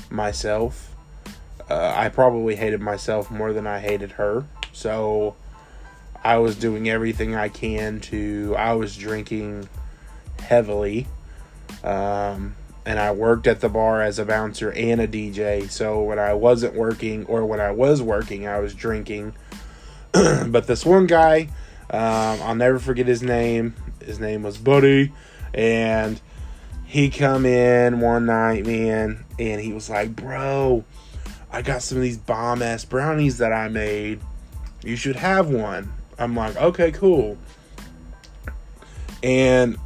myself. 0.09 0.90
Uh, 1.71 1.93
I 1.95 2.09
probably 2.09 2.57
hated 2.57 2.81
myself 2.81 3.31
more 3.31 3.53
than 3.53 3.65
I 3.65 3.79
hated 3.79 4.11
her. 4.13 4.43
So 4.73 5.35
I 6.21 6.37
was 6.39 6.57
doing 6.57 6.89
everything 6.89 7.33
I 7.33 7.47
can 7.47 8.01
to. 8.01 8.53
I 8.57 8.73
was 8.73 8.97
drinking 8.97 9.69
heavily. 10.39 11.07
Um, 11.81 12.55
and 12.85 12.99
I 12.99 13.13
worked 13.13 13.47
at 13.47 13.61
the 13.61 13.69
bar 13.69 14.01
as 14.01 14.19
a 14.19 14.25
bouncer 14.25 14.73
and 14.73 14.99
a 14.99 15.07
DJ. 15.07 15.71
So 15.71 16.01
when 16.03 16.19
I 16.19 16.33
wasn't 16.33 16.75
working 16.75 17.25
or 17.27 17.45
when 17.45 17.61
I 17.61 17.71
was 17.71 18.01
working, 18.01 18.45
I 18.45 18.59
was 18.59 18.73
drinking. 18.73 19.33
but 20.11 20.67
this 20.67 20.85
one 20.85 21.07
guy, 21.07 21.47
um, 21.89 22.41
I'll 22.41 22.55
never 22.55 22.79
forget 22.79 23.07
his 23.07 23.23
name. 23.23 23.75
His 24.03 24.19
name 24.19 24.43
was 24.43 24.57
Buddy, 24.57 25.13
and 25.53 26.19
he 26.85 27.09
come 27.09 27.45
in 27.45 28.01
one 28.01 28.25
night, 28.25 28.65
man, 28.65 29.23
and 29.39 29.61
he 29.61 29.71
was 29.71 29.89
like, 29.89 30.15
"Bro, 30.15 30.83
I 31.51 31.61
got 31.61 31.81
some 31.81 31.97
of 31.97 32.03
these 32.03 32.17
bomb 32.17 32.61
ass 32.61 32.85
brownies 32.85 33.37
that 33.39 33.51
I 33.51 33.67
made. 33.67 34.19
You 34.83 34.95
should 34.95 35.15
have 35.15 35.49
one." 35.49 35.91
I'm 36.17 36.35
like, 36.35 36.55
"Okay, 36.55 36.91
cool." 36.91 37.37
And 39.23 39.77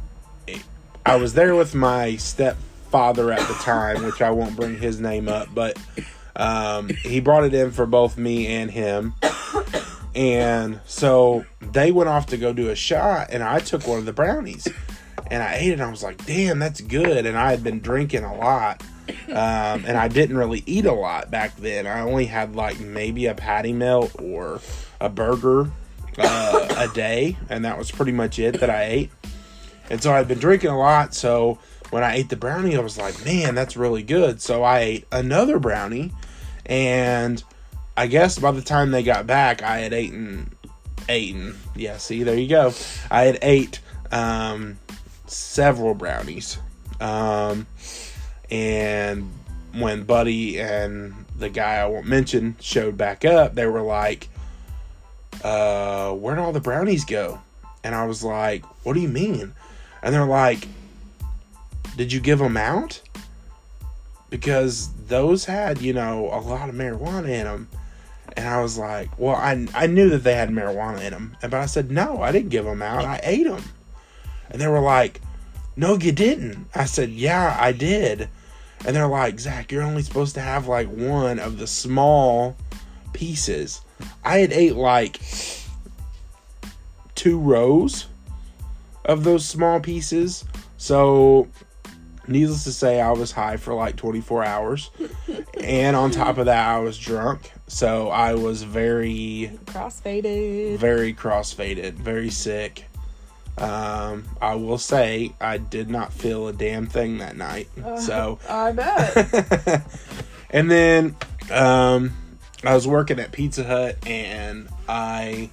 I 1.04 1.16
was 1.16 1.34
there 1.34 1.54
with 1.54 1.74
my 1.74 2.16
stepfather 2.16 3.32
at 3.32 3.46
the 3.46 3.54
time, 3.54 4.04
which 4.04 4.22
I 4.22 4.30
won't 4.30 4.56
bring 4.56 4.78
his 4.78 5.00
name 5.00 5.28
up, 5.28 5.48
but 5.54 5.78
um, 6.34 6.88
he 6.88 7.20
brought 7.20 7.44
it 7.44 7.54
in 7.54 7.70
for 7.70 7.86
both 7.86 8.16
me 8.16 8.46
and 8.46 8.70
him. 8.70 9.14
And 10.14 10.80
so 10.86 11.44
they 11.60 11.92
went 11.92 12.08
off 12.08 12.26
to 12.28 12.38
go 12.38 12.54
do 12.54 12.70
a 12.70 12.74
shot, 12.74 13.28
and 13.30 13.42
I 13.42 13.58
took 13.58 13.86
one 13.86 13.98
of 13.98 14.06
the 14.06 14.14
brownies 14.14 14.66
and 15.30 15.42
I 15.42 15.56
ate 15.56 15.72
it. 15.72 15.80
I 15.80 15.90
was 15.90 16.02
like, 16.02 16.24
damn, 16.24 16.58
that's 16.58 16.80
good. 16.80 17.26
And 17.26 17.36
I 17.36 17.50
had 17.50 17.62
been 17.62 17.80
drinking 17.80 18.24
a 18.24 18.34
lot. 18.36 18.82
Um, 19.28 19.84
and 19.86 19.96
I 19.96 20.08
didn't 20.08 20.36
really 20.36 20.62
eat 20.66 20.86
a 20.86 20.92
lot 20.92 21.30
back 21.30 21.56
then. 21.56 21.86
I 21.86 22.00
only 22.00 22.26
had 22.26 22.56
like 22.56 22.80
maybe 22.80 23.26
a 23.26 23.34
patty 23.34 23.72
melt 23.72 24.12
or 24.20 24.60
a 25.00 25.08
burger 25.08 25.70
uh, 26.18 26.74
a 26.76 26.88
day, 26.94 27.36
and 27.48 27.64
that 27.64 27.78
was 27.78 27.90
pretty 27.90 28.12
much 28.12 28.38
it 28.38 28.60
that 28.60 28.70
I 28.70 28.84
ate. 28.84 29.10
And 29.90 30.02
so 30.02 30.12
I'd 30.12 30.28
been 30.28 30.38
drinking 30.38 30.70
a 30.70 30.78
lot. 30.78 31.14
So 31.14 31.58
when 31.90 32.02
I 32.02 32.16
ate 32.16 32.28
the 32.28 32.36
brownie, 32.36 32.76
I 32.76 32.80
was 32.80 32.98
like, 32.98 33.24
man, 33.24 33.54
that's 33.54 33.76
really 33.76 34.02
good. 34.02 34.40
So 34.40 34.62
I 34.62 34.78
ate 34.80 35.06
another 35.12 35.58
brownie, 35.58 36.12
and 36.64 37.42
I 37.96 38.06
guess 38.06 38.38
by 38.38 38.50
the 38.50 38.62
time 38.62 38.90
they 38.90 39.02
got 39.02 39.26
back, 39.26 39.62
I 39.62 39.78
had 39.78 39.92
eaten, 39.92 40.54
eaten. 41.08 41.56
Yeah, 41.74 41.98
see, 41.98 42.22
there 42.22 42.36
you 42.36 42.48
go. 42.48 42.72
I 43.10 43.22
had 43.22 43.38
ate 43.42 43.80
um, 44.10 44.78
several 45.26 45.94
brownies, 45.94 46.58
um, 47.00 47.66
and 48.50 49.30
when 49.74 50.04
Buddy 50.04 50.60
and 50.60 51.26
the 51.38 51.48
guy 51.48 51.76
I 51.76 51.86
won't 51.86 52.06
mention 52.06 52.56
showed 52.60 52.96
back 52.96 53.24
up, 53.24 53.54
they 53.54 53.66
were 53.66 53.82
like, 53.82 54.28
uh, 55.44 56.12
"Where'd 56.12 56.38
all 56.38 56.52
the 56.52 56.60
brownies 56.60 57.04
go?" 57.04 57.40
And 57.84 57.94
I 57.94 58.06
was 58.06 58.24
like, 58.24 58.64
"What 58.84 58.94
do 58.94 59.00
you 59.00 59.08
mean?" 59.08 59.54
And 60.02 60.14
they're 60.14 60.24
like, 60.24 60.68
"Did 61.96 62.12
you 62.12 62.20
give 62.20 62.38
them 62.38 62.56
out?" 62.56 63.00
Because 64.28 64.90
those 65.08 65.44
had, 65.44 65.80
you 65.80 65.92
know, 65.92 66.28
a 66.32 66.40
lot 66.40 66.68
of 66.68 66.74
marijuana 66.74 67.28
in 67.28 67.44
them. 67.44 67.68
And 68.36 68.48
I 68.48 68.60
was 68.60 68.76
like, 68.76 69.18
well, 69.18 69.36
I, 69.36 69.66
I 69.74 69.86
knew 69.86 70.10
that 70.10 70.24
they 70.24 70.34
had 70.34 70.50
marijuana 70.50 71.02
in 71.02 71.12
them. 71.12 71.36
But 71.40 71.54
I 71.54 71.66
said, 71.66 71.90
no, 71.90 72.22
I 72.22 72.32
didn't 72.32 72.50
give 72.50 72.64
them 72.64 72.82
out. 72.82 73.04
I 73.04 73.20
ate 73.22 73.46
them. 73.46 73.62
And 74.50 74.60
they 74.60 74.66
were 74.66 74.80
like, 74.80 75.20
no, 75.76 75.96
you 75.96 76.12
didn't. 76.12 76.66
I 76.74 76.84
said, 76.84 77.10
yeah, 77.10 77.56
I 77.58 77.72
did. 77.72 78.28
And 78.86 78.94
they're 78.94 79.08
like, 79.08 79.40
Zach, 79.40 79.72
you're 79.72 79.82
only 79.82 80.02
supposed 80.02 80.34
to 80.36 80.40
have 80.40 80.68
like 80.68 80.86
one 80.86 81.40
of 81.40 81.58
the 81.58 81.66
small 81.66 82.56
pieces. 83.12 83.80
I 84.24 84.38
had 84.38 84.52
ate 84.52 84.76
like 84.76 85.20
two 87.16 87.38
rows 87.38 88.06
of 89.04 89.24
those 89.24 89.44
small 89.44 89.80
pieces. 89.80 90.44
So 90.76 91.48
needless 92.28 92.62
to 92.64 92.72
say, 92.72 93.00
I 93.00 93.10
was 93.10 93.32
high 93.32 93.56
for 93.56 93.74
like 93.74 93.96
24 93.96 94.44
hours. 94.44 94.90
and 95.60 95.96
on 95.96 96.12
top 96.12 96.38
of 96.38 96.46
that, 96.46 96.68
I 96.68 96.78
was 96.78 96.96
drunk. 96.96 97.50
So 97.66 98.10
I 98.10 98.34
was 98.34 98.62
very 98.62 99.58
crossfaded, 99.64 100.78
very 100.78 101.12
crossfaded, 101.12 101.94
very 101.94 102.30
sick. 102.30 102.84
Um, 103.58 104.24
I 104.40 104.54
will 104.54 104.78
say 104.78 105.32
I 105.40 105.58
did 105.58 105.88
not 105.88 106.12
feel 106.12 106.48
a 106.48 106.52
damn 106.52 106.86
thing 106.86 107.18
that 107.18 107.36
night. 107.36 107.68
Uh, 107.82 107.98
so 107.98 108.38
I 108.48 108.72
bet. 108.72 109.82
and 110.50 110.70
then 110.70 111.16
um, 111.50 112.12
I 112.64 112.74
was 112.74 112.86
working 112.86 113.18
at 113.18 113.32
Pizza 113.32 113.64
Hut, 113.64 113.96
and 114.06 114.68
I 114.88 115.50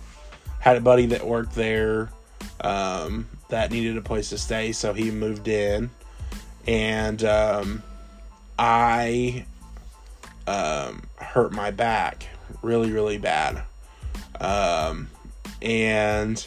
had 0.59 0.77
a 0.77 0.81
buddy 0.81 1.07
that 1.07 1.25
worked 1.25 1.55
there 1.55 2.09
um, 2.61 3.27
that 3.49 3.71
needed 3.71 3.97
a 3.97 4.01
place 4.01 4.29
to 4.29 4.37
stay, 4.37 4.71
so 4.71 4.93
he 4.93 5.11
moved 5.11 5.47
in, 5.47 5.89
and 6.67 7.23
um, 7.23 7.83
I 8.59 9.45
um, 10.47 11.03
hurt 11.15 11.53
my 11.53 11.71
back 11.71 12.27
really, 12.61 12.91
really 12.91 13.17
bad. 13.17 13.63
Um, 14.39 15.09
and 15.61 16.45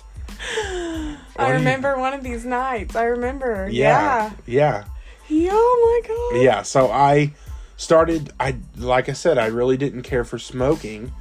I 1.36 1.50
remember 1.50 1.94
you, 1.94 2.00
one 2.00 2.14
of 2.14 2.22
these 2.22 2.44
nights. 2.44 2.96
I 2.96 3.04
remember. 3.04 3.68
Yeah. 3.70 4.32
Yeah. 4.46 4.84
Yeah. 5.28 5.50
Oh 5.52 6.02
my 6.02 6.08
god. 6.08 6.42
Yeah. 6.42 6.62
So 6.62 6.90
I 6.90 7.32
started. 7.76 8.30
I 8.40 8.56
like 8.76 9.08
I 9.08 9.12
said, 9.12 9.38
I 9.38 9.46
really 9.46 9.76
didn't 9.76 10.02
care 10.02 10.24
for 10.24 10.38
smoking, 10.38 11.12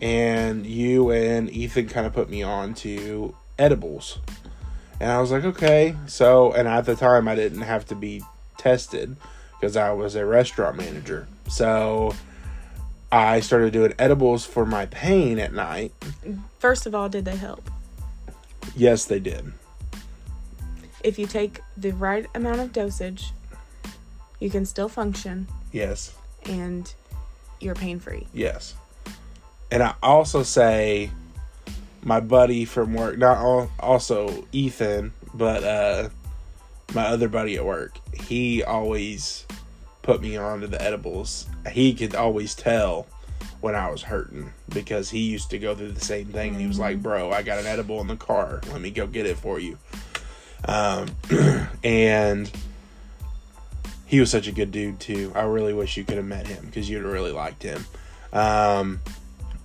and 0.00 0.66
you 0.66 1.10
and 1.10 1.50
Ethan 1.50 1.88
kind 1.88 2.06
of 2.06 2.12
put 2.12 2.30
me 2.30 2.42
on 2.42 2.74
to 2.74 3.34
edibles, 3.58 4.18
and 4.98 5.10
I 5.10 5.20
was 5.20 5.30
like, 5.30 5.44
okay. 5.44 5.96
So, 6.06 6.52
and 6.52 6.66
at 6.66 6.86
the 6.86 6.96
time, 6.96 7.28
I 7.28 7.34
didn't 7.34 7.62
have 7.62 7.86
to 7.86 7.94
be 7.94 8.22
tested 8.56 9.16
because 9.58 9.76
I 9.76 9.92
was 9.92 10.14
a 10.14 10.24
restaurant 10.24 10.76
manager. 10.76 11.28
So 11.48 12.14
I 13.12 13.40
started 13.40 13.72
doing 13.72 13.92
edibles 13.98 14.46
for 14.46 14.64
my 14.64 14.86
pain 14.86 15.38
at 15.38 15.52
night. 15.52 15.92
First 16.58 16.86
of 16.86 16.94
all, 16.94 17.08
did 17.08 17.24
they 17.24 17.36
help? 17.36 17.70
Yes, 18.76 19.04
they 19.04 19.20
did. 19.20 19.52
If 21.02 21.18
you 21.18 21.26
take 21.26 21.60
the 21.76 21.92
right 21.92 22.26
amount 22.34 22.60
of 22.60 22.72
dosage, 22.72 23.32
you 24.38 24.50
can 24.50 24.64
still 24.66 24.88
function. 24.88 25.48
Yes. 25.72 26.14
And 26.44 26.92
you're 27.60 27.74
pain 27.74 28.00
free. 28.00 28.26
Yes. 28.32 28.74
And 29.70 29.82
I 29.82 29.94
also 30.02 30.42
say 30.42 31.10
my 32.02 32.20
buddy 32.20 32.64
from 32.64 32.94
work, 32.94 33.18
not 33.18 33.68
also 33.78 34.46
Ethan, 34.52 35.12
but 35.34 35.62
uh, 35.64 36.08
my 36.94 37.06
other 37.06 37.28
buddy 37.28 37.56
at 37.56 37.64
work, 37.64 37.98
he 38.14 38.62
always 38.62 39.46
put 40.02 40.20
me 40.20 40.36
onto 40.36 40.66
the 40.66 40.80
edibles. 40.82 41.46
He 41.70 41.94
could 41.94 42.14
always 42.14 42.54
tell 42.54 43.06
when 43.60 43.74
I 43.74 43.90
was 43.90 44.02
hurting 44.02 44.52
because 44.68 45.10
he 45.10 45.20
used 45.20 45.50
to 45.50 45.58
go 45.58 45.74
through 45.74 45.92
the 45.92 46.00
same 46.00 46.26
thing. 46.26 46.52
And 46.52 46.60
he 46.60 46.66
was 46.66 46.78
like, 46.78 46.96
mm-hmm. 46.96 47.02
"Bro, 47.02 47.30
I 47.32 47.42
got 47.42 47.58
an 47.58 47.66
edible 47.66 48.00
in 48.00 48.06
the 48.06 48.16
car. 48.16 48.60
Let 48.72 48.80
me 48.80 48.90
go 48.90 49.06
get 49.06 49.26
it 49.26 49.36
for 49.36 49.58
you." 49.58 49.78
Um, 50.66 51.08
and 51.84 52.50
he 54.06 54.20
was 54.20 54.30
such 54.30 54.46
a 54.46 54.52
good 54.52 54.72
dude 54.72 55.00
too. 55.00 55.32
I 55.34 55.42
really 55.42 55.72
wish 55.72 55.96
you 55.96 56.04
could 56.04 56.16
have 56.16 56.26
met 56.26 56.46
him 56.46 56.66
because 56.66 56.88
you'd 56.88 57.04
really 57.04 57.32
liked 57.32 57.62
him. 57.62 57.84
Um, 58.32 59.00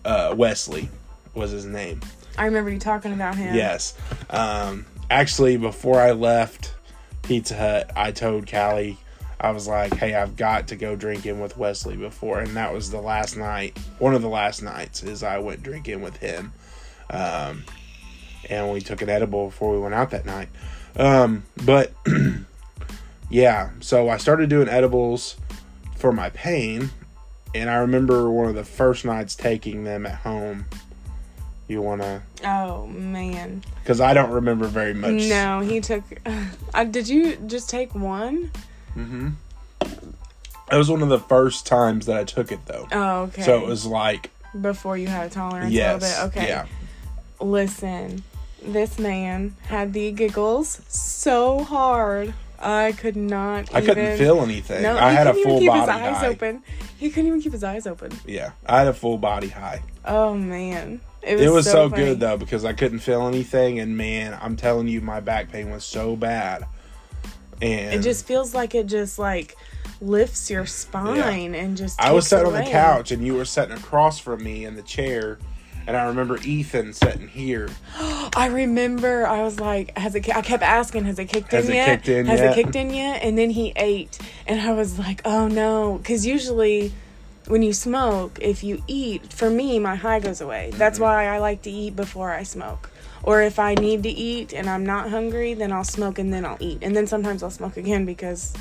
uh, 0.03 0.33
Wesley 0.37 0.89
was 1.33 1.51
his 1.51 1.65
name. 1.65 2.01
I 2.37 2.45
remember 2.45 2.69
you 2.69 2.79
talking 2.79 3.13
about 3.13 3.35
him. 3.35 3.55
Yes. 3.55 3.95
Um, 4.29 4.85
actually, 5.09 5.57
before 5.57 5.99
I 5.99 6.11
left 6.11 6.75
Pizza 7.23 7.55
Hut, 7.55 7.91
I 7.95 8.11
told 8.11 8.49
Callie, 8.49 8.97
I 9.45 9.51
was 9.51 9.67
like, 9.67 9.93
hey, 9.93 10.15
I've 10.15 10.35
got 10.35 10.69
to 10.69 10.75
go 10.75 10.95
drinking 10.95 11.39
with 11.39 11.55
Wesley 11.55 11.95
before. 11.95 12.39
And 12.39 12.57
that 12.57 12.73
was 12.73 12.89
the 12.89 12.99
last 12.99 13.37
night, 13.37 13.77
one 13.99 14.15
of 14.15 14.23
the 14.23 14.27
last 14.27 14.63
nights, 14.63 15.03
is 15.03 15.21
I 15.21 15.37
went 15.37 15.61
drinking 15.61 16.01
with 16.01 16.17
him. 16.17 16.51
Um, 17.11 17.63
and 18.49 18.71
we 18.71 18.81
took 18.81 19.03
an 19.03 19.09
edible 19.09 19.45
before 19.45 19.71
we 19.71 19.77
went 19.77 19.93
out 19.93 20.09
that 20.09 20.25
night. 20.25 20.49
Um, 20.97 21.43
but 21.63 21.93
yeah, 23.29 23.69
so 23.81 24.09
I 24.09 24.17
started 24.17 24.49
doing 24.49 24.67
edibles 24.67 25.35
for 25.95 26.11
my 26.11 26.31
pain. 26.31 26.89
And 27.53 27.69
I 27.69 27.75
remember 27.75 28.31
one 28.31 28.47
of 28.47 28.55
the 28.55 28.65
first 28.65 29.05
nights 29.05 29.35
taking 29.35 29.83
them 29.83 30.07
at 30.07 30.15
home. 30.15 30.65
You 31.67 31.83
want 31.83 32.01
to 32.01 32.23
Oh 32.43 32.87
man. 32.87 33.63
because 33.83 34.01
I 34.01 34.15
don't 34.15 34.31
remember 34.31 34.65
very 34.65 34.95
much. 34.95 35.21
No, 35.29 35.59
he 35.59 35.81
took. 35.81 36.03
Uh, 36.73 36.83
did 36.83 37.07
you 37.07 37.37
just 37.47 37.69
take 37.69 37.95
one? 37.95 38.51
Mm-hmm. 38.95 39.29
It 40.71 40.77
was 40.77 40.89
one 40.89 41.01
of 41.01 41.09
the 41.09 41.19
first 41.19 41.67
times 41.67 42.07
that 42.07 42.17
I 42.17 42.23
took 42.23 42.51
it 42.51 42.65
though. 42.65 42.87
Oh, 42.91 43.21
okay. 43.23 43.43
So 43.43 43.61
it 43.61 43.67
was 43.67 43.85
like 43.85 44.31
before 44.59 44.97
you 44.97 45.07
had 45.07 45.27
a 45.27 45.29
tolerance 45.29 45.71
yes, 45.71 46.01
a 46.01 46.05
little 46.05 46.29
bit. 46.29 46.37
Okay. 46.37 46.47
yeah, 46.47 46.65
Listen, 47.39 48.23
this 48.63 48.97
man 48.97 49.55
had 49.67 49.93
the 49.93 50.11
giggles 50.11 50.81
so 50.87 51.63
hard. 51.63 52.33
I 52.57 52.93
could 52.93 53.15
not. 53.15 53.73
I 53.75 53.81
couldn't 53.81 54.17
feel 54.17 54.41
anything. 54.41 54.81
No, 54.81 54.97
I 54.97 55.11
he 55.11 55.17
had 55.17 55.27
a 55.27 55.33
couldn't 55.33 55.39
even 55.41 55.51
full 55.51 55.59
keep 55.59 55.69
body 55.69 55.79
his 55.81 55.89
eyes 55.89 56.17
high. 56.17 56.27
open. 56.27 56.63
He 56.97 57.09
couldn't 57.09 57.27
even 57.27 57.41
keep 57.41 57.51
his 57.51 57.63
eyes 57.63 57.85
open. 57.85 58.11
Yeah, 58.25 58.51
I 58.65 58.79
had 58.79 58.87
a 58.87 58.93
full 58.93 59.17
body 59.17 59.49
high. 59.49 59.83
Oh 60.03 60.33
man, 60.33 61.01
it 61.21 61.33
was, 61.35 61.41
It 61.41 61.49
was 61.51 61.65
so, 61.69 61.89
funny. 61.89 62.05
good 62.05 62.19
though 62.21 62.37
because 62.37 62.65
I 62.65 62.73
couldn't 62.73 62.99
feel 62.99 63.27
anything, 63.27 63.79
and 63.79 63.95
man, 63.97 64.37
I'm 64.41 64.55
telling 64.55 64.87
you, 64.87 65.01
my 65.01 65.19
back 65.19 65.51
pain 65.51 65.69
was 65.69 65.83
so 65.83 66.15
bad. 66.15 66.65
And 67.61 67.95
It 67.95 68.01
just 68.01 68.25
feels 68.25 68.53
like 68.53 68.75
it 68.75 68.87
just 68.87 69.17
like 69.19 69.55
lifts 70.01 70.49
your 70.49 70.65
spine 70.65 71.55
and 71.55 71.77
just. 71.77 71.99
I 72.01 72.11
was 72.11 72.27
sitting 72.27 72.45
on 72.47 72.53
the 72.53 72.63
couch, 72.63 73.11
and 73.11 73.25
you 73.25 73.35
were 73.35 73.45
sitting 73.45 73.75
across 73.75 74.19
from 74.19 74.43
me 74.43 74.65
in 74.65 74.75
the 74.75 74.81
chair, 74.81 75.37
and 75.87 75.95
I 75.95 76.03
remember 76.05 76.37
Ethan 76.43 76.93
sitting 76.93 77.27
here. 77.27 77.69
I 78.35 78.47
remember 78.51 79.25
I 79.25 79.41
was 79.43 79.59
like, 79.59 79.97
has 79.97 80.15
it? 80.15 80.27
I 80.35 80.41
kept 80.41 80.63
asking, 80.63 81.05
has 81.05 81.17
it 81.19 81.25
kicked 81.25 81.51
Has 81.51 81.65
in 81.67 81.71
it 81.71 81.75
yet? 81.75 81.87
kicked 82.03 82.09
in 82.09 82.25
has 82.25 82.39
yet? 82.41 82.51
it 82.51 82.63
kicked 82.63 82.75
in 82.75 82.89
yet? 82.93 83.23
And 83.23 83.37
then 83.37 83.49
he 83.51 83.71
ate, 83.75 84.19
and 84.47 84.59
I 84.59 84.73
was 84.73 84.99
like, 84.99 85.21
oh 85.25 85.47
no, 85.47 85.97
because 85.97 86.25
usually. 86.25 86.91
When 87.47 87.61
you 87.61 87.73
smoke, 87.73 88.39
if 88.41 88.63
you 88.63 88.81
eat, 88.87 89.31
for 89.31 89.51
me, 89.51 89.77
my 89.77 89.93
high 89.93 90.19
goes 90.19 90.41
away. 90.41 90.71
That's 90.73 90.95
Mm-hmm. 90.95 91.03
why 91.03 91.27
I 91.27 91.37
like 91.37 91.61
to 91.61 91.69
eat 91.69 91.95
before 91.95 92.31
I 92.31 92.41
smoke. 92.41 92.89
Or 93.25 93.41
if 93.41 93.57
I 93.57 93.73
need 93.73 94.03
to 94.03 94.09
eat 94.09 94.53
and 94.53 94.69
I'm 94.69 94.85
not 94.85 95.09
hungry, 95.09 95.55
then 95.55 95.71
I'll 95.71 95.83
smoke 95.83 96.19
and 96.19 96.31
then 96.31 96.45
I'll 96.45 96.57
eat. 96.59 96.79
And 96.83 96.95
then 96.95 97.07
sometimes 97.07 97.41
I'll 97.41 97.49
smoke 97.49 97.75
again 97.75 98.05
because 98.05 98.53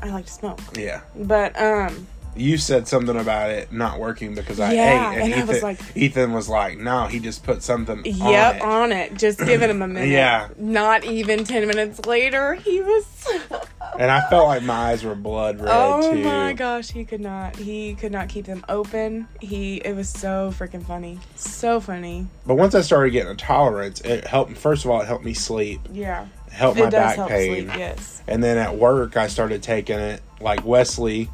I 0.00 0.10
like 0.10 0.26
to 0.26 0.32
smoke. 0.32 0.60
Yeah. 0.76 1.00
But 1.16 1.60
um 1.60 2.06
you 2.36 2.56
said 2.58 2.86
something 2.86 3.16
about 3.16 3.50
it 3.50 3.72
not 3.72 3.98
working 3.98 4.34
because 4.34 4.60
I 4.60 4.72
Yeah, 4.74 5.10
ate, 5.12 5.14
and, 5.14 5.22
and 5.24 5.32
Ethan, 5.34 5.46
was 5.48 5.62
like- 5.62 5.80
Ethan 5.96 6.32
was 6.32 6.48
like, 6.48 6.78
"No, 6.78 7.06
he 7.06 7.18
just 7.20 7.42
put 7.44 7.62
something." 7.62 8.02
Yep, 8.04 8.62
on 8.62 8.68
on 8.78 8.92
it. 8.92 9.14
Just 9.14 9.38
giving 9.40 9.70
him 9.70 9.82
a 9.82 9.88
minute. 9.88 10.08
Yeah. 10.08 10.48
Not 10.56 11.04
even 11.04 11.44
10 11.44 11.66
minutes 11.66 12.06
later, 12.06 12.54
he 12.54 12.80
was. 12.80 13.04
and 13.98 14.10
I 14.10 14.28
felt 14.30 14.46
like 14.46 14.62
my 14.62 14.90
eyes 14.90 15.02
were 15.04 15.14
blood 15.14 15.58
red 15.60 15.68
oh 15.72 16.12
too. 16.12 16.22
my 16.24 16.52
gosh, 16.52 16.90
he 16.90 17.04
could 17.04 17.20
not. 17.20 17.56
He 17.56 17.94
could 17.94 18.12
not 18.12 18.28
keep 18.28 18.46
them 18.46 18.64
open. 18.68 19.26
He. 19.40 19.76
It 19.78 19.94
was 19.96 20.08
so 20.08 20.52
freaking 20.56 20.84
funny. 20.86 21.18
So 21.34 21.80
funny. 21.80 22.28
But 22.46 22.54
once 22.54 22.74
I 22.74 22.82
started 22.82 23.10
getting 23.10 23.32
a 23.32 23.36
tolerance, 23.36 24.00
it 24.02 24.26
helped. 24.26 24.56
First 24.56 24.84
of 24.84 24.90
all, 24.90 25.00
it 25.00 25.06
helped 25.06 25.24
me 25.24 25.34
sleep, 25.34 25.80
Yeah. 25.92 26.26
it 26.46 26.52
helped 26.52 26.78
my 26.78 26.86
it 26.86 26.90
does 26.90 27.00
back 27.00 27.16
help 27.16 27.28
pain, 27.30 27.68
sleep, 27.68 27.78
yes. 27.78 28.22
and 28.28 28.42
then 28.42 28.56
at 28.58 28.76
work 28.76 29.16
I 29.16 29.26
started 29.26 29.62
taking 29.62 29.98
it. 29.98 30.22
Like 30.40 30.64
Wesley 30.64 31.28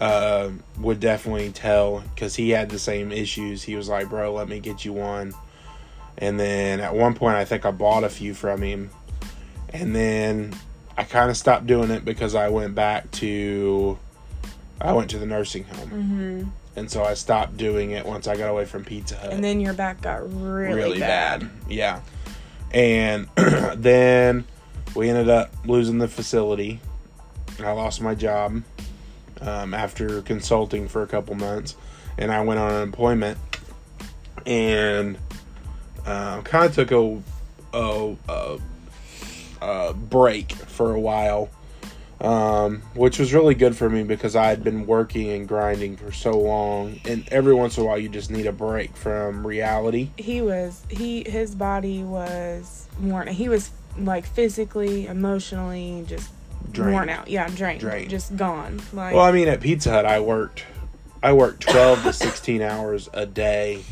uh, 0.00 0.50
would 0.78 1.00
definitely 1.00 1.50
tell 1.50 2.00
because 2.14 2.36
he 2.36 2.50
had 2.50 2.70
the 2.70 2.78
same 2.78 3.12
issues. 3.12 3.62
He 3.62 3.76
was 3.76 3.88
like, 3.88 4.08
"Bro, 4.08 4.34
let 4.34 4.48
me 4.48 4.60
get 4.60 4.84
you 4.84 4.92
one." 4.92 5.34
And 6.16 6.38
then 6.38 6.80
at 6.80 6.94
one 6.94 7.14
point, 7.14 7.36
I 7.36 7.44
think 7.44 7.64
I 7.64 7.70
bought 7.70 8.04
a 8.04 8.08
few 8.08 8.34
from 8.34 8.62
him, 8.62 8.90
and 9.70 9.94
then 9.94 10.54
I 10.96 11.04
kind 11.04 11.30
of 11.30 11.36
stopped 11.36 11.66
doing 11.66 11.90
it 11.90 12.04
because 12.04 12.34
I 12.34 12.48
went 12.48 12.74
back 12.74 13.10
to 13.12 13.98
I 14.80 14.92
went 14.92 15.10
to 15.10 15.18
the 15.18 15.26
nursing 15.26 15.64
home, 15.64 15.88
hmm 15.88 16.44
and 16.78 16.88
so 16.88 17.02
I 17.02 17.14
stopped 17.14 17.56
doing 17.56 17.90
it 17.90 18.06
once 18.06 18.28
I 18.28 18.36
got 18.36 18.50
away 18.50 18.64
from 18.64 18.84
Pizza 18.84 19.16
Hut. 19.16 19.32
And 19.32 19.42
then 19.42 19.60
your 19.60 19.74
back 19.74 20.00
got 20.00 20.32
really, 20.32 21.00
bad. 21.00 21.50
Yeah. 21.68 22.00
And 22.70 23.28
then 23.76 24.44
we 24.94 25.08
ended 25.08 25.28
up 25.28 25.52
losing 25.66 25.98
the 25.98 26.06
facility. 26.06 26.80
I 27.58 27.72
lost 27.72 28.00
my 28.00 28.14
job 28.14 28.62
um, 29.40 29.74
after 29.74 30.22
consulting 30.22 30.88
for 30.88 31.02
a 31.02 31.06
couple 31.06 31.34
months, 31.34 31.76
and 32.16 32.32
I 32.32 32.42
went 32.42 32.60
on 32.60 32.72
unemployment 32.72 33.38
and 34.46 35.18
uh, 36.06 36.40
kind 36.42 36.64
of 36.66 36.74
took 36.74 36.90
a, 36.90 37.22
a, 37.72 38.16
a, 38.28 38.58
a 39.60 39.94
break 39.94 40.52
for 40.52 40.94
a 40.94 41.00
while. 41.00 41.50
Um, 42.20 42.82
which 42.94 43.20
was 43.20 43.32
really 43.32 43.54
good 43.54 43.76
for 43.76 43.88
me 43.88 44.02
because 44.02 44.34
I 44.34 44.46
had 44.46 44.64
been 44.64 44.88
working 44.88 45.30
and 45.30 45.46
grinding 45.46 45.96
for 45.96 46.10
so 46.10 46.32
long, 46.32 46.98
and 47.04 47.28
every 47.30 47.54
once 47.54 47.76
in 47.78 47.84
a 47.84 47.86
while 47.86 47.96
you 47.96 48.08
just 48.08 48.28
need 48.28 48.46
a 48.46 48.52
break 48.52 48.96
from 48.96 49.46
reality. 49.46 50.10
He 50.16 50.42
was. 50.42 50.82
He. 50.88 51.22
His 51.22 51.54
body 51.54 52.02
was 52.02 52.88
worn. 53.00 53.28
He 53.28 53.48
was 53.48 53.70
like 53.96 54.26
physically, 54.26 55.06
emotionally, 55.06 56.04
just 56.08 56.28
Drained. 56.72 56.92
worn 56.92 57.08
out. 57.08 57.28
Yeah, 57.28 57.48
drained. 57.48 57.80
Drained. 57.80 58.10
Just 58.10 58.36
gone. 58.36 58.80
Like. 58.92 59.14
Well, 59.14 59.24
I 59.24 59.32
mean, 59.32 59.48
at 59.48 59.60
Pizza 59.60 59.90
Hut, 59.90 60.04
I 60.06 60.20
worked, 60.20 60.64
I 61.22 61.32
worked 61.32 61.62
twelve 61.62 62.02
to 62.02 62.12
sixteen 62.12 62.62
hours 62.62 63.08
a 63.12 63.26
day, 63.26 63.84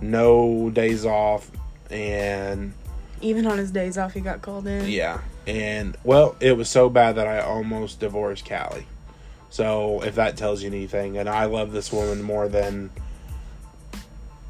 no 0.00 0.70
days 0.70 1.06
off, 1.06 1.50
and 1.90 2.72
even 3.20 3.46
on 3.46 3.58
his 3.58 3.70
days 3.70 3.96
off, 3.96 4.12
he 4.12 4.20
got 4.20 4.42
called 4.42 4.66
in. 4.66 4.88
yeah, 4.88 5.20
and 5.46 5.96
well, 6.04 6.36
it 6.40 6.56
was 6.56 6.68
so 6.68 6.88
bad 6.90 7.16
that 7.16 7.26
I 7.26 7.40
almost 7.40 8.00
divorced 8.00 8.48
Callie. 8.48 8.86
So 9.48 10.02
if 10.02 10.16
that 10.16 10.36
tells 10.36 10.62
you 10.62 10.68
anything, 10.68 11.16
and 11.16 11.28
I 11.28 11.44
love 11.46 11.72
this 11.72 11.92
woman 11.92 12.22
more 12.22 12.48
than 12.48 12.90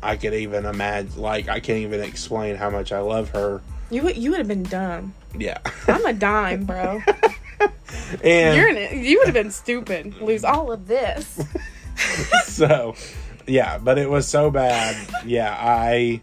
I 0.03 0.17
could 0.17 0.35
even 0.35 0.64
imagine. 0.67 1.21
Like 1.21 1.49
I 1.49 1.61
can't 1.61 1.81
even 1.81 2.01
explain 2.01 2.57
how 2.57 2.71
much 2.71 2.91
I 2.91 3.01
love 3.01 3.31
her. 3.31 3.61
You 3.91 4.03
would. 4.03 4.17
You 4.17 4.31
would 4.31 4.39
have 4.39 4.49
been 4.49 4.64
dumb. 4.64 5.14
Yeah, 5.39 5.59
I'm 5.87 6.05
a 6.07 6.12
dime, 6.12 6.64
bro. 6.64 7.03
and 8.25 8.57
You're 8.57 8.69
in. 8.69 9.05
You 9.05 9.19
would 9.19 9.27
have 9.27 9.35
been 9.35 9.51
stupid. 9.51 10.21
Lose 10.21 10.45
all 10.45 10.71
of 10.73 10.87
this. 10.87 11.41
so 12.45 12.95
yeah 13.47 13.79
but 13.79 13.97
it 13.97 14.11
was 14.11 14.27
so 14.29 14.51
bad 14.51 14.95
yeah 15.25 15.57
i 15.59 16.21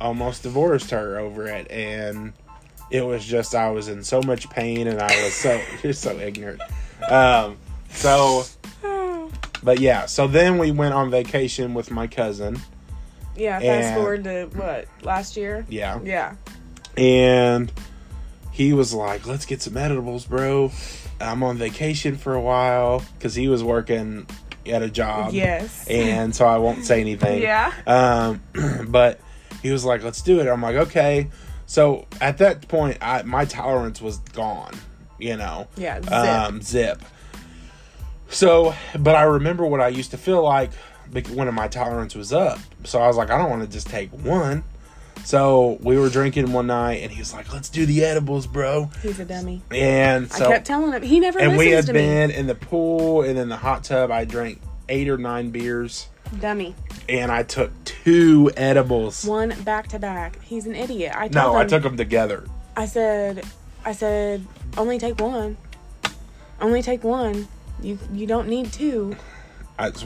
almost 0.00 0.42
divorced 0.42 0.90
her 0.90 1.18
over 1.18 1.46
it 1.46 1.70
and 1.70 2.32
it 2.90 3.00
was 3.00 3.24
just 3.24 3.54
i 3.54 3.70
was 3.70 3.88
in 3.88 4.02
so 4.04 4.20
much 4.22 4.50
pain 4.50 4.86
and 4.86 5.00
i 5.00 5.22
was 5.24 5.32
so 5.32 5.58
you're 5.82 5.92
so 5.94 6.10
ignorant 6.18 6.60
um 7.08 7.56
so 7.90 8.44
but 9.62 9.78
yeah 9.80 10.04
so 10.04 10.26
then 10.26 10.58
we 10.58 10.70
went 10.72 10.92
on 10.92 11.10
vacation 11.10 11.72
with 11.74 11.90
my 11.90 12.06
cousin 12.06 12.58
yeah. 13.36 13.60
Fast 13.60 13.86
And- 13.86 13.94
forward 13.94 14.24
to 14.24 14.46
what 14.58 14.88
last 15.02 15.36
year. 15.36 15.64
yeah 15.70 16.00
Yeah. 16.02 16.34
and 16.96 17.72
he 18.58 18.74
was 18.74 18.92
like 18.92 19.26
let's 19.26 19.46
get 19.46 19.62
some 19.62 19.76
edibles 19.76 20.26
bro 20.26 20.70
i'm 21.20 21.42
on 21.42 21.56
vacation 21.56 22.16
for 22.16 22.34
a 22.34 22.40
while 22.40 23.02
because 23.16 23.34
he 23.34 23.48
was 23.48 23.62
working 23.64 24.26
at 24.66 24.82
a 24.82 24.90
job 24.90 25.32
yes. 25.32 25.86
and 25.88 26.34
so 26.36 26.44
i 26.44 26.58
won't 26.58 26.84
say 26.84 27.00
anything 27.00 27.40
yeah. 27.40 27.72
Um, 27.86 28.42
but 28.88 29.20
he 29.62 29.70
was 29.70 29.84
like, 29.84 30.02
"Let's 30.02 30.22
do 30.22 30.40
it." 30.40 30.46
I'm 30.46 30.62
like, 30.62 30.76
"Okay." 30.76 31.28
So 31.66 32.06
at 32.20 32.38
that 32.38 32.68
point, 32.68 32.98
I 33.00 33.22
my 33.22 33.44
tolerance 33.44 34.00
was 34.00 34.18
gone. 34.18 34.72
You 35.18 35.36
know, 35.36 35.66
Yeah. 35.76 36.00
Zip. 36.00 36.12
um, 36.12 36.62
zip. 36.62 37.02
So, 38.30 38.74
but 38.98 39.16
I 39.16 39.22
remember 39.22 39.66
what 39.66 39.80
I 39.80 39.88
used 39.88 40.12
to 40.12 40.18
feel 40.18 40.42
like 40.42 40.70
when 41.10 41.52
my 41.54 41.66
tolerance 41.66 42.14
was 42.14 42.32
up. 42.32 42.58
So 42.84 43.00
I 43.00 43.08
was 43.08 43.16
like, 43.16 43.30
I 43.30 43.38
don't 43.38 43.50
want 43.50 43.62
to 43.62 43.68
just 43.68 43.88
take 43.88 44.10
one. 44.12 44.62
So 45.24 45.78
we 45.82 45.98
were 45.98 46.08
drinking 46.08 46.52
one 46.52 46.66
night, 46.68 47.02
and 47.02 47.12
he 47.12 47.18
was 47.20 47.32
like, 47.34 47.52
"Let's 47.52 47.68
do 47.68 47.84
the 47.86 48.04
edibles, 48.04 48.46
bro." 48.46 48.90
He's 49.02 49.20
a 49.20 49.24
dummy. 49.24 49.62
And 49.70 50.30
so 50.32 50.46
I 50.46 50.52
kept 50.52 50.66
telling 50.66 50.92
him. 50.92 51.02
He 51.02 51.20
never 51.20 51.38
and 51.38 51.56
we 51.56 51.68
had 51.70 51.86
to 51.86 51.92
me. 51.92 52.00
been 52.00 52.30
in 52.30 52.46
the 52.46 52.54
pool 52.54 53.22
and 53.22 53.38
in 53.38 53.48
the 53.48 53.56
hot 53.56 53.84
tub. 53.84 54.10
I 54.10 54.24
drank 54.24 54.60
eight 54.88 55.08
or 55.08 55.18
nine 55.18 55.50
beers, 55.50 56.08
Dummy. 56.40 56.74
and 57.08 57.30
I 57.30 57.42
took 57.42 57.70
two 57.84 58.50
edibles. 58.56 59.24
One 59.24 59.54
back 59.64 59.88
to 59.88 59.98
back. 59.98 60.42
He's 60.42 60.66
an 60.66 60.74
idiot. 60.74 61.12
I 61.14 61.28
told 61.28 61.34
No, 61.34 61.50
him. 61.56 61.56
I 61.58 61.64
took 61.66 61.82
them 61.82 61.96
together. 61.96 62.44
I 62.76 62.86
said. 62.86 63.44
I 63.84 63.92
said 63.92 64.44
only 64.76 64.98
take 64.98 65.20
one. 65.20 65.56
Only 66.60 66.82
take 66.82 67.04
one. 67.04 67.48
You 67.82 67.98
you 68.12 68.26
don't 68.26 68.48
need 68.48 68.72
two. 68.72 69.16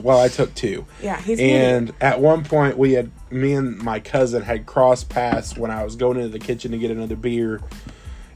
Well, 0.03 0.21
I 0.21 0.29
took 0.29 0.55
two. 0.55 0.87
Yeah, 1.03 1.21
he's. 1.21 1.41
And 1.41 1.93
at 2.01 2.21
one 2.21 2.45
point, 2.45 2.77
we 2.77 2.93
had 2.93 3.11
me 3.31 3.55
and 3.55 3.79
my 3.79 4.01
cousin 4.01 4.43
had 4.43 4.67
crossed 4.67 5.09
paths 5.09 5.57
when 5.57 5.71
I 5.71 5.83
was 5.83 5.97
going 5.97 6.19
into 6.19 6.29
the 6.29 6.39
kitchen 6.39 6.73
to 6.73 6.79
get 6.79 6.91
another 6.91 7.17
beer, 7.17 7.61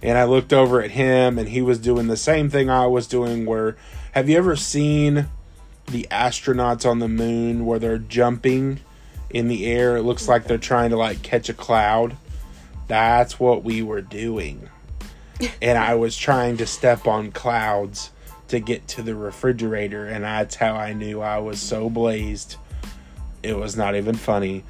and 0.02 0.16
I 0.16 0.24
looked 0.24 0.52
over 0.52 0.80
at 0.80 0.92
him, 0.92 1.38
and 1.38 1.48
he 1.48 1.60
was 1.60 1.78
doing 1.78 2.06
the 2.06 2.16
same 2.16 2.48
thing 2.48 2.70
I 2.70 2.86
was 2.86 3.06
doing. 3.06 3.44
Where 3.44 3.76
have 4.12 4.28
you 4.30 4.38
ever 4.38 4.56
seen 4.56 5.28
the 5.88 6.06
astronauts 6.10 6.88
on 6.88 7.00
the 7.00 7.08
moon 7.08 7.66
where 7.66 7.78
they're 7.78 7.98
jumping 7.98 8.80
in 9.28 9.48
the 9.48 9.66
air? 9.66 9.96
It 9.96 10.02
looks 10.02 10.28
like 10.28 10.44
they're 10.44 10.58
trying 10.58 10.90
to 10.90 10.96
like 10.96 11.22
catch 11.22 11.50
a 11.50 11.54
cloud. 11.54 12.16
That's 12.88 13.38
what 13.38 13.62
we 13.62 13.82
were 13.82 14.00
doing, 14.00 14.70
and 15.60 15.76
I 15.76 15.96
was 15.96 16.16
trying 16.16 16.56
to 16.56 16.66
step 16.66 17.06
on 17.06 17.30
clouds 17.30 18.10
to 18.48 18.60
get 18.60 18.86
to 18.88 19.02
the 19.02 19.14
refrigerator, 19.14 20.06
and 20.06 20.24
that's 20.24 20.54
how 20.56 20.74
I 20.74 20.92
knew 20.92 21.20
I 21.20 21.38
was 21.38 21.60
so 21.60 21.90
blazed. 21.90 22.56
It 23.42 23.56
was 23.56 23.76
not 23.76 23.94
even 23.96 24.14
funny. 24.14 24.64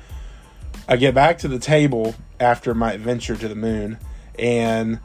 I 0.88 0.96
get 0.96 1.14
back 1.14 1.38
to 1.38 1.48
the 1.48 1.58
table 1.58 2.14
after 2.40 2.74
my 2.74 2.92
adventure 2.92 3.36
to 3.36 3.48
the 3.48 3.54
moon, 3.54 3.98
and 4.38 5.00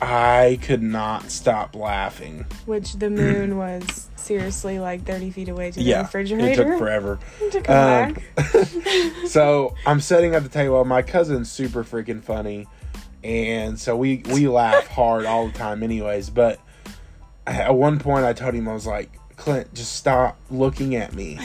I 0.00 0.58
could 0.62 0.82
not 0.82 1.30
stop 1.30 1.74
laughing. 1.76 2.46
Which 2.66 2.94
the 2.94 3.10
moon 3.10 3.56
was 3.58 4.08
seriously 4.16 4.78
like 4.78 5.04
30 5.04 5.30
feet 5.30 5.48
away 5.48 5.70
to 5.70 5.76
the 5.78 5.84
Yeah, 5.84 6.02
refrigerator. 6.02 6.62
it 6.62 6.68
took 6.70 6.78
forever. 6.78 7.18
to 7.50 7.60
come 7.60 7.76
Um, 7.76 8.16
back. 8.36 8.66
so 9.26 9.74
I'm 9.86 10.00
sitting 10.00 10.34
at 10.34 10.42
the 10.42 10.48
table. 10.48 10.84
My 10.84 11.02
cousin's 11.02 11.50
super 11.50 11.84
freaking 11.84 12.22
funny, 12.22 12.66
and 13.22 13.78
so 13.78 13.96
we 13.96 14.22
we 14.32 14.48
laugh 14.48 14.86
hard 14.88 15.26
all 15.26 15.46
the 15.48 15.52
time, 15.52 15.82
anyways. 15.82 16.30
But 16.30 16.60
at 17.46 17.74
one 17.74 17.98
point, 17.98 18.24
I 18.24 18.32
told 18.32 18.54
him 18.54 18.68
I 18.68 18.74
was 18.74 18.86
like, 18.86 19.10
Clint, 19.36 19.72
just 19.74 19.94
stop 19.94 20.38
looking 20.50 20.94
at 20.94 21.14
me. 21.14 21.38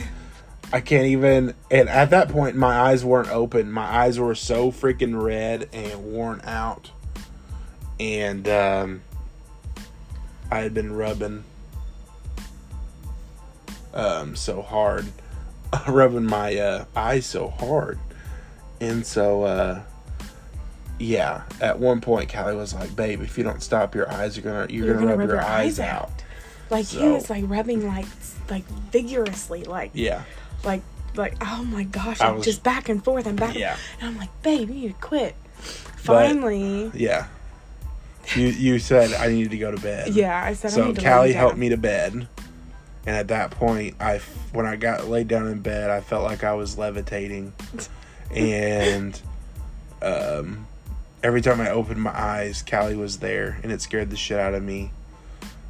I 0.72 0.80
can't 0.80 1.06
even. 1.06 1.54
And 1.70 1.88
at 1.88 2.10
that 2.10 2.28
point, 2.28 2.56
my 2.56 2.76
eyes 2.76 3.04
weren't 3.04 3.30
open. 3.30 3.70
My 3.70 3.84
eyes 3.84 4.18
were 4.18 4.34
so 4.34 4.72
freaking 4.72 5.20
red 5.22 5.68
and 5.72 6.04
worn 6.04 6.40
out, 6.44 6.90
and 8.00 8.48
um, 8.48 9.02
I 10.50 10.58
had 10.58 10.74
been 10.74 10.92
rubbing 10.92 11.44
um 13.94 14.36
so 14.36 14.60
hard 14.60 15.06
rubbing 15.88 16.26
my 16.26 16.56
uh, 16.56 16.84
eyes 16.94 17.26
so 17.26 17.48
hard. 17.48 17.98
And 18.80 19.06
so, 19.06 19.44
uh, 19.44 19.82
yeah, 20.98 21.42
at 21.60 21.78
one 21.78 22.00
point, 22.00 22.32
Callie 22.32 22.56
was 22.56 22.74
like, 22.74 22.94
"Babe, 22.96 23.20
if 23.22 23.36
you 23.36 23.44
don't 23.44 23.62
stop, 23.62 23.94
your 23.94 24.10
eyes 24.10 24.38
are 24.38 24.40
gonna 24.40 24.66
you're, 24.70 24.94
gonna, 24.94 25.16
rub, 25.16 25.28
your, 25.28 25.42
eyes 25.42 25.78
out." 25.78 26.10
Like 26.70 26.86
he 26.86 27.06
was 27.06 27.28
like 27.28 27.44
rubbing 27.46 27.86
like 27.86 28.06
like 28.50 28.64
vigorously, 28.90 29.64
like 29.64 29.90
Yeah, 29.94 30.22
like 30.64 30.82
like 31.14 31.34
oh 31.40 31.64
my 31.64 31.84
gosh, 31.84 32.20
I 32.20 32.28
like, 32.28 32.36
was- 32.38 32.44
just 32.44 32.62
back 32.62 32.88
and 32.88 33.02
forth 33.04 33.26
and 33.26 33.38
back. 33.38 33.54
Yeah. 33.54 33.76
And 34.00 34.10
I'm 34.10 34.18
like, 34.18 34.30
babe, 34.42 34.68
you 34.68 34.74
need 34.74 34.88
to 34.88 35.06
quit. 35.06 35.34
Finally, 35.58 36.90
yeah. 36.94 37.26
You 38.34 38.48
you 38.48 38.78
said 38.78 39.12
I 39.12 39.28
needed 39.28 39.50
to 39.50 39.58
go 39.58 39.70
to 39.70 39.80
bed. 39.80 40.14
yeah, 40.14 40.42
I 40.42 40.54
said 40.54 40.72
I 40.72 40.74
So 40.74 40.92
to 40.92 41.00
Callie 41.00 41.32
helped 41.32 41.56
me 41.56 41.68
to 41.68 41.76
bed, 41.76 42.12
and 42.12 43.16
at 43.16 43.28
that 43.28 43.52
point, 43.52 43.96
I 44.00 44.18
when 44.52 44.66
I 44.66 44.76
got 44.76 45.08
laid 45.08 45.28
down 45.28 45.46
in 45.48 45.60
bed, 45.60 45.90
I 45.90 46.00
felt 46.00 46.24
like 46.24 46.42
I 46.42 46.54
was 46.54 46.76
levitating, 46.76 47.52
and 48.34 49.20
um, 50.02 50.66
every 51.26 51.40
time 51.42 51.60
I 51.60 51.70
opened 51.70 52.00
my 52.00 52.16
eyes, 52.16 52.62
Callie 52.62 52.94
was 52.94 53.18
there, 53.18 53.58
and 53.64 53.72
it 53.72 53.82
scared 53.82 54.10
the 54.10 54.16
shit 54.16 54.38
out 54.38 54.54
of 54.54 54.62
me. 54.62 54.92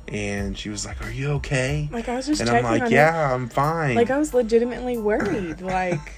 And 0.06 0.56
she 0.56 0.68
was 0.68 0.84
like, 0.84 1.04
"Are 1.04 1.10
you 1.10 1.30
okay?" 1.32 1.88
Like 1.90 2.08
I 2.08 2.16
was 2.16 2.26
just 2.26 2.42
And 2.42 2.50
I'm 2.50 2.62
like, 2.62 2.90
"Yeah, 2.90 3.34
I'm 3.34 3.48
fine." 3.48 3.96
Like 3.96 4.10
I 4.10 4.18
was 4.18 4.34
legitimately 4.34 4.98
worried. 4.98 5.60
Like 5.76 6.12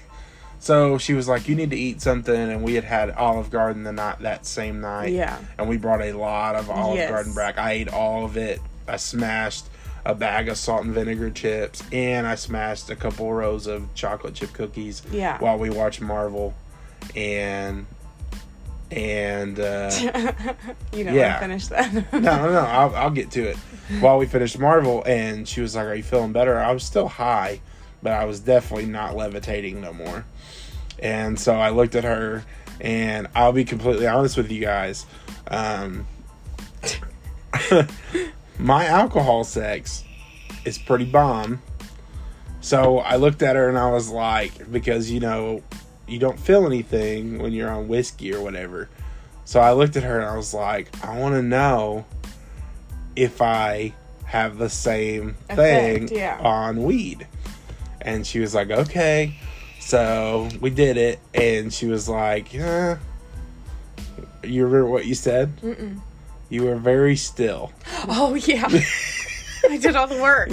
so 0.59 0.99
she 0.99 1.15
was 1.15 1.29
like, 1.29 1.49
"You 1.49 1.55
need 1.55 1.71
to 1.71 1.77
eat 1.77 2.03
something," 2.03 2.35
and 2.35 2.63
we 2.65 2.75
had 2.75 2.83
had 2.85 3.11
Olive 3.13 3.49
Garden 3.51 3.85
the 3.85 3.93
night 3.93 4.19
that 4.21 4.45
same 4.45 4.81
night. 4.81 5.13
yeah, 5.13 5.39
and 5.57 5.69
we 5.69 5.77
brought 5.79 6.03
a 6.03 6.13
lot 6.13 6.57
of 6.57 6.69
Olive 6.69 6.99
Yes. 6.99 7.11
Garden 7.11 7.33
brack. 7.33 7.59
I 7.59 7.73
ate 7.73 7.89
all 7.89 8.25
of 8.25 8.37
it. 8.37 8.61
I 8.89 8.97
smashed 8.97 9.67
a 10.05 10.15
bag 10.15 10.49
of 10.49 10.59
salt 10.59 10.85
and 10.85 10.93
vinegar 10.93 11.31
chips, 11.31 11.83
and 11.93 12.27
I 12.27 12.35
smashed 12.35 12.91
a 12.91 12.97
couple 12.97 13.33
rows 13.33 13.67
of 13.69 13.95
chocolate 13.95 14.35
chip 14.35 14.53
cookies 14.53 15.03
yeah. 15.13 15.39
while 15.39 15.59
we 15.59 15.71
watched 15.71 16.01
Marvel, 16.01 16.55
and 17.15 17.87
and 18.91 19.59
uh, 19.61 19.91
you 20.93 21.05
don't 21.05 21.15
yeah. 21.15 21.39
finish 21.39 21.67
that. 21.69 21.93
no, 22.13 22.19
no, 22.21 22.53
no, 22.53 22.61
I'll, 22.61 22.95
I'll 22.95 23.11
get 23.11 23.31
to 23.33 23.43
it. 23.43 23.57
While 24.01 24.19
we 24.19 24.27
finished 24.27 24.59
Marvel, 24.59 25.03
and 25.05 25.47
she 25.47 25.61
was 25.61 25.75
like, 25.77 25.87
"Are 25.87 25.95
you 25.95 26.03
feeling 26.03 26.33
better?" 26.33 26.59
I 26.59 26.73
was 26.73 26.83
still 26.83 27.09
high, 27.09 27.61
but 28.03 28.13
I 28.13 28.25
was 28.25 28.41
definitely 28.41 28.87
not 28.87 29.17
levitating 29.17 29.81
no 29.81 29.93
more. 29.93 30.25
And 30.99 31.39
so 31.39 31.55
I 31.55 31.71
looked 31.71 31.95
at 31.95 32.05
her, 32.05 32.45
and 32.81 33.29
I'll 33.35 33.53
be 33.53 33.65
completely 33.65 34.07
honest 34.07 34.37
with 34.37 34.51
you 34.51 34.61
guys. 34.61 35.07
Um, 35.49 36.07
my 38.59 38.87
alcohol 38.87 39.45
sex 39.45 40.05
is 40.65 40.79
pretty 40.79 41.05
bomb. 41.05 41.63
So 42.61 42.99
I 42.99 43.17
looked 43.17 43.43
at 43.43 43.57
her 43.57 43.69
and 43.69 43.79
I 43.79 43.91
was 43.91 44.11
like, 44.11 44.71
because 44.71 45.11
you 45.11 45.21
know, 45.21 45.63
you 46.09 46.19
don't 46.19 46.39
feel 46.39 46.67
anything 46.67 47.39
when 47.39 47.53
you're 47.53 47.71
on 47.71 47.89
whiskey 47.89 48.35
or 48.35 48.43
whatever. 48.43 48.89
So 49.45 49.61
I 49.61 49.73
looked 49.73 49.97
at 49.97 50.03
her 50.03 50.21
and 50.21 50.29
I 50.29 50.37
was 50.37 50.53
like, 50.53 50.89
I 51.05 51.19
want 51.19 51.35
to 51.35 51.43
know 51.43 52.05
if 53.17 53.41
I 53.41 53.95
have 54.25 54.59
the 54.59 54.69
same 54.69 55.35
thing 55.49 56.05
Effect, 56.05 56.13
yeah. 56.13 56.39
on 56.41 56.83
weed. 56.83 57.27
And 58.01 58.27
she 58.27 58.41
was 58.41 58.55
like, 58.55 58.71
okay. 58.71 59.35
So 59.81 60.49
we 60.61 60.71
did 60.71 60.97
it. 60.97 61.19
And 61.35 61.73
she 61.73 61.87
was 61.87 62.09
like, 62.09 62.53
yeah. 62.53 62.99
You 64.43 64.65
remember 64.65 64.87
what 64.89 65.07
you 65.07 65.15
said? 65.15 65.57
Mm-mm. 65.63 66.01
You 66.51 66.65
were 66.65 66.77
very 66.77 67.17
still. 67.17 67.73
Oh 68.09 68.35
yeah, 68.35 68.67
I 69.69 69.77
did 69.77 69.97
all 69.97 70.07
the 70.07 70.21
work. 70.21 70.51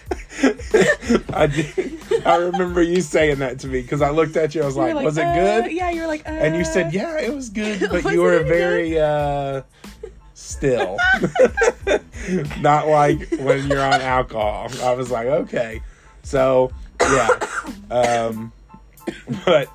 I 1.34 1.46
did, 1.46 1.98
I 2.26 2.36
remember 2.36 2.82
you 2.82 3.00
saying 3.00 3.38
that 3.40 3.58
to 3.60 3.66
me 3.68 3.82
because 3.82 4.02
I 4.02 4.10
looked 4.10 4.36
at 4.36 4.54
you. 4.54 4.62
I 4.62 4.66
was 4.66 4.76
You 4.76 4.82
were 4.82 4.94
like, 4.94 5.04
"Was 5.04 5.18
it 5.18 5.24
uh, 5.24 5.34
good?" 5.62 5.72
Yeah, 5.72 5.90
you 5.90 6.02
were 6.02 6.06
like, 6.06 6.26
uh, 6.28 6.32
And 6.32 6.54
you 6.56 6.64
said, 6.64 6.92
"Yeah, 6.92 7.18
it 7.18 7.34
was 7.34 7.48
good," 7.48 7.80
but 7.90 8.04
Was 8.04 8.12
you 8.12 8.20
were 8.22 8.42
very 8.44 8.98
uh, 9.00 9.62
still, 10.34 10.96
not 12.60 12.88
like 12.88 13.28
when 13.38 13.66
you're 13.68 13.82
on 13.82 14.00
alcohol. 14.00 14.68
I 14.82 14.92
was 14.92 15.10
like, 15.10 15.26
"Okay," 15.26 15.80
so 16.22 16.70
yeah, 17.00 17.28
um, 17.90 18.52
but 19.44 19.68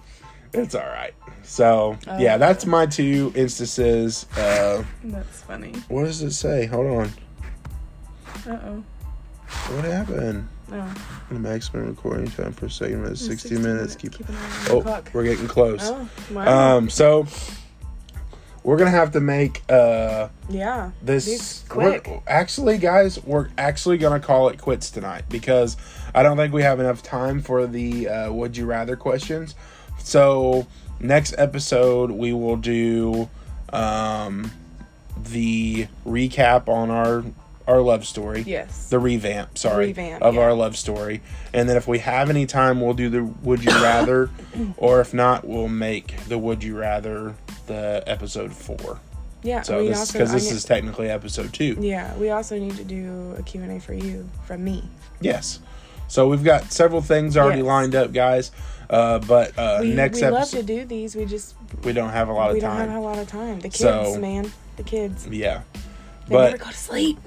it's 0.54 0.76
all 0.76 0.82
right. 0.86 1.14
So 1.44 1.98
yeah, 2.20 2.36
Oh. 2.36 2.38
that's 2.38 2.66
my 2.66 2.86
two 2.86 3.32
instances. 3.36 4.26
Uh, 4.38 4.84
That's 5.04 5.42
funny. 5.42 5.74
what 5.90 6.06
does 6.06 6.22
it 6.22 6.32
say? 6.32 6.66
Hold 6.68 6.88
on. 6.88 7.12
Uh 8.48 8.60
oh. 8.66 8.84
What 9.72 9.86
happened? 9.86 10.48
Oh. 10.72 10.94
The 11.30 11.40
maximum 11.40 11.88
recording 11.88 12.30
time 12.32 12.56
a 12.62 12.70
segment 12.70 13.12
is 13.14 13.20
60, 13.20 13.50
60 13.50 13.68
minutes. 13.68 13.96
Keep 13.96 14.14
Keep 14.14 14.30
on 14.30 14.36
Oh, 14.70 15.04
we're 15.14 15.24
getting 15.24 15.48
close. 15.48 15.82
Oh, 15.84 16.10
wow. 16.32 16.78
Um, 16.78 16.90
so 16.90 17.28
we're 18.64 18.78
gonna 18.78 18.90
have 18.90 19.12
to 19.12 19.20
make 19.20 19.62
uh 19.70 20.30
yeah. 20.50 20.92
this 21.02 21.64
quick. 21.70 22.10
actually, 22.28 22.78
guys, 22.78 23.22
we're 23.24 23.50
actually 23.58 23.98
gonna 23.98 24.20
call 24.20 24.50
it 24.50 24.60
quits 24.60 24.90
tonight 24.90 25.26
because 25.30 25.78
I 26.16 26.24
don't 26.24 26.38
think 26.38 26.54
we 26.54 26.64
have 26.64 26.80
enough 26.80 27.04
time 27.04 27.42
for 27.42 27.68
the 27.68 28.08
uh, 28.08 28.32
would 28.32 28.56
you 28.58 28.66
rather 28.66 28.96
questions. 28.96 29.56
So 30.00 30.68
next 31.00 31.36
episode 31.38 32.12
we 32.12 32.34
will 32.34 32.58
do 32.58 33.30
um 33.72 34.52
the 35.18 35.88
recap 36.06 36.68
on 36.68 36.90
our 36.90 37.24
our 37.68 37.82
love 37.82 38.06
story 38.06 38.42
Yes. 38.46 38.90
the 38.90 39.00
revamp, 39.00 39.58
sorry, 39.58 39.88
Revamp, 39.88 40.22
of 40.22 40.36
yeah. 40.36 40.42
our 40.42 40.54
love 40.54 40.76
story. 40.78 41.22
And 41.54 41.70
then 41.70 41.78
if 41.78 41.88
we 41.88 42.00
have 42.00 42.30
any 42.30 42.46
time, 42.46 42.82
we'll 42.82 42.94
do 42.94 43.10
the 43.10 43.24
would 43.24 43.64
you 43.64 43.72
rather, 43.72 44.30
or 44.78 45.00
if 45.02 45.14
not, 45.14 45.48
we'll 45.48 45.68
make 45.70 46.16
the 46.28 46.38
would 46.38 46.64
you 46.64 46.78
rather 46.78 47.36
the 47.68 48.04
episode 48.08 48.52
four. 48.54 49.00
yeah. 49.44 49.62
So 49.62 49.88
this 49.88 50.12
because 50.12 50.32
this 50.32 50.52
is 50.52 50.64
technically 50.66 51.10
episode 51.10 51.54
two. 51.54 51.78
Yeah, 51.80 52.14
we 52.18 52.30
also 52.30 52.58
need 52.60 52.76
to 52.78 52.84
do 52.84 53.36
a 53.38 53.44
Q&A 53.44 53.80
for 53.80 53.94
you 53.94 54.28
from 54.46 54.64
me. 54.64 54.84
Yes. 55.22 55.60
So 56.10 56.28
we've 56.28 56.44
got 56.44 56.72
several 56.72 57.02
things 57.02 57.38
already 57.38 57.60
Yes. 57.62 57.68
lined 57.68 57.96
up, 57.96 58.12
guys. 58.12 58.52
Uh, 58.90 59.18
but 59.20 59.58
uh, 59.58 59.80
We, 59.82 59.94
next 59.94 60.22
we 60.22 60.28
love 60.28 60.50
to 60.50 60.62
do 60.62 60.84
these. 60.86 61.16
We 61.16 61.26
just 61.26 61.56
we 61.84 61.94
don't 61.94 62.10
have 62.12 62.28
a 62.28 62.34
lot 62.34 62.52
of 62.52 62.60
time. 62.60 62.76
we 62.76 62.80
don't 62.84 62.90
have 62.92 63.02
a 63.02 63.06
lot 63.06 63.18
of 63.18 63.28
time. 63.30 63.60
The 63.62 63.70
kids, 63.70 63.80
So- 63.80 64.18
man, 64.20 64.52
the 64.76 64.84
kids. 64.84 65.26
yeah. 65.28 65.62
They 66.28 66.36
but 66.36 66.52
never 66.52 66.58
go 66.66 66.70
to 66.70 66.78
sleep. 66.78 67.18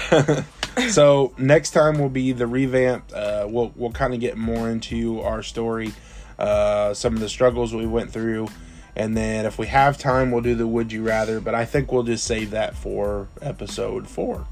so 0.90 1.34
next 1.38 1.70
time 1.70 1.98
will 1.98 2.08
be 2.08 2.32
the 2.32 2.46
revamp. 2.46 3.10
Uh, 3.14 3.46
we'll 3.48 3.72
we'll 3.76 3.92
kind 3.92 4.14
of 4.14 4.20
get 4.20 4.36
more 4.36 4.70
into 4.70 5.20
our 5.20 5.42
story, 5.42 5.92
uh, 6.38 6.94
some 6.94 7.14
of 7.14 7.20
the 7.20 7.28
struggles 7.28 7.74
we 7.74 7.86
went 7.86 8.10
through, 8.10 8.48
And 8.96 9.16
then 9.16 9.46
if 9.46 9.58
we 9.58 9.66
have 9.68 9.98
time, 9.98 10.30
we'll 10.30 10.42
do 10.42 10.54
the 10.54 10.66
would 10.66 10.92
you 10.92 11.02
rather. 11.02 11.40
But 11.40 11.54
I 11.54 11.64
think 11.64 11.92
we'll 11.92 12.02
just 12.02 12.24
save 12.24 12.50
that 12.50 12.76
for 12.76 13.28
episode 13.40 14.08
four. 14.08 14.46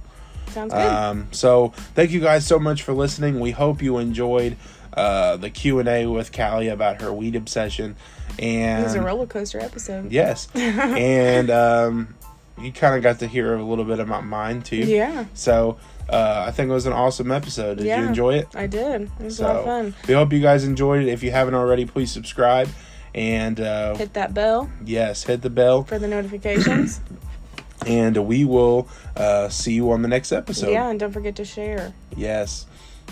Sounds 0.48 0.72
good. 0.72 0.80
Um, 0.80 1.28
so 1.30 1.68
thank 1.94 2.10
you 2.10 2.20
guys 2.20 2.46
so 2.46 2.58
much 2.58 2.82
for 2.82 2.92
listening. 2.92 3.38
We 3.38 3.52
hope 3.52 3.82
you 3.82 3.98
enjoyed 3.98 4.56
uh, 4.92 5.36
the 5.36 5.50
Q 5.50 5.78
and 5.78 5.88
A 5.88 6.06
with 6.06 6.32
Callie 6.32 6.68
about 6.68 7.02
her 7.02 7.12
weed 7.12 7.36
obsession. 7.36 7.96
And 8.38 8.82
it 8.82 8.84
was 8.84 8.94
a 8.94 9.02
roller 9.02 9.26
coaster 9.26 9.60
episode. 9.60 10.10
yes, 10.10 10.48
and 10.54 11.50
um, 11.50 12.14
you 12.60 12.72
kind 12.72 12.94
of 12.94 13.02
got 13.02 13.18
to 13.20 13.26
hear 13.26 13.54
a 13.54 13.62
little 13.62 13.84
bit 13.84 13.98
about 13.98 14.24
mine 14.24 14.62
too. 14.62 14.76
Yeah, 14.76 15.24
So 15.34 15.78
uh, 16.08 16.44
I 16.46 16.50
think 16.50 16.70
it 16.70 16.72
was 16.72 16.86
an 16.86 16.92
awesome 16.92 17.30
episode. 17.30 17.78
Did 17.78 17.86
you 17.86 17.92
enjoy 18.06 18.34
it? 18.34 18.48
I 18.54 18.66
did. 18.66 19.02
It 19.20 19.24
was 19.24 19.40
a 19.40 19.44
lot 19.44 19.56
of 19.56 19.64
fun. 19.64 19.94
we 20.08 20.14
hope 20.14 20.32
you 20.32 20.40
guys 20.40 20.64
enjoyed 20.64 21.02
it. 21.06 21.08
If 21.08 21.22
you 21.22 21.30
haven't 21.30 21.54
already, 21.54 21.86
please 21.86 22.10
subscribe. 22.10 22.68
And 23.14 23.58
uh, 23.60 23.96
Hit 23.96 24.14
that 24.14 24.34
bell 24.34 24.70
yes, 24.84 25.24
hit 25.24 25.42
the 25.42 25.50
bell, 25.50 25.82
for 25.82 25.98
the 25.98 26.06
notifications. 26.06 27.00
and 27.86 28.16
we 28.28 28.44
will 28.44 28.88
uh, 29.16 29.48
see 29.48 29.72
you 29.72 29.90
on 29.90 30.02
the 30.02 30.08
next 30.08 30.30
episode. 30.32 30.70
yeah, 30.70 30.88
and 30.88 31.00
don't 31.00 31.10
forget 31.12 31.34
to 31.36 31.44
share. 31.44 31.92
Yes. 32.16 32.66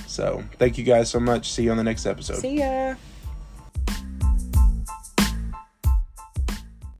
So 0.06 0.44
thank 0.58 0.78
you 0.78 0.84
guys 0.84 1.10
so 1.10 1.18
much. 1.18 1.50
See 1.50 1.64
you 1.64 1.72
on 1.72 1.76
the 1.76 1.84
next 1.84 2.06
episode. 2.06 2.36
See 2.36 2.58
ya. 2.60 2.94